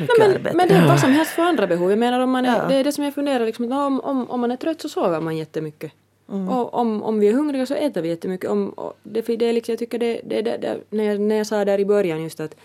mycket 0.00 0.18
men, 0.18 0.30
arbete. 0.30 0.56
Men 0.56 0.68
det 0.68 0.74
är 0.74 0.88
vad 0.88 1.00
som 1.00 1.12
helst 1.12 1.32
för 1.32 1.42
andra 1.42 1.66
behov. 1.66 1.90
Jag 1.90 1.98
menar 1.98 2.20
om 2.20 2.30
man 2.30 2.46
är, 2.46 2.56
ja. 2.56 2.64
det 2.68 2.74
är 2.74 2.84
det 2.84 2.92
som 2.92 3.04
jag 3.04 3.14
funderar 3.14 3.46
liksom, 3.46 3.72
om, 3.72 4.00
om, 4.00 4.30
om 4.30 4.40
man 4.40 4.50
är 4.50 4.56
trött 4.56 4.80
så 4.80 4.88
sover 4.88 5.20
man 5.20 5.36
jättemycket. 5.36 5.92
Mm. 6.28 6.48
Och 6.48 6.74
om, 6.74 7.02
om 7.02 7.20
vi 7.20 7.28
är 7.28 7.32
hungriga 7.32 7.66
så 7.66 7.74
äter 7.74 8.02
vi 8.02 8.08
jättemycket. 8.08 8.50
Om, 8.50 8.74
det, 9.02 9.22
det 9.22 9.46
är 9.46 9.52
liksom, 9.52 9.72
jag 9.72 9.78
tycker 9.78 9.98
det, 9.98 10.20
det, 10.24 10.42
det, 10.42 10.56
det, 10.56 10.78
när, 10.90 11.04
jag, 11.04 11.20
när 11.20 11.36
jag 11.36 11.46
sa 11.46 11.64
där 11.64 11.80
i 11.80 11.84
början 11.84 12.22
just 12.22 12.40
att, 12.40 12.56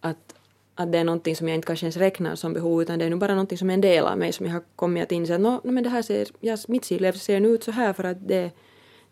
att 0.00 0.34
att 0.74 0.92
det 0.92 0.98
är 0.98 1.04
någonting 1.04 1.36
som 1.36 1.48
jag 1.48 1.54
inte 1.54 1.66
kanske 1.66 1.86
ens 1.86 1.96
räknar 1.96 2.34
som 2.34 2.52
behov 2.52 2.82
utan 2.82 2.98
det 2.98 3.04
är 3.04 3.10
nu 3.10 3.16
bara 3.16 3.32
någonting 3.32 3.58
som 3.58 3.70
är 3.70 3.74
en 3.74 3.80
del 3.80 4.04
av 4.04 4.18
mig 4.18 4.32
som 4.32 4.46
jag 4.46 4.52
har 4.52 4.62
kommit 4.76 5.02
att 5.02 5.12
inse 5.12 5.34
att 5.34 5.40
no, 5.40 5.60
men 5.62 5.84
det 5.84 5.90
här 5.90 6.02
ser, 6.02 6.28
ja, 6.40 6.56
mitt 6.68 6.84
sidlev 6.84 7.12
ser 7.12 7.40
nu 7.40 7.48
ut 7.48 7.64
så 7.64 7.70
här 7.70 7.92
för 7.92 8.04
att 8.04 8.28
det, 8.28 8.50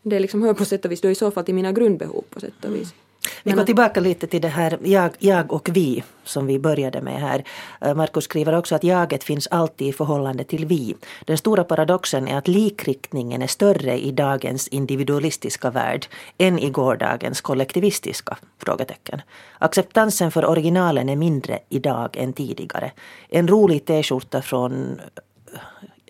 det 0.02 0.20
liksom 0.20 0.42
hör 0.42 0.54
på 0.54 0.64
sätt 0.64 0.84
och 0.84 0.92
vis 0.92 1.00
då 1.00 1.10
i 1.10 1.14
så 1.14 1.30
fall 1.30 1.44
till 1.44 1.54
mina 1.54 1.72
grundbehov 1.72 2.24
på 2.30 2.40
sätt 2.40 2.64
och 2.64 2.74
vis. 2.74 2.92
Mm. 2.92 3.09
Vi 3.42 3.52
går 3.52 3.64
tillbaka 3.64 4.00
lite 4.00 4.26
till 4.26 4.40
det 4.40 4.48
här 4.48 4.78
jag, 4.82 5.10
jag 5.18 5.52
och 5.52 5.68
vi 5.72 6.02
som 6.24 6.46
vi 6.46 6.58
började 6.58 7.00
med 7.00 7.20
här. 7.20 7.44
Eh, 7.80 7.94
Markus 7.94 8.24
skriver 8.24 8.54
också 8.54 8.74
att 8.74 8.84
jaget 8.84 9.24
finns 9.24 9.46
alltid 9.46 9.88
i 9.88 9.92
förhållande 9.92 10.44
till 10.44 10.66
vi. 10.66 10.94
Den 11.24 11.38
stora 11.38 11.64
paradoxen 11.64 12.28
är 12.28 12.38
att 12.38 12.48
likriktningen 12.48 13.42
är 13.42 13.46
större 13.46 13.98
i 13.98 14.12
dagens 14.12 14.68
individualistiska 14.68 15.70
värld 15.70 16.06
än 16.38 16.58
i 16.58 16.70
gårdagens 16.70 17.40
kollektivistiska? 17.40 18.36
Frågetecken. 18.58 19.22
Acceptansen 19.58 20.30
för 20.30 20.44
originalen 20.44 21.08
är 21.08 21.16
mindre 21.16 21.58
idag 21.68 22.16
än 22.16 22.32
tidigare. 22.32 22.92
En 23.28 23.48
rolig 23.48 23.84
t-skjorta 23.84 24.42
från 24.42 25.00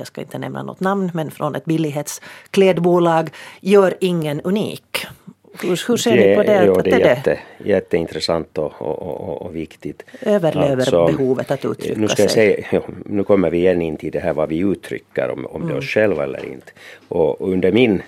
jag 0.01 0.07
ska 0.07 0.21
inte 0.21 0.39
nämna 0.39 0.63
något 0.63 0.81
namn, 0.81 1.11
men 1.15 1.31
från 1.31 1.55
ett 1.55 1.65
billighetsklädbolag 1.65 3.31
gör 3.61 3.95
ingen 4.01 4.41
unik. 4.41 5.07
Hur, 5.53 5.89
hur 5.89 5.97
ser 5.97 6.17
det, 6.17 6.31
ni 6.31 6.37
på 6.37 6.43
det? 6.43 6.65
Jo, 6.67 6.75
det 6.75 6.91
är 6.91 6.99
jätte, 6.99 7.39
jätteintressant 7.65 8.59
och, 8.59 8.73
och, 8.83 9.03
och, 9.03 9.43
och 9.43 9.57
viktigt. 9.57 10.03
Överlever 10.21 10.77
alltså, 10.77 11.07
behovet 11.07 11.51
att 11.51 11.65
uttrycka 11.65 12.01
nu 12.01 12.09
ska 12.09 12.23
jag 12.23 12.31
sig? 12.31 12.55
Säga, 12.55 12.67
jo, 12.89 12.95
nu 13.05 13.25
kommer 13.25 13.51
vi 13.51 13.59
igen 13.59 13.83
in 13.83 13.97
till 13.97 14.13
det 14.13 14.21
här 14.21 14.33
vad 14.33 14.49
vi 14.49 14.59
uttrycker, 14.59 15.31
om, 15.31 15.47
om 15.47 15.63
mm. 15.63 15.73
det 15.73 15.79
oss 15.79 15.85
själva 15.85 16.25
eller 16.25 16.45
inte. 16.45 16.73
Och, 17.09 17.49
under 17.49 17.73
min 17.73 18.03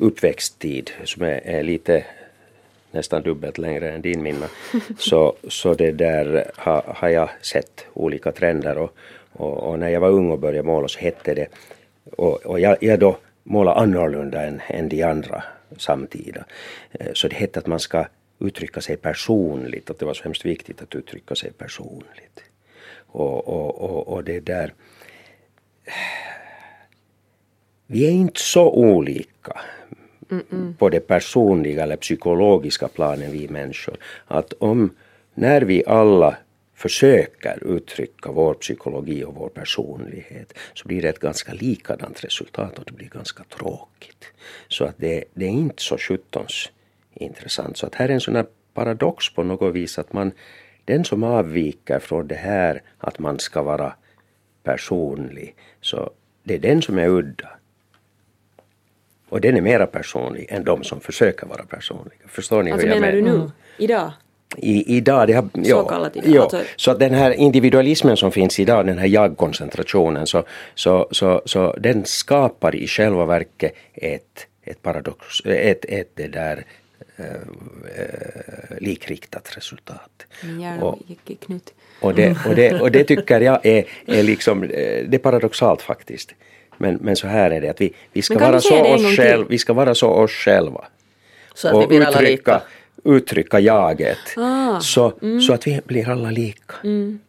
uppväxttid, 0.00 0.90
som 1.04 1.22
är, 1.22 1.40
är 1.44 1.62
lite 1.62 2.04
nästan 2.90 3.22
dubbelt 3.22 3.58
längre 3.58 3.92
än 3.92 4.00
din 4.00 4.22
Minna, 4.22 4.46
så, 4.98 5.34
så 5.48 5.74
det 5.74 5.92
där 5.92 6.50
har, 6.54 6.82
har 6.86 7.08
jag 7.08 7.28
sett 7.42 7.86
olika 7.94 8.32
trender 8.32 8.78
och, 8.78 8.96
och, 9.32 9.70
och, 9.70 9.78
när 9.78 9.88
jag 9.88 10.00
var 10.00 10.10
ung 10.10 10.30
och 10.30 10.38
började 10.38 10.68
måla 10.68 10.88
så 10.88 10.98
hette 10.98 11.34
det, 11.34 11.46
och, 12.16 12.46
och 12.46 12.60
jag, 12.60 12.76
jag 12.80 12.98
då 12.98 13.16
målade 13.42 13.80
annorlunda 13.80 14.42
än, 14.42 14.60
än 14.68 14.88
de 14.88 15.02
andra 15.02 15.42
samtida. 15.76 16.44
Eh, 16.92 17.12
så 17.14 17.28
det 17.28 17.36
hette 17.36 17.58
att 17.58 17.66
man 17.66 17.80
ska 17.80 18.06
uttrycka 18.38 18.80
sig 18.80 18.96
personligt, 18.96 19.90
att 19.90 19.98
det 19.98 20.04
var 20.04 20.14
så 20.14 20.24
hemskt 20.24 20.44
viktigt 20.44 20.82
att 20.82 20.94
uttrycka 20.94 21.34
sig 21.34 21.52
personligt. 21.52 22.42
Och, 23.06 23.48
och, 23.48 23.80
och, 23.80 24.08
och 24.08 24.24
det 24.24 24.40
där... 24.40 24.74
Vi 27.86 28.06
är 28.06 28.10
inte 28.10 28.40
så 28.40 28.70
olika 28.70 29.60
mm 30.30 30.44
-mm. 30.50 30.76
på 30.76 30.88
det 30.88 31.00
personliga 31.00 31.82
eller 31.82 31.96
psykologiska 31.96 32.88
planen 32.88 33.32
vi 33.32 33.48
människor. 33.48 33.96
Att 34.26 34.52
om, 34.52 34.90
när 35.34 35.62
vi 35.62 35.84
alla 35.86 36.36
försöker 36.76 37.64
uttrycka 37.64 38.32
vår 38.32 38.54
psykologi 38.54 39.24
och 39.24 39.34
vår 39.34 39.48
personlighet 39.48 40.58
så 40.74 40.88
blir 40.88 41.02
det 41.02 41.08
ett 41.08 41.18
ganska 41.18 41.52
likadant 41.52 42.24
resultat 42.24 42.78
och 42.78 42.84
det 42.84 42.92
blir 42.92 43.08
ganska 43.08 43.44
tråkigt. 43.44 44.24
Så 44.68 44.84
att 44.84 44.94
det, 44.98 45.24
det 45.34 45.44
är 45.44 45.50
inte 45.50 45.82
så 45.82 45.98
sjuttons 45.98 46.70
intressant. 47.14 47.76
Så 47.76 47.86
att 47.86 47.94
här 47.94 48.08
är 48.08 48.12
en 48.12 48.20
sån 48.20 48.36
här 48.36 48.46
paradox 48.74 49.34
på 49.34 49.42
något 49.42 49.74
vis 49.74 49.98
att 49.98 50.12
man, 50.12 50.32
den 50.84 51.04
som 51.04 51.22
avviker 51.22 51.98
från 51.98 52.26
det 52.28 52.34
här 52.34 52.82
att 52.98 53.18
man 53.18 53.38
ska 53.38 53.62
vara 53.62 53.92
personlig, 54.62 55.54
så 55.80 56.10
det 56.42 56.54
är 56.54 56.58
den 56.58 56.82
som 56.82 56.98
är 56.98 57.08
udda. 57.08 57.50
Och 59.28 59.40
den 59.40 59.56
är 59.56 59.60
mera 59.60 59.86
personlig 59.86 60.46
än 60.50 60.64
de 60.64 60.84
som 60.84 61.00
försöker 61.00 61.46
vara 61.46 61.64
personliga. 61.64 62.28
Förstår 62.28 62.62
ni 62.62 62.72
Alltså 62.72 62.86
hur 62.86 62.94
jag 62.94 63.00
menar 63.00 63.16
menar? 63.16 63.32
du 63.32 63.38
nu? 63.38 63.50
Idag? 63.78 64.12
I, 64.56 64.96
idag, 64.96 65.26
det 65.28 65.32
har, 65.32 65.48
ja, 65.54 65.84
kallat 65.88 66.16
idag, 66.16 66.30
Ja, 66.34 66.42
alltså- 66.42 66.62
så 66.76 66.90
att 66.90 66.98
den 66.98 67.14
här 67.14 67.30
individualismen 67.30 68.16
som 68.16 68.32
finns 68.32 68.60
idag, 68.60 68.86
den 68.86 68.98
här 68.98 69.06
jag-koncentrationen, 69.06 70.26
så, 70.26 70.44
så, 70.74 71.08
så, 71.10 71.42
så 71.44 71.72
den 71.78 72.04
skapar 72.04 72.74
i 72.74 72.86
själva 72.86 73.24
verket 73.26 73.72
ett, 73.94 74.46
ett 74.64 74.82
paradox, 74.82 75.40
ett, 75.44 75.84
ett 75.88 76.10
det 76.14 76.26
där 76.28 76.64
eh, 77.16 78.78
likriktat 78.80 79.56
resultat. 79.56 80.10
Och- 80.82 80.98
och 82.00 82.14
det, 82.14 82.36
och, 82.46 82.54
det, 82.54 82.80
och 82.80 82.90
det 82.90 83.04
tycker 83.04 83.40
jag 83.40 83.66
är, 83.66 83.84
är 84.06 84.22
liksom, 84.22 84.62
eh, 84.62 84.68
det 85.08 85.14
är 85.14 85.18
paradoxalt 85.18 85.82
faktiskt. 85.82 86.34
Men, 86.78 86.94
men 87.02 87.16
så 87.16 87.26
här 87.26 87.50
är 87.50 87.60
det 87.60 87.68
att 87.68 87.80
vi, 87.80 87.92
vi, 88.12 88.22
ska 88.22 88.38
vara 88.38 88.60
så 88.60 88.74
oss 88.94 89.16
själv, 89.16 89.46
vi 89.48 89.58
ska 89.58 89.72
vara 89.72 89.94
så 89.94 90.08
oss 90.10 90.30
själva. 90.30 90.84
Så 91.54 91.68
att 91.68 91.74
och 91.74 91.82
vi 91.82 91.86
blir 91.86 92.00
alla 92.00 92.20
uttrycka, 92.22 92.52
lika. 92.54 92.62
Uttrycka 93.06 93.60
jaget. 93.60 94.18
Ah, 94.36 94.80
så, 94.80 95.12
så 95.46 95.52
att 95.52 95.66
vi 95.66 95.80
blir 95.84 96.08
alla 96.08 96.30
lika. 96.30 96.74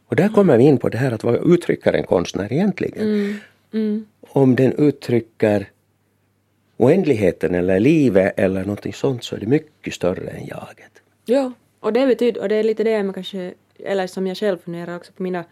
Och 0.08 0.16
där 0.16 0.30
kommer 0.30 0.58
vi 0.58 0.64
in 0.64 0.78
på 0.78 0.90
det 0.90 0.98
här 0.98 1.12
att 1.12 1.24
vad 1.24 1.54
uttrycker 1.54 1.94
en 1.94 2.04
konstnär 2.04 2.54
egentligen? 2.54 3.40
Om 4.22 4.56
den 4.56 4.74
uttrycker 4.74 5.70
oändligheten 6.78 7.56
eller 7.56 7.80
livet 7.80 8.34
eller 8.38 8.62
någonting 8.62 8.94
sånt 8.94 9.24
så 9.24 9.36
är 9.36 9.40
det 9.40 9.46
mycket 9.48 9.94
större 9.94 10.30
än 10.30 10.46
jaget. 10.46 10.92
Ja, 11.26 11.52
och 11.80 11.94
det 11.94 12.08
betyder, 12.08 12.42
och 12.42 12.50
det 12.50 12.56
är 12.56 12.64
lite 12.64 12.84
det 12.84 13.04
man 13.04 13.14
kanske, 13.14 13.54
eller 13.80 14.08
som 14.08 14.28
jag 14.28 14.38
själv 14.38 14.58
funderar 14.58 14.96
också 14.96 15.12
på 15.12 15.24
mina, 15.24 15.44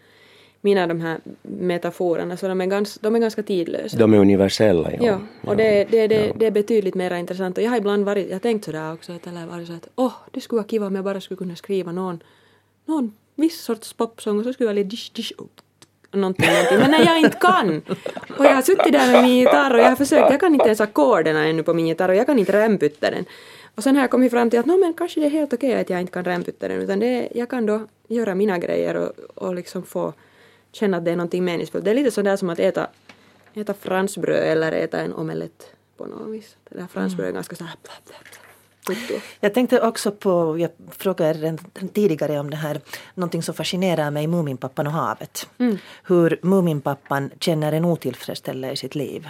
mina 0.66 0.86
de 0.86 1.00
här 1.00 1.18
metaforerna, 1.42 2.36
så 2.36 2.48
de 2.48 2.60
är, 2.60 2.66
gans, 2.66 2.98
de 3.02 3.14
är 3.14 3.18
ganska 3.18 3.42
tidlösa. 3.42 3.96
De 3.96 4.14
är 4.14 4.18
universella. 4.18 4.90
Ja, 4.92 4.98
Ja, 5.00 5.20
och 5.50 5.56
det, 5.56 5.84
det, 5.90 6.06
det, 6.06 6.32
det 6.36 6.46
är 6.46 6.50
betydligt 6.50 6.94
mer 6.94 7.14
intressant. 7.14 7.58
Och 7.58 7.64
jag 7.64 7.70
har 7.70 7.78
ibland 7.78 8.04
varit, 8.04 8.30
jag 8.30 8.42
tänkt 8.42 8.64
sådär 8.64 8.92
också, 8.92 9.12
att, 9.12 9.26
eller 9.26 9.46
varit 9.46 9.66
så 9.66 9.72
att 9.72 9.88
åh, 9.96 10.12
det 10.30 10.40
skulle 10.40 10.56
vara 10.56 10.68
kiva 10.68 10.86
om 10.86 10.94
jag 10.94 11.04
bara 11.04 11.20
skulle 11.20 11.38
kunna 11.38 11.56
skriva 11.56 11.92
någon, 11.92 12.22
någon 12.84 13.12
viss 13.34 13.60
sorts 13.60 13.92
popsång 13.92 14.38
och 14.38 14.44
så 14.44 14.52
skulle 14.52 14.68
jag 14.68 14.74
lite 14.74 14.88
dish, 14.88 15.10
dish, 15.14 15.32
och 15.38 15.50
någonting, 16.12 16.46
någonting. 16.46 16.78
Men 16.78 16.90
när 16.90 17.04
jag 17.04 17.18
inte 17.20 17.38
kan! 17.40 17.82
Och 18.38 18.44
jag 18.44 18.54
har 18.54 18.62
suttit 18.62 18.92
där 18.92 19.12
med 19.12 19.22
min 19.24 19.38
gitarr 19.38 19.74
och 19.74 19.80
jag 19.80 19.88
har 19.88 19.96
försökt, 19.96 20.30
jag 20.30 20.40
kan 20.40 20.54
inte 20.54 20.66
ens 20.66 20.80
ackorden 20.80 21.36
ännu 21.36 21.62
på 21.62 21.74
min 21.74 21.86
gitarr 21.86 22.08
och 22.08 22.16
jag 22.16 22.26
kan 22.26 22.38
inte 22.38 22.52
rämpytta 22.52 23.10
den. 23.10 23.24
Och 23.74 23.82
sen 23.82 23.96
har 23.96 24.02
jag 24.02 24.10
kommit 24.10 24.32
fram 24.32 24.50
till 24.50 24.58
att 24.60 24.66
no, 24.66 24.76
men 24.76 24.92
kanske 24.94 25.20
det 25.20 25.26
är 25.26 25.30
helt 25.30 25.52
okej 25.52 25.80
att 25.80 25.90
jag 25.90 26.00
inte 26.00 26.12
kan 26.12 26.24
rämpytta 26.24 26.68
den 26.68 26.82
utan 26.82 26.98
det, 27.00 27.28
jag 27.34 27.50
kan 27.50 27.66
då 27.66 27.80
göra 28.08 28.34
mina 28.34 28.58
grejer 28.58 28.94
och, 28.94 29.12
och 29.34 29.54
liksom 29.54 29.82
få 29.82 30.12
känna 30.76 30.96
att 30.96 31.04
det 31.04 31.10
är 31.10 31.16
någonting 31.16 31.44
meningsfullt. 31.44 31.84
Det 31.84 31.90
är 31.90 31.94
lite 31.94 32.10
sådär 32.10 32.36
som 32.36 32.50
att 32.50 32.58
äta, 32.58 32.86
äta 33.54 33.74
fransbröd 33.74 34.42
eller 34.42 34.72
äta 34.72 35.00
en 35.00 35.12
omelett 35.12 35.72
på 35.96 36.06
något 36.06 36.34
vis. 36.34 36.56
Det 36.70 36.78
där 36.78 36.86
fransbröd 36.86 37.28
är 37.28 37.32
ganska 37.32 37.56
såhär. 37.56 37.76
Jag 39.40 39.54
tänkte 39.54 39.80
också 39.80 40.12
på, 40.12 40.58
jag 40.58 40.70
frågade 40.90 41.32
redan 41.32 41.58
tidigare 41.92 42.38
om 42.38 42.50
det 42.50 42.56
här, 42.56 42.80
någonting 43.14 43.42
som 43.42 43.54
fascinerar 43.54 44.10
mig, 44.10 44.26
Muminpappan 44.26 44.86
och 44.86 44.92
havet. 44.92 45.48
Hur 46.02 46.38
Muminpappan 46.42 47.30
känner 47.40 47.72
en 47.72 47.84
otillfredsställelse 47.84 48.72
i 48.72 48.76
sitt 48.76 48.94
liv. 48.94 49.28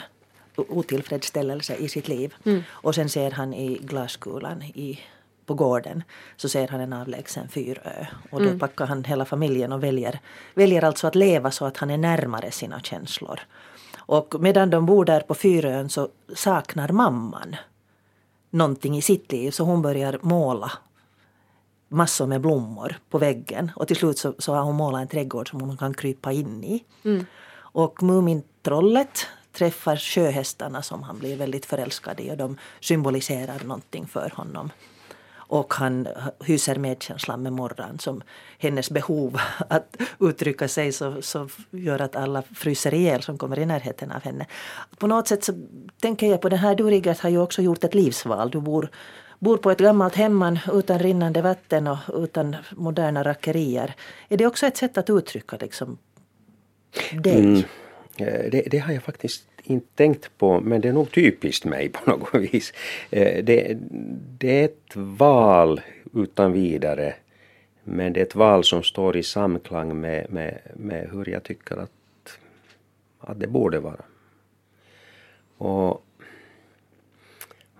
Otillfredsställelse 0.56 1.74
i 1.74 1.88
sitt 1.88 2.08
liv. 2.08 2.34
Och 2.68 2.94
sen 2.94 3.08
ser 3.08 3.30
han 3.30 3.54
i 3.54 3.78
glaskulan 3.82 4.62
i, 4.62 5.00
på 5.46 5.54
gården 5.54 6.02
så 6.36 6.48
ser 6.48 6.68
han 6.68 6.80
en 6.80 6.92
avlägsen 6.92 7.48
fyrö. 7.48 8.06
Och 8.30 8.42
då 8.42 8.58
packar 8.58 8.86
han 8.86 9.04
hela 9.04 9.24
familjen 9.24 9.72
och 9.72 9.82
väljer, 9.82 10.20
väljer 10.54 10.84
alltså 10.84 11.06
att 11.06 11.14
leva 11.14 11.50
så 11.50 11.64
att 11.64 11.76
han 11.76 11.90
är 11.90 11.98
närmare 11.98 12.50
sina 12.50 12.80
känslor. 12.80 13.40
Och 13.96 14.34
medan 14.40 14.70
de 14.70 14.86
bor 14.86 15.04
där 15.04 15.20
på 15.20 15.34
fyrön 15.34 15.88
så 15.88 16.08
saknar 16.34 16.88
mamman 16.88 17.56
någonting 18.50 18.96
i 18.96 19.02
sitt 19.02 19.32
liv 19.32 19.50
så 19.50 19.64
hon 19.64 19.82
börjar 19.82 20.18
måla 20.22 20.72
massor 21.88 22.26
med 22.26 22.40
blommor 22.40 22.96
på 23.10 23.18
väggen 23.18 23.70
och 23.76 23.86
till 23.86 23.96
slut 23.96 24.18
så, 24.18 24.34
så 24.38 24.54
har 24.54 24.62
hon 24.62 24.76
målat 24.76 25.00
en 25.00 25.08
trädgård 25.08 25.50
som 25.50 25.60
hon 25.60 25.76
kan 25.76 25.94
krypa 25.94 26.32
in 26.32 26.64
i. 26.64 26.84
Och 27.58 28.02
Mumintrollet 28.02 29.26
träffar 29.52 29.96
sjöhästarna 29.96 30.82
som 30.82 31.02
han 31.02 31.18
blir 31.18 31.36
väldigt 31.36 31.66
förälskad 31.66 32.20
i 32.20 32.30
och 32.30 32.36
de 32.36 32.58
symboliserar 32.80 33.64
någonting 33.64 34.06
för 34.06 34.32
honom. 34.34 34.70
Och 35.48 35.74
han 35.74 36.08
hyser 36.44 36.76
medkänsla 36.76 37.36
med 37.36 37.52
Morran 37.52 37.98
som 37.98 38.22
hennes 38.58 38.90
behov 38.90 39.40
att 39.68 39.96
uttrycka 40.20 40.68
sig 40.68 40.92
så, 40.92 41.22
så 41.22 41.48
gör 41.70 42.00
att 42.00 42.16
alla 42.16 42.42
fryser 42.42 42.94
ihjäl 42.94 43.22
som 43.22 43.38
kommer 43.38 43.58
i 43.58 43.66
närheten 43.66 44.12
av 44.12 44.22
henne. 44.22 44.46
På 44.98 45.06
något 45.06 45.28
sätt 45.28 45.44
så 45.44 45.52
tänker 46.00 46.26
jag 46.26 46.40
på 46.40 46.48
den 46.48 46.58
här, 46.58 46.74
du 46.74 46.90
Rigert 46.90 47.20
har 47.20 47.30
ju 47.30 47.38
också 47.38 47.62
gjort 47.62 47.84
ett 47.84 47.94
livsval. 47.94 48.50
Du 48.50 48.60
bor, 48.60 48.90
bor 49.38 49.56
på 49.56 49.70
ett 49.70 49.78
gammalt 49.78 50.14
hemman 50.14 50.58
utan 50.72 50.98
rinnande 50.98 51.42
vatten 51.42 51.86
och 51.86 51.98
utan 52.14 52.56
moderna 52.70 53.22
rackerier. 53.22 53.94
Är 54.28 54.36
det 54.36 54.46
också 54.46 54.66
ett 54.66 54.76
sätt 54.76 54.98
att 54.98 55.10
uttrycka 55.10 55.56
liksom 55.60 55.98
dig? 57.12 57.38
Mm. 57.38 57.62
Eh, 58.16 58.50
det, 58.50 58.68
det 58.70 58.78
har 58.78 58.92
jag 58.92 59.02
faktiskt 59.02 59.44
inte 59.66 59.86
tänkt 59.94 60.38
på, 60.38 60.60
men 60.60 60.80
det 60.80 60.88
är 60.88 60.92
nog 60.92 61.12
typiskt 61.12 61.64
mig 61.64 61.88
på 61.88 62.10
något 62.10 62.34
vis. 62.54 62.72
Eh, 63.10 63.44
Det, 63.44 63.76
det 64.38 64.60
är 64.60 64.64
ett 64.64 64.92
val 64.96 65.80
utan 66.14 66.52
vidare, 66.52 67.14
men 67.84 68.12
det 68.12 68.20
är 68.20 68.24
ett 68.24 68.34
val 68.34 68.64
som 68.64 68.82
står 68.82 69.16
i 69.16 69.22
samklang 69.22 70.00
med, 70.00 70.32
med, 70.32 70.58
med 70.74 71.08
hur 71.12 71.28
jag 71.28 71.42
tycker 71.42 71.76
att, 71.76 71.90
att 73.20 73.40
det 73.40 73.46
borde 73.46 73.80
vara. 73.80 74.02
Och 75.58 76.02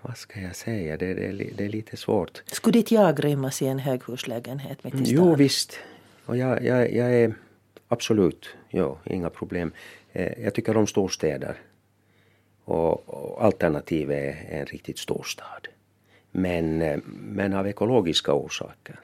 vad 0.01 0.17
ska 0.17 0.39
jag 0.41 0.55
säga, 0.55 0.97
det, 0.97 1.13
det, 1.13 1.31
det 1.57 1.65
är 1.65 1.69
lite 1.69 1.97
svårt. 1.97 2.43
Skulle 2.45 2.79
ditt 2.79 2.91
jag 2.91 3.23
rymmas 3.23 3.61
i 3.61 3.65
en 3.67 3.79
höghuslägenhet 3.79 4.83
mitt 4.83 4.93
i 4.93 4.97
stan? 4.97 5.05
Jo 5.07 5.35
visst. 5.35 5.79
Och 6.25 6.37
jag, 6.37 6.63
jag, 6.63 6.93
jag 6.93 7.13
är 7.13 7.33
absolut, 7.87 8.49
jo, 8.69 8.97
inga 9.05 9.29
problem. 9.29 9.71
Eh, 10.13 10.43
Jag 10.43 10.53
tycker 10.53 10.77
om 10.77 10.87
storstäder. 10.87 11.55
Och, 12.67 13.09
och 13.09 13.63
är 13.63 14.45
en 14.49 14.65
riktigt 14.65 14.97
storstad. 14.97 15.67
Men, 16.31 16.81
eh, 16.81 16.97
men 17.05 17.53
av 17.53 17.67
ekologiska 17.67 18.33
orsaker 18.33 18.99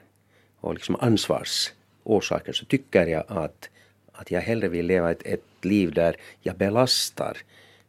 och 0.60 0.74
liksom 0.74 0.96
ansvarsorsaker 1.00 2.52
så 2.52 2.64
tycker 2.64 3.06
jag 3.06 3.24
att, 3.28 3.70
att 4.12 4.30
jag 4.30 4.40
hellre 4.40 4.68
vill 4.68 4.86
leva 4.86 5.10
ett, 5.10 5.22
ett 5.26 5.44
liv 5.62 5.92
där 5.92 6.16
jag 6.40 6.56
belastar 6.56 7.38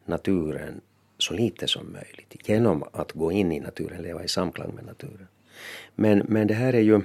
naturen 0.05 0.81
så 1.17 1.33
lite 1.33 1.67
som 1.67 1.93
möjligt 1.93 2.49
genom 2.49 2.83
att 2.91 3.11
gå 3.11 3.31
in 3.31 3.51
i 3.51 3.59
naturen, 3.59 4.01
leva 4.01 4.23
i 4.23 4.27
samklang 4.27 4.75
med 4.75 4.85
naturen. 4.85 5.27
Men, 5.95 6.23
men 6.27 6.47
det 6.47 6.53
här 6.53 6.73
är 6.73 6.81
ju, 6.81 7.01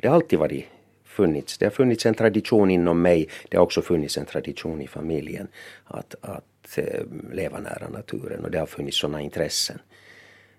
det 0.00 0.08
har 0.08 0.14
alltid 0.14 0.38
varit 0.38 0.64
funnits, 1.04 1.58
det 1.58 1.66
har 1.66 1.70
funnits 1.70 2.06
en 2.06 2.14
tradition 2.14 2.70
inom 2.70 3.02
mig, 3.02 3.28
det 3.48 3.56
har 3.56 3.64
också 3.64 3.82
funnits 3.82 4.18
en 4.18 4.26
tradition 4.26 4.82
i 4.82 4.86
familjen 4.86 5.48
att, 5.84 6.14
att 6.20 6.44
eh, 6.76 7.04
leva 7.32 7.58
nära 7.60 7.88
naturen 7.88 8.44
och 8.44 8.50
det 8.50 8.58
har 8.58 8.66
funnits 8.66 8.98
sådana 8.98 9.20
intressen. 9.20 9.78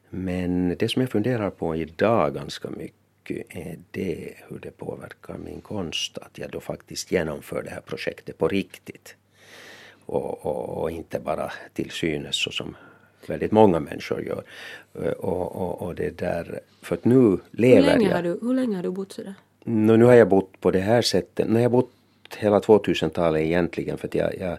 Men 0.09 0.75
det 0.79 0.89
som 0.89 1.01
jag 1.01 1.11
funderar 1.11 1.49
på 1.49 1.75
idag 1.75 2.33
ganska 2.33 2.69
mycket 2.69 3.45
är 3.49 3.79
det 3.91 4.33
hur 4.49 4.59
det 4.59 4.77
påverkar 4.77 5.37
min 5.37 5.61
konst 5.61 6.17
att 6.17 6.37
jag 6.37 6.51
då 6.51 6.59
faktiskt 6.59 7.11
genomför 7.11 7.63
det 7.63 7.69
här 7.69 7.81
projektet 7.81 8.37
på 8.37 8.47
riktigt. 8.47 9.15
Och, 10.05 10.45
och, 10.45 10.81
och 10.81 10.91
inte 10.91 11.19
bara 11.19 11.51
till 11.73 11.89
synes 11.91 12.35
så 12.35 12.51
som 12.51 12.75
väldigt 13.27 13.51
många 13.51 13.79
människor 13.79 14.21
gör. 14.21 14.43
Eh, 15.01 15.11
Och, 15.11 15.55
och, 15.55 15.81
och 15.81 15.95
det 15.95 16.17
där, 16.17 16.59
för 16.81 16.95
att 16.95 17.05
nu 17.05 17.15
Hur 17.15 17.39
lever 17.51 17.81
länge, 17.81 18.07
jag. 18.09 18.15
har 18.15 18.23
du, 18.23 18.39
hur 18.41 18.53
länge 18.53 18.75
har 18.75 18.83
du 18.83 18.91
bott 18.91 19.11
sådär? 19.11 19.33
Nu, 19.63 19.97
nu 19.97 20.05
har 20.05 20.13
jag 20.13 20.29
bott 20.29 20.61
på 20.61 20.71
det 20.71 20.79
här 20.79 21.01
sättet. 21.01 21.47
Nu 21.47 21.53
har 21.53 21.61
jag 21.61 21.71
bott 21.71 21.91
hela 22.37 22.59
2000-talet 22.59 23.41
egentligen 23.41 23.97
för 23.97 24.07
att 24.07 24.15
jag, 24.15 24.37
jag, 24.39 24.57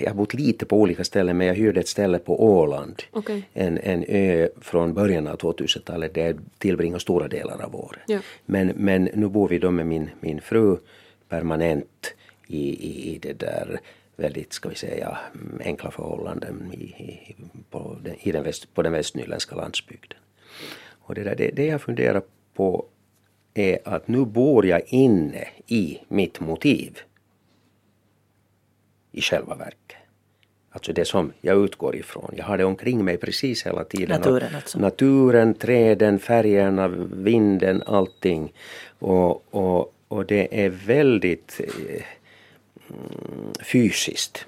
jag 0.00 0.10
har 0.10 0.14
bott 0.14 0.34
lite 0.34 0.66
på 0.66 0.76
olika 0.76 1.04
ställen 1.04 1.36
men 1.36 1.46
jag 1.46 1.54
hyrde 1.54 1.80
ett 1.80 1.88
ställe 1.88 2.18
på 2.18 2.44
Åland. 2.44 3.02
Okej. 3.10 3.48
En, 3.52 3.78
en 3.78 4.04
ö 4.08 4.48
från 4.60 4.94
början 4.94 5.26
av 5.26 5.36
2000-talet 5.36 6.14
där 6.14 6.26
jag 6.26 6.38
tillbringar 6.58 6.98
stora 6.98 7.28
delar 7.28 7.62
av 7.62 7.76
året. 7.76 8.02
Ja. 8.06 8.18
Men, 8.46 8.72
men 8.76 9.08
nu 9.14 9.28
bor 9.28 9.48
vi 9.48 9.58
då 9.58 9.70
med 9.70 9.86
min, 9.86 10.10
min 10.20 10.40
fru 10.40 10.76
permanent 11.28 12.14
i, 12.46 12.68
i, 12.68 13.14
i 13.14 13.18
det 13.18 13.32
där 13.32 13.80
väldigt, 14.16 14.52
ska 14.52 14.68
vi 14.68 14.74
säga, 14.74 15.18
enkla 15.64 15.90
förhållanden 15.90 16.72
i, 16.72 16.84
i, 16.84 17.36
på, 17.70 17.96
den, 18.02 18.14
i 18.20 18.32
den, 18.32 18.42
väst, 18.42 18.74
på 18.74 18.82
den 18.82 18.92
västnyländska 18.92 19.56
landsbygden. 19.56 20.18
Och 20.90 21.14
det, 21.14 21.22
där, 21.22 21.34
det, 21.36 21.50
det 21.50 21.66
jag 21.66 21.82
funderar 21.82 22.22
på 22.54 22.86
är 23.54 23.78
att 23.84 24.08
nu 24.08 24.24
bor 24.24 24.66
jag 24.66 24.82
inne 24.86 25.48
i 25.66 25.98
mitt 26.08 26.40
motiv. 26.40 26.98
I 29.12 29.20
själva 29.20 29.54
verket. 29.54 29.96
Alltså 30.72 30.92
det 30.92 31.04
som 31.04 31.32
jag 31.40 31.64
utgår 31.64 31.96
ifrån. 31.96 32.34
Jag 32.36 32.44
har 32.44 32.58
det 32.58 32.64
omkring 32.64 33.04
mig 33.04 33.16
precis 33.16 33.66
hela 33.66 33.84
tiden. 33.84 34.08
Naturen 34.08 34.54
alltså. 34.54 34.78
Naturen, 34.78 35.54
träden, 35.54 36.18
färgerna, 36.18 36.88
vinden, 37.12 37.82
allting. 37.86 38.52
Och, 38.98 39.54
och, 39.54 39.94
och 40.08 40.26
det 40.26 40.64
är 40.64 40.68
väldigt 40.68 41.60
eh, 41.60 42.02
fysiskt. 43.60 44.46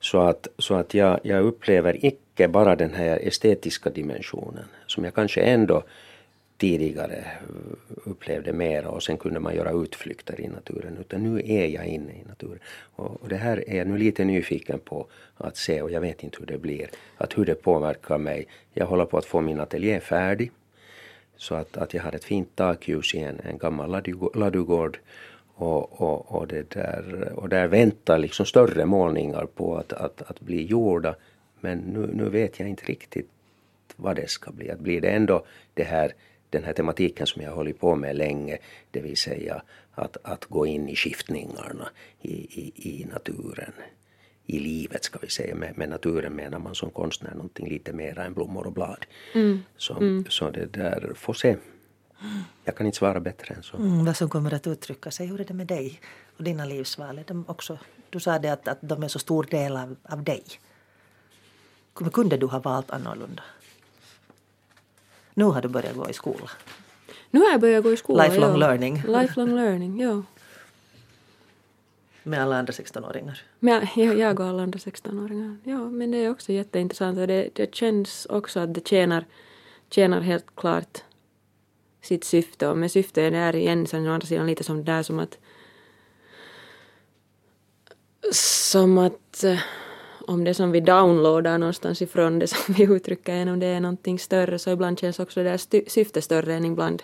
Så 0.00 0.20
att, 0.20 0.48
så 0.58 0.74
att 0.74 0.94
jag, 0.94 1.20
jag 1.22 1.44
upplever 1.44 2.04
icke 2.06 2.48
bara 2.48 2.76
den 2.76 2.94
här 2.94 3.18
estetiska 3.22 3.90
dimensionen 3.90 4.64
som 4.86 5.04
jag 5.04 5.14
kanske 5.14 5.40
ändå 5.40 5.82
tidigare 6.58 7.16
eh, 7.16 8.10
upplevde 8.10 8.52
mera 8.52 8.88
och 8.88 9.02
sen 9.02 9.16
kunde 9.16 9.40
man 9.40 9.54
göra 9.54 9.70
utflykter 9.70 10.40
i 10.40 10.48
naturen. 10.48 10.96
Utan 11.00 11.22
nu 11.22 11.42
är 11.44 11.66
jag 11.66 11.86
inne 11.86 12.12
i 12.12 12.24
naturen. 12.28 12.58
Och, 12.96 13.22
och 13.22 13.28
det 13.28 13.36
här 13.36 13.68
är 13.70 13.76
jag 13.76 13.86
nu 13.86 13.98
lite 13.98 14.24
nyfiken 14.24 14.78
på 14.78 15.06
att 15.36 15.56
se 15.56 15.82
och 15.82 15.90
jag 15.90 16.00
vet 16.00 16.22
inte 16.22 16.38
hur 16.38 16.46
det 16.46 16.58
blir. 16.58 16.90
Att 17.16 17.38
hur 17.38 17.44
det 17.44 17.54
påverkar 17.54 18.18
mig. 18.18 18.46
Jag 18.72 18.86
håller 18.86 19.04
på 19.04 19.18
att 19.18 19.24
få 19.24 19.40
min 19.40 19.60
ateljé 19.60 20.00
färdig. 20.00 20.52
Så 21.36 21.54
att, 21.54 21.76
att 21.76 21.94
jag 21.94 22.02
har 22.02 22.12
ett 22.12 22.24
fint 22.24 22.56
takljus 22.56 23.14
i 23.14 23.18
en, 23.18 23.40
en 23.40 23.58
gammal 23.58 24.02
ladugård. 24.34 24.98
Och, 25.54 26.00
och, 26.02 26.34
och, 26.34 26.46
det 26.46 26.70
där, 26.70 27.32
och 27.34 27.48
där 27.48 27.66
väntar 27.66 28.18
liksom 28.18 28.46
större 28.46 28.84
målningar 28.84 29.46
på 29.46 29.76
att, 29.76 29.92
att, 29.92 30.22
att 30.22 30.40
bli 30.40 30.66
gjorda. 30.66 31.14
Men 31.60 31.78
nu, 31.78 32.10
nu 32.12 32.28
vet 32.28 32.60
jag 32.60 32.68
inte 32.68 32.84
riktigt 32.84 33.28
vad 33.96 34.16
det 34.16 34.30
ska 34.30 34.52
bli. 34.52 34.70
Att 34.70 34.78
blir 34.78 35.00
det 35.00 35.08
ändå 35.08 35.44
det 35.74 35.84
här 35.84 36.12
den 36.50 36.64
här 36.64 36.72
tematiken 36.72 37.26
som 37.26 37.42
jag 37.42 37.52
hållit 37.52 37.80
på 37.80 37.96
med 37.96 38.16
länge, 38.16 38.58
det 38.90 39.00
vill 39.00 39.16
säga 39.16 39.62
att, 39.94 40.16
att 40.22 40.44
gå 40.44 40.66
in 40.66 40.88
i 40.88 40.96
skiftningarna 40.96 41.88
i, 42.20 42.32
i, 42.32 42.72
i 42.76 43.04
naturen, 43.04 43.72
i 44.46 44.58
livet 44.58 45.04
ska 45.04 45.18
vi 45.18 45.28
säga. 45.28 45.54
Med, 45.54 45.78
med 45.78 45.88
naturen 45.88 46.32
menar 46.32 46.58
man 46.58 46.74
som 46.74 46.90
konstnär 46.90 47.34
någonting 47.34 47.68
lite 47.68 47.92
mer 47.92 48.18
än 48.18 48.34
blommor 48.34 48.66
och 48.66 48.72
blad. 48.72 49.06
Mm. 49.34 49.62
Så, 49.76 49.94
mm. 49.94 50.24
så 50.28 50.50
det 50.50 50.66
där, 50.66 51.12
får 51.14 51.34
se. 51.34 51.56
Jag 52.64 52.76
kan 52.76 52.86
inte 52.86 52.98
svara 52.98 53.20
bättre 53.20 53.54
än 53.54 53.62
så. 53.62 53.76
Mm, 53.76 54.04
vad 54.04 54.16
som 54.16 54.28
kommer 54.28 54.54
att 54.54 54.66
uttrycka 54.66 55.10
sig. 55.10 55.26
Hur 55.26 55.40
är 55.40 55.44
det 55.44 55.54
med 55.54 55.66
dig 55.66 56.00
och 56.36 56.44
dina 56.44 56.64
livsval? 56.64 57.20
De 57.26 57.44
också, 57.48 57.78
du 58.10 58.20
sa 58.20 58.38
det 58.38 58.48
att, 58.48 58.68
att 58.68 58.78
de 58.80 59.02
är 59.02 59.08
så 59.08 59.18
stor 59.18 59.44
del 59.50 59.76
av, 59.76 59.96
av 60.02 60.24
dig. 60.24 60.44
Kunde 61.94 62.36
du 62.36 62.46
ha 62.46 62.58
valt 62.58 62.90
annorlunda? 62.90 63.42
Nu 65.38 65.44
har 65.44 65.62
du 65.62 65.68
börjat 65.68 65.96
gå 65.96 66.08
i 66.10 66.12
skola. 66.12 66.50
Nu 67.30 67.40
har 67.40 67.50
jag 67.50 67.60
börjat 67.60 67.84
gå 67.84 67.92
i 67.92 67.96
skola, 67.96 68.24
Lifelong 68.24 68.50
ja. 68.50 68.56
learning. 68.56 69.02
Lifelong 69.06 69.54
learning, 69.54 70.00
ja. 70.00 70.22
Med 72.22 72.42
alla 72.42 72.58
andra 72.58 72.72
16-åringar. 72.72 73.42
Med, 73.58 73.88
jag 73.96 74.40
och 74.40 74.46
alla 74.46 74.62
andra 74.62 74.78
16-åringar. 74.78 75.56
Ja, 75.64 75.90
men 75.90 76.10
det 76.10 76.18
är 76.18 76.30
också 76.30 76.52
jätteintressant 76.52 77.18
och 77.18 77.26
det, 77.26 77.48
det 77.54 77.74
känns 77.74 78.26
också 78.26 78.60
att 78.60 78.74
det 78.74 78.88
tjänar, 78.88 79.24
tjänar 79.90 80.20
helt 80.20 80.46
klart 80.56 80.98
sitt 82.02 82.24
syfte 82.24 82.68
och 82.68 82.78
med 82.78 82.90
syfte 82.90 83.22
är 83.22 83.30
det 83.30 83.36
här 83.36 83.56
igen 83.56 83.86
sen 83.86 84.08
å 84.08 84.12
andra 84.12 84.26
sidan 84.26 84.46
lite 84.46 84.64
som 84.64 84.76
det 84.76 84.92
där 84.92 85.02
som 85.02 85.18
att 85.18 85.38
som 88.32 88.98
att 88.98 89.44
eh, 89.44 89.60
om 90.28 90.44
det 90.44 90.54
som 90.54 90.70
vi 90.70 90.80
downloadar 90.80 91.58
någonstans 91.58 92.02
ifrån, 92.02 92.38
det 92.38 92.46
som 92.46 92.74
vi 92.78 92.84
uttrycker 92.84 93.34
än 93.34 93.48
om 93.48 93.58
det 93.58 93.66
är 93.66 93.80
någonting 93.80 94.18
större, 94.18 94.58
så 94.58 94.70
ibland 94.70 94.98
känns 94.98 95.18
också 95.18 95.42
det 95.42 95.50
där 95.50 95.88
syftet 95.90 96.24
större 96.24 96.54
än 96.54 96.64
ibland 96.64 97.02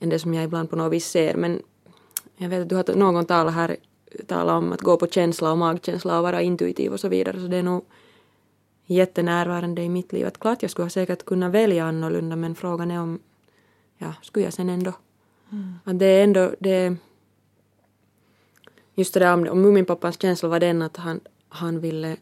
än 0.00 0.08
det 0.08 0.18
som 0.18 0.34
jag 0.34 0.44
ibland 0.44 0.70
på 0.70 0.76
något 0.76 0.92
vis 0.92 1.06
ser. 1.06 1.34
Men 1.34 1.62
jag 2.36 2.48
vet 2.48 2.62
att 2.62 2.68
du 2.68 2.74
har 2.74 2.94
någon 2.94 3.24
talat 3.24 3.54
här 3.54 3.76
talat 4.26 4.58
om 4.58 4.72
att 4.72 4.80
gå 4.80 4.96
på 4.96 5.06
känsla 5.06 5.50
och 5.52 5.58
magkänsla 5.58 6.16
och 6.16 6.22
vara 6.22 6.42
intuitiv 6.42 6.92
och 6.92 7.00
så 7.00 7.08
vidare, 7.08 7.40
så 7.40 7.46
det 7.46 7.56
är 7.56 7.62
nog 7.62 7.84
jättenärvarande 8.86 9.82
i 9.82 9.88
mitt 9.88 10.12
liv. 10.12 10.26
Att 10.26 10.40
klart 10.40 10.62
jag 10.62 10.70
skulle 10.70 10.84
ha 10.84 10.90
säkert 10.90 11.24
kunnat 11.24 11.52
välja 11.52 11.84
annorlunda, 11.84 12.36
men 12.36 12.54
frågan 12.54 12.90
är 12.90 13.00
om, 13.00 13.18
ja, 13.98 14.14
skulle 14.22 14.44
jag 14.44 14.52
sen 14.52 14.70
ändå? 14.70 14.92
Mm. 15.52 15.74
Att 15.84 15.98
det 15.98 16.06
är 16.06 16.24
ändå, 16.24 16.54
det 16.58 16.96
just 18.94 19.14
det 19.14 19.20
där 19.20 19.34
om, 19.34 19.48
om 19.48 19.62
Muminpappans 19.62 20.20
känsla 20.22 20.48
var 20.48 20.60
den 20.60 20.82
att 20.82 20.96
han, 20.96 21.20
han 21.48 21.80
ville 21.80 22.16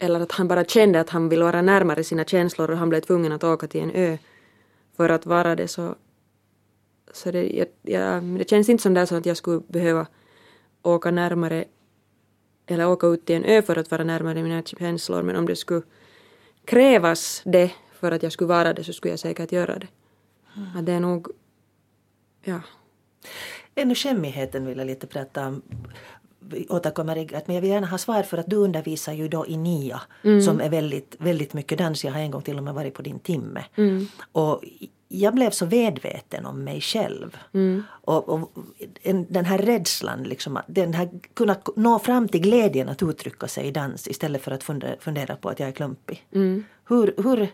eller 0.00 0.20
att 0.20 0.32
han 0.32 0.48
bara 0.48 0.64
kände 0.64 1.00
att 1.00 1.10
han 1.10 1.28
ville 1.28 1.44
vara 1.44 1.62
närmare 1.62 2.04
sina 2.04 2.24
känslor 2.24 2.70
och 2.70 2.76
han 2.76 2.88
blev 2.88 3.00
tvungen 3.00 3.32
att 3.32 3.44
åka 3.44 3.66
till 3.66 3.80
en 3.80 3.90
ö 3.94 4.18
för 4.96 5.08
att 5.08 5.26
vara 5.26 5.56
det 5.56 5.68
så, 5.68 5.94
så 7.12 7.30
det, 7.30 7.50
jag, 7.50 7.66
jag, 7.82 8.22
det 8.22 8.50
känns 8.50 8.68
inte 8.68 8.82
som 8.82 8.94
det 8.94 9.06
så 9.06 9.16
att 9.16 9.26
jag 9.26 9.36
skulle 9.36 9.60
behöva 9.68 10.06
åka 10.82 11.10
närmare 11.10 11.64
eller 12.66 12.88
åka 12.88 13.06
ut 13.06 13.26
till 13.26 13.36
en 13.36 13.44
ö 13.44 13.62
för 13.62 13.76
att 13.76 13.90
vara 13.90 14.04
närmare 14.04 14.42
mina 14.42 14.62
känslor 14.62 15.22
men 15.22 15.36
om 15.36 15.46
det 15.46 15.56
skulle 15.56 15.82
krävas 16.64 17.42
det 17.44 17.70
för 17.92 18.12
att 18.12 18.22
jag 18.22 18.32
skulle 18.32 18.48
vara 18.48 18.72
det 18.72 18.84
så 18.84 18.92
skulle 18.92 19.12
jag 19.12 19.20
säkert 19.20 19.52
göra 19.52 19.78
det. 19.78 19.88
Mm. 20.56 20.76
Att 20.76 20.86
det 20.86 20.92
är 20.92 21.00
nog, 21.00 21.28
ja. 22.44 22.60
Ännu 23.74 23.94
skämmigheten 23.94 24.66
vill 24.66 24.78
jag 24.78 24.86
lite 24.86 25.06
prata 25.06 25.46
om 25.46 25.62
återkommer 26.68 27.18
i 27.18 27.28
men 27.46 27.54
jag 27.54 27.62
vill 27.62 27.70
gärna 27.70 27.86
ha 27.86 27.98
svar 27.98 28.22
för 28.22 28.38
att 28.38 28.50
du 28.50 28.56
undervisar 28.56 29.12
ju 29.12 29.28
då 29.28 29.46
i 29.46 29.56
NIA 29.56 30.00
mm. 30.24 30.42
som 30.42 30.60
är 30.60 30.70
väldigt, 30.70 31.16
väldigt 31.18 31.54
mycket 31.54 31.78
dans. 31.78 32.04
Jag 32.04 32.12
har 32.12 32.20
en 32.20 32.30
gång 32.30 32.42
till 32.42 32.58
och 32.58 32.64
med 32.64 32.74
varit 32.74 32.94
på 32.94 33.02
din 33.02 33.18
timme. 33.18 33.64
Mm. 33.76 34.06
Och 34.32 34.64
jag 35.08 35.34
blev 35.34 35.50
så 35.50 35.66
medveten 35.66 36.46
om 36.46 36.64
mig 36.64 36.80
själv. 36.80 37.36
Mm. 37.54 37.82
Och, 37.90 38.28
och 38.28 38.52
en, 39.02 39.26
den 39.28 39.44
här 39.44 39.58
rädslan, 39.58 40.22
liksom, 40.22 40.58
den 40.66 40.94
här, 40.94 41.10
kunna 41.34 41.56
nå 41.76 41.98
fram 41.98 42.28
till 42.28 42.40
glädjen 42.40 42.88
att 42.88 43.02
uttrycka 43.02 43.48
sig 43.48 43.66
i 43.66 43.70
dans 43.70 44.08
istället 44.08 44.42
för 44.42 44.50
att 44.50 44.62
fundera, 44.62 44.96
fundera 45.00 45.36
på 45.36 45.48
att 45.48 45.60
jag 45.60 45.68
är 45.68 45.72
klumpig. 45.72 46.26
Mm. 46.32 46.64
Hur, 46.88 47.14
hur, 47.16 47.48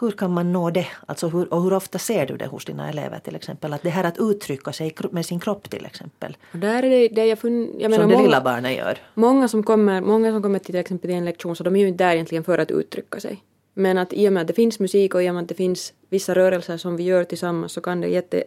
hur 0.00 0.10
kan 0.10 0.32
man 0.32 0.52
nå 0.52 0.70
det? 0.70 0.86
Alltså 1.06 1.28
hur, 1.28 1.54
och 1.54 1.62
hur 1.62 1.72
ofta 1.72 1.98
ser 1.98 2.26
du 2.26 2.36
det 2.36 2.46
hos 2.46 2.64
dina 2.64 2.88
elever 2.88 3.18
till 3.18 3.36
exempel? 3.36 3.72
Att 3.72 3.82
det 3.82 3.90
här 3.90 4.04
att 4.04 4.18
uttrycka 4.18 4.72
sig 4.72 4.94
med 5.10 5.26
sin 5.26 5.40
kropp 5.40 5.70
till 5.70 5.86
exempel. 5.86 6.36
Och 6.52 6.58
där 6.58 6.82
är 6.82 6.90
det, 6.90 7.08
det 7.08 7.26
jag, 7.26 7.38
fun, 7.38 7.74
jag 7.78 7.90
menar, 7.90 8.02
Som 8.02 8.08
det 8.08 8.14
många, 8.14 8.26
lilla 8.26 8.40
barnet 8.40 8.76
gör. 8.76 8.98
Många 9.14 9.48
som, 9.48 9.62
kommer, 9.62 10.00
många 10.00 10.30
som 10.30 10.42
kommer 10.42 10.58
till, 10.58 10.66
till 10.66 10.76
exempel 10.76 11.08
till 11.08 11.16
en 11.16 11.24
lektion 11.24 11.56
så 11.56 11.64
de 11.64 11.76
är 11.76 11.80
ju 11.80 11.88
inte 11.88 12.04
där 12.04 12.14
egentligen 12.14 12.44
för 12.44 12.58
att 12.58 12.70
uttrycka 12.70 13.20
sig. 13.20 13.42
Men 13.74 13.98
att 13.98 14.12
i 14.12 14.28
och 14.28 14.32
med 14.32 14.40
att 14.40 14.46
det 14.46 14.54
finns 14.54 14.78
musik 14.78 15.14
och 15.14 15.22
i 15.22 15.30
och 15.30 15.34
med 15.34 15.42
att 15.42 15.48
det 15.48 15.54
finns 15.54 15.92
vissa 16.08 16.34
rörelser 16.34 16.76
som 16.76 16.96
vi 16.96 17.02
gör 17.02 17.24
tillsammans 17.24 17.72
så 17.72 17.80
kan 17.80 18.00
det 18.00 18.08
jätte, 18.08 18.44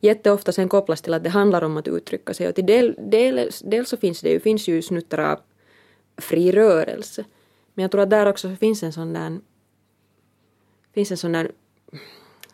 jätteofta 0.00 0.52
sen 0.52 0.68
kopplas 0.68 1.02
till 1.02 1.14
att 1.14 1.24
det 1.24 1.30
handlar 1.30 1.64
om 1.64 1.76
att 1.76 1.88
uttrycka 1.88 2.34
sig. 2.34 2.48
Och 2.48 2.54
till 2.54 2.66
del, 2.66 2.96
del, 2.98 3.50
dels 3.64 3.88
så 3.88 3.96
finns 3.96 4.20
det 4.20 4.28
ju, 4.28 4.40
finns 4.40 4.68
ju 4.68 4.82
snuttar 4.82 5.18
av 5.18 5.38
fri 6.16 6.52
rörelse. 6.52 7.24
Men 7.74 7.82
jag 7.82 7.90
tror 7.90 8.00
att 8.00 8.10
där 8.10 8.26
också 8.26 8.56
finns 8.56 8.82
en 8.82 8.92
sån 8.92 9.12
där 9.12 9.38
finns 10.94 11.10
en 11.10 11.16
sån 11.16 11.32
där 11.32 11.50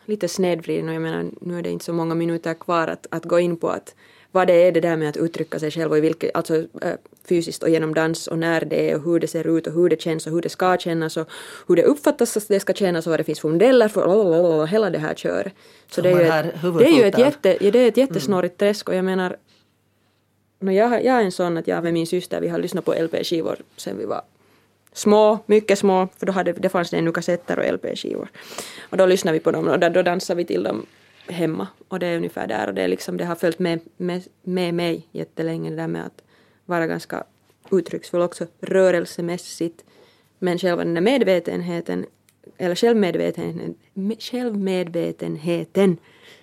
lite 0.05 0.27
snedvriden 0.27 0.89
och 0.89 0.95
jag 0.95 1.01
menar 1.01 1.31
nu 1.41 1.57
är 1.57 1.61
det 1.61 1.69
inte 1.69 1.85
så 1.85 1.93
många 1.93 2.15
minuter 2.15 2.53
kvar 2.53 2.87
att, 2.87 3.07
att 3.09 3.25
gå 3.25 3.39
in 3.39 3.57
på 3.57 3.69
att 3.69 3.95
vad 4.31 4.47
det 4.47 4.53
är 4.53 4.71
det 4.71 4.81
där 4.81 4.97
med 4.97 5.09
att 5.09 5.17
uttrycka 5.17 5.59
sig 5.59 5.71
själv 5.71 5.91
och 5.91 5.97
i 5.97 6.01
vilket, 6.01 6.35
alltså 6.35 6.55
äh, 6.55 6.93
fysiskt 7.29 7.63
och 7.63 7.69
genom 7.69 7.93
dans 7.93 8.27
och 8.27 8.39
när 8.39 8.65
det 8.65 8.89
är 8.89 8.95
och 8.95 9.03
hur 9.03 9.19
det 9.19 9.27
ser 9.27 9.57
ut 9.57 9.67
och 9.67 9.73
hur 9.73 9.89
det 9.89 10.01
känns 10.01 10.27
och 10.27 10.33
hur 10.33 10.41
det 10.41 10.49
ska 10.49 10.77
kännas 10.77 11.17
och 11.17 11.29
hur 11.67 11.75
det 11.75 11.83
uppfattas 11.83 12.37
att 12.37 12.47
det 12.47 12.59
ska 12.59 12.73
kännas 12.73 13.07
och 13.07 13.11
vad 13.11 13.19
det 13.19 13.23
finns 13.23 13.39
för 13.39 13.49
modeller 13.49 13.87
för 13.87 14.07
lalalala, 14.07 14.65
hela 14.65 14.89
det 14.89 14.99
här 14.99 15.15
köret. 15.15 15.53
Så 15.91 16.01
det 16.01 16.09
är, 16.09 16.19
ju 16.19 16.27
ett, 16.27 16.61
det 16.79 16.85
är 16.85 16.97
ju 16.97 17.03
ett, 17.03 17.17
jätte, 17.17 17.57
det 17.59 17.79
är 17.79 17.87
ett 17.87 17.97
jättesnårigt 17.97 18.61
mm. 18.61 18.69
träsk 18.69 18.89
och 18.89 18.95
jag 18.95 19.05
menar 19.05 19.37
no, 20.59 20.71
jag, 20.71 21.05
jag 21.05 21.19
är 21.19 21.23
en 21.23 21.31
sån 21.31 21.57
att 21.57 21.67
jag 21.67 21.83
med 21.83 21.93
min 21.93 22.07
syster 22.07 22.41
vi 22.41 22.47
har 22.47 22.59
lyssnat 22.59 22.85
på 22.85 22.93
LP-skivor 22.93 23.55
sen 23.77 23.97
vi 23.97 24.05
var 24.05 24.21
små, 24.93 25.39
mycket 25.45 25.79
små, 25.79 26.07
för 26.17 26.25
då 26.25 26.31
hade, 26.31 26.51
det 26.53 26.69
fanns 26.69 26.89
det 26.89 26.97
ännu 26.97 27.11
kassetter 27.11 27.59
och 27.59 27.73
LP-skivor. 27.73 28.31
Och 28.89 28.97
då 28.97 29.05
lyssnade 29.05 29.37
vi 29.37 29.43
på 29.43 29.51
dem 29.51 29.67
och 29.67 29.79
då 29.79 30.01
dansade 30.01 30.37
vi 30.37 30.45
till 30.45 30.63
dem 30.63 30.85
hemma. 31.27 31.67
Och 31.87 31.99
det 31.99 32.07
är 32.07 32.17
ungefär 32.17 32.47
där 32.47 32.67
och 32.67 32.73
det, 32.73 32.81
är 32.81 32.87
liksom, 32.87 33.17
det 33.17 33.25
har 33.25 33.35
följt 33.35 33.59
med, 33.59 33.79
med, 33.97 34.23
med 34.43 34.73
mig 34.73 35.07
jättelänge 35.11 35.69
det 35.69 35.75
där 35.75 35.87
med 35.87 36.05
att 36.05 36.23
vara 36.65 36.87
ganska 36.87 37.23
uttrycksfull 37.71 38.21
också 38.21 38.45
rörelsemässigt. 38.61 39.83
Men 40.39 40.57
själva 40.57 40.83
den 40.83 40.93
där 40.93 41.01
medvetenheten, 41.01 42.05
eller 42.57 42.75
självmedvetenheten, 42.75 43.75
självmedvetenheten 44.19 45.97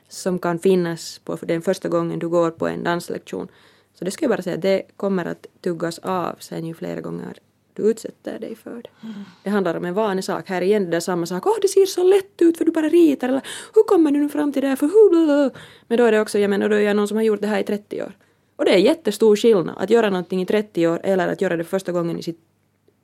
som 0.08 0.38
kan 0.38 0.58
finnas 0.58 1.18
på 1.18 1.38
den 1.42 1.62
första 1.62 1.88
gången 1.88 2.18
du 2.18 2.28
går 2.28 2.50
på 2.50 2.68
en 2.68 2.84
danslektion. 2.84 3.48
Så 3.94 4.04
det 4.04 4.10
ska 4.10 4.24
jag 4.24 4.30
bara 4.30 4.42
säga, 4.42 4.56
det 4.56 4.82
kommer 4.96 5.24
att 5.24 5.46
tuggas 5.60 5.98
av 5.98 6.36
sen 6.38 6.66
ju 6.66 6.74
flera 6.74 7.00
gånger 7.00 7.38
du 7.74 7.90
utsätter 7.90 8.38
dig 8.38 8.56
för 8.56 8.82
det. 8.82 8.90
Mm. 9.02 9.14
Det 9.42 9.50
handlar 9.50 9.74
om 9.74 9.84
en 9.84 9.94
vanlig 9.94 10.24
sak. 10.24 10.48
Här 10.48 10.62
igen 10.62 10.90
det 10.90 10.96
är 10.96 11.00
samma 11.00 11.26
sak. 11.26 11.46
Åh, 11.46 11.52
oh, 11.52 11.56
det 11.62 11.68
ser 11.68 11.86
så 11.86 12.02
lätt 12.02 12.42
ut 12.42 12.58
för 12.58 12.64
du 12.64 12.72
bara 12.72 12.88
ritar. 12.88 13.28
Eller 13.28 13.42
hur 13.74 13.82
kommer 13.82 14.10
du 14.10 14.18
nu 14.20 14.28
fram 14.28 14.52
till 14.52 14.62
det 14.62 14.68
här? 14.68 14.76
För 14.76 14.86
hur, 14.86 15.50
Men 15.88 15.98
då 15.98 16.04
är 16.04 16.12
det 16.12 16.20
också, 16.20 16.38
jag 16.38 16.50
menar, 16.50 16.68
då 16.68 16.76
är 16.76 16.80
jag 16.80 16.96
någon 16.96 17.08
som 17.08 17.16
har 17.16 17.24
gjort 17.24 17.40
det 17.40 17.46
här 17.46 17.60
i 17.60 17.64
30 17.64 18.02
år. 18.02 18.12
Och 18.56 18.64
det 18.64 18.74
är 18.74 18.78
jättestor 18.78 19.36
skillnad 19.36 19.74
att 19.78 19.90
göra 19.90 20.10
någonting 20.10 20.42
i 20.42 20.46
30 20.46 20.88
år 20.88 21.00
eller 21.04 21.28
att 21.28 21.40
göra 21.40 21.56
det 21.56 21.64
första 21.64 21.92
gången 21.92 22.18
i 22.18 22.22
sitt 22.22 22.40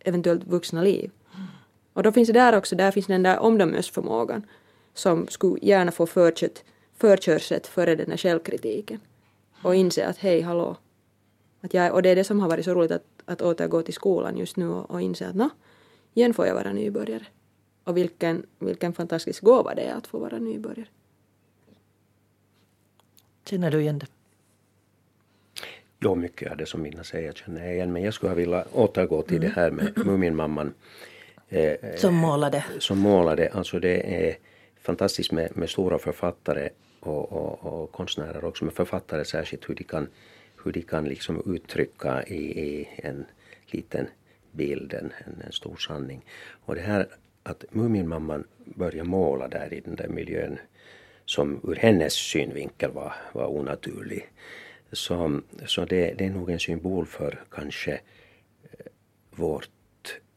eventuellt 0.01 0.45
vuxna 0.45 0.83
liv. 0.83 1.11
Mm. 1.35 1.47
Och 1.93 2.03
då 2.03 2.13
finns 2.13 2.27
det 2.27 2.33
där 2.33 2.57
också, 2.57 2.77
där 2.77 2.91
finns 2.91 3.07
den 3.07 3.23
där 3.23 3.39
omdömesförmågan 3.39 4.47
som 4.95 5.27
skulle 5.29 5.59
gärna 5.63 5.93
få 5.93 6.07
förkört, 6.07 6.59
förkörset 6.97 7.67
före 7.67 7.95
den 7.95 8.11
här 8.11 8.17
självkritiken. 8.17 9.01
Och 9.63 9.75
inse 9.75 10.07
att 10.07 10.19
hej, 10.19 10.41
hallå. 10.41 10.77
Att 11.61 11.75
jag, 11.75 11.95
och 11.95 12.03
det 12.03 12.09
är 12.09 12.17
det 12.17 12.25
som 12.25 12.41
har 12.41 12.49
varit 12.49 12.65
så 12.65 12.75
roligt 12.75 12.91
att, 12.91 13.05
att 13.31 13.43
återgå 13.43 13.83
till 13.83 13.95
skolan 13.95 14.37
just 14.37 14.57
nu 14.57 14.69
och, 14.69 14.91
och 14.91 15.03
inse 15.03 15.29
att 15.29 15.35
nå, 15.35 15.51
igen 16.15 16.35
får 16.35 16.47
jag 16.47 16.55
vara 16.55 16.73
nybörjare. 16.73 17.27
Och 17.85 17.97
vilken, 17.97 18.47
vilken 18.59 18.93
fantastisk 18.93 19.43
gåva 19.43 19.75
det 19.75 19.83
är 19.83 19.95
att 19.95 20.07
få 20.07 20.19
vara 20.19 20.39
nybörjare. 20.39 20.89
Känner 23.45 23.71
du 23.71 23.81
igen 23.81 23.99
det? 23.99 24.07
Jo, 26.01 26.15
mycket 26.15 26.51
av 26.51 26.57
det 26.57 26.67
som 26.67 26.83
Minna 26.83 27.05
säger 27.05 27.33
känner 27.33 27.65
jag 27.65 27.75
igen. 27.75 27.93
Men 27.93 28.03
jag 28.03 28.15
skulle 28.15 28.31
ha 28.31 28.37
velat 28.37 28.75
återgå 28.75 29.23
till 29.23 29.37
mm. 29.37 29.49
det 29.49 29.55
här 29.61 29.71
med 29.71 29.93
Muminmamman. 30.07 30.75
Eh, 31.49 31.77
som 31.97 32.15
målade. 32.15 32.65
Som 32.79 32.99
målade. 32.99 33.49
Alltså 33.49 33.79
det 33.81 34.27
är 34.27 34.37
fantastiskt 34.81 35.33
med, 35.33 35.57
med 35.57 35.71
stora 35.71 35.99
författare 35.99 36.69
och, 37.01 37.33
och, 37.33 37.83
och, 37.83 37.93
konstnärer 37.93 38.45
också. 38.45 38.65
Men 38.65 38.75
författare 38.75 39.25
särskilt 39.25 39.69
hur 39.69 39.75
de 39.75 39.85
kan, 39.85 40.09
hur 40.65 40.73
de 40.73 40.83
kan 40.83 41.05
liksom 41.05 41.55
uttrycka 41.55 42.23
i, 42.23 42.61
i 42.61 42.89
en 42.97 43.25
liten 43.67 44.07
bild 44.53 44.95
en, 44.95 45.13
en, 45.45 45.53
stor 45.53 45.77
sanning. 45.77 46.25
Och 46.65 46.75
det 46.75 46.81
här 46.81 47.09
att 47.43 47.65
Muminmamman 47.71 48.45
började 48.65 49.09
måla 49.09 49.49
där 49.49 49.75
i 49.75 49.81
den 49.81 49.97
där 49.97 50.09
miljön 50.09 50.59
som 51.25 51.61
ur 51.65 51.77
hennes 51.77 52.13
synvinkel 52.13 52.91
var, 52.91 53.15
var 53.33 53.47
onaturlig. 53.47 54.31
Så, 54.93 55.41
så 55.67 55.85
det, 55.85 56.15
det 56.19 56.27
är 56.27 56.31
nog 56.31 56.51
en 56.51 56.59
symbol 56.59 57.07
för 57.07 57.45
kanske 57.51 57.93
eh, 57.93 58.87
vårt 59.31 59.71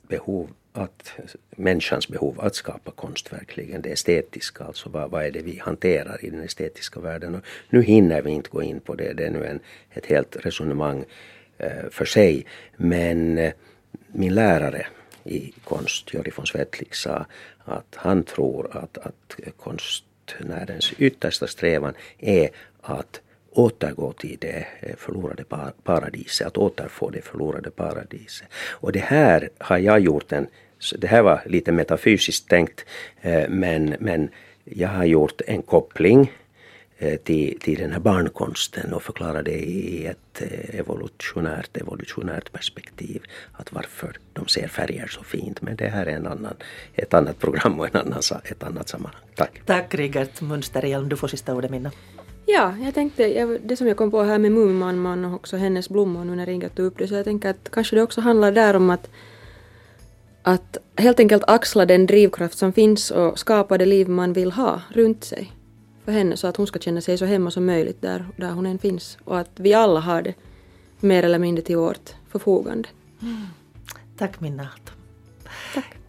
behov 0.07 0.49
att 0.73 1.11
människans 1.55 2.07
behov 2.07 2.41
att 2.41 2.55
skapa 2.55 2.91
konst 2.91 3.33
verkligen, 3.33 3.81
det 3.81 3.91
estetiska, 3.91 4.63
alltså 4.63 4.89
vad, 4.89 5.11
vad 5.11 5.25
är 5.25 5.31
det 5.31 5.41
vi 5.41 5.59
hanterar 5.59 6.25
i 6.25 6.29
den 6.29 6.43
estetiska 6.43 6.99
världen. 6.99 7.35
Och 7.35 7.41
nu 7.69 7.81
hinner 7.81 8.21
vi 8.21 8.31
inte 8.31 8.49
gå 8.49 8.63
in 8.63 8.79
på 8.79 8.95
det, 8.95 9.13
det 9.13 9.25
är 9.25 9.29
nu 9.29 9.45
en, 9.45 9.59
ett 9.91 10.05
helt 10.05 10.45
resonemang 10.45 11.05
eh, 11.57 11.89
för 11.91 12.05
sig. 12.05 12.45
Men 12.77 13.37
eh, 13.37 13.53
min 14.07 14.35
lärare 14.35 14.87
i 15.23 15.53
konst, 15.63 16.13
Jori 16.13 16.31
von 16.35 16.45
Svetlik, 16.45 16.95
sa 16.95 17.25
att 17.65 17.95
han 17.95 18.23
tror 18.23 18.77
att, 18.77 18.97
att 18.97 19.39
konstnärens 19.57 20.93
yttersta 20.97 21.47
strävan 21.47 21.93
är 22.19 22.49
att 22.81 23.21
återgå 23.53 24.13
till 24.13 24.37
det 24.39 24.65
eh, 24.79 24.95
förlorade 24.95 25.43
paradiset, 25.83 26.47
att 26.47 26.57
återfå 26.57 27.09
det 27.09 27.21
förlorade 27.21 27.71
paradiset. 27.71 28.47
Och 28.71 28.91
det 28.91 28.99
här 28.99 29.49
har 29.57 29.77
jag 29.77 29.99
gjort 29.99 30.31
en, 30.31 30.47
det 30.97 31.07
här 31.07 31.21
var 31.21 31.41
lite 31.45 31.71
metafysiskt 31.71 32.49
tänkt, 32.49 32.85
eh, 33.21 33.49
men, 33.49 33.95
men 33.99 34.29
jag 34.63 34.89
har 34.89 35.05
gjort 35.05 35.41
en 35.47 35.61
koppling 35.61 36.31
eh, 36.97 37.15
till, 37.15 37.59
till 37.59 37.79
den 37.79 37.91
här 37.91 37.99
barnkonsten 37.99 38.93
och 38.93 39.03
förklara 39.03 39.43
det 39.43 39.59
i 39.59 40.05
ett 40.05 40.41
evolutionärt, 40.73 41.77
evolutionärt 41.77 42.51
perspektiv. 42.51 43.23
Att 43.51 43.73
varför 43.73 44.17
de 44.33 44.47
ser 44.47 44.67
färger 44.67 45.07
så 45.07 45.23
fint. 45.23 45.61
Men 45.61 45.75
det 45.75 45.87
här 45.87 46.05
är 46.05 46.15
en 46.15 46.27
annan, 46.27 46.55
ett 46.93 47.13
annat 47.13 47.39
program 47.39 47.79
och 47.79 47.87
en 47.87 47.95
annan, 47.95 48.21
ett 48.43 48.63
annat 48.63 48.89
sammanhang. 48.89 49.21
Tack. 49.35 49.61
Tack 49.65 49.95
Rigert 49.95 50.41
Munsterhjelm. 50.41 51.09
Du 51.09 51.17
får 51.17 51.27
sista 51.27 51.55
ordet 51.55 51.71
Minna. 51.71 51.91
Ja, 52.45 52.75
jag 52.83 52.93
tänkte, 52.93 53.57
det 53.63 53.75
som 53.75 53.87
jag 53.87 53.97
kom 53.97 54.11
på 54.11 54.23
här 54.23 54.39
med 54.39 54.51
Muminmamman 54.51 55.25
och 55.25 55.33
också 55.33 55.57
hennes 55.57 55.89
blommor 55.89 56.25
nu 56.25 56.35
när 56.35 56.49
Inga 56.49 56.69
tog 56.69 56.85
upp 56.85 56.97
det, 56.97 57.07
så 57.07 57.15
jag 57.15 57.25
tänker 57.25 57.49
att 57.49 57.71
kanske 57.71 57.95
det 57.95 58.01
också 58.01 58.21
handlar 58.21 58.51
där 58.51 58.75
om 58.75 58.89
att 58.89 59.09
att 60.43 60.77
helt 60.95 61.19
enkelt 61.19 61.43
axla 61.47 61.85
den 61.85 62.05
drivkraft 62.05 62.57
som 62.57 62.73
finns 62.73 63.11
och 63.11 63.39
skapa 63.39 63.77
det 63.77 63.85
liv 63.85 64.09
man 64.09 64.33
vill 64.33 64.51
ha 64.51 64.81
runt 64.89 65.23
sig 65.23 65.51
för 66.05 66.11
henne 66.11 66.37
så 66.37 66.47
att 66.47 66.57
hon 66.57 66.67
ska 66.67 66.79
känna 66.79 67.01
sig 67.01 67.17
så 67.17 67.25
hemma 67.25 67.51
som 67.51 67.65
möjligt 67.65 68.01
där, 68.01 68.25
där 68.37 68.51
hon 68.51 68.65
än 68.65 68.79
finns. 68.79 69.17
Och 69.23 69.39
att 69.39 69.51
vi 69.55 69.73
alla 69.73 69.99
har 69.99 70.21
det 70.21 70.33
mer 70.99 71.23
eller 71.23 71.39
mindre 71.39 71.63
till 71.63 71.77
vårt 71.77 72.15
förfogande. 72.29 72.89
Mm. 73.21 73.41
Tack 74.17 74.39
Minna 74.39 74.69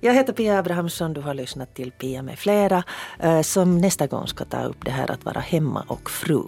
jag 0.05 0.15
heter 0.15 0.33
Pia 0.33 0.59
Abrahamsson, 0.59 1.13
du 1.13 1.21
har 1.21 1.35
lyssnat 1.35 1.75
till 1.75 1.91
Pia 1.91 2.23
med 2.23 2.39
flera 2.39 2.85
eh, 3.19 3.41
som 3.41 3.79
nästa 3.79 4.07
gång 4.07 4.27
ska 4.27 4.45
ta 4.45 4.65
upp 4.65 4.85
det 4.85 4.91
här 4.91 5.11
att 5.11 5.25
vara 5.25 5.41
hemma 5.41 5.85
och 5.89 6.11
fru. 6.11 6.43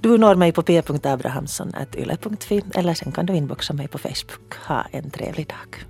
Du 0.00 0.18
når 0.18 0.34
mig 0.34 0.52
på 0.52 0.62
pia.abrahamsson.yle.fi 0.62 2.62
eller 2.74 2.94
sen 2.94 3.12
kan 3.12 3.26
du 3.26 3.36
inboxa 3.36 3.72
mig 3.72 3.88
på 3.88 3.98
Facebook. 3.98 4.54
Ha 4.66 4.86
en 4.90 5.10
trevlig 5.10 5.48
dag. 5.48 5.84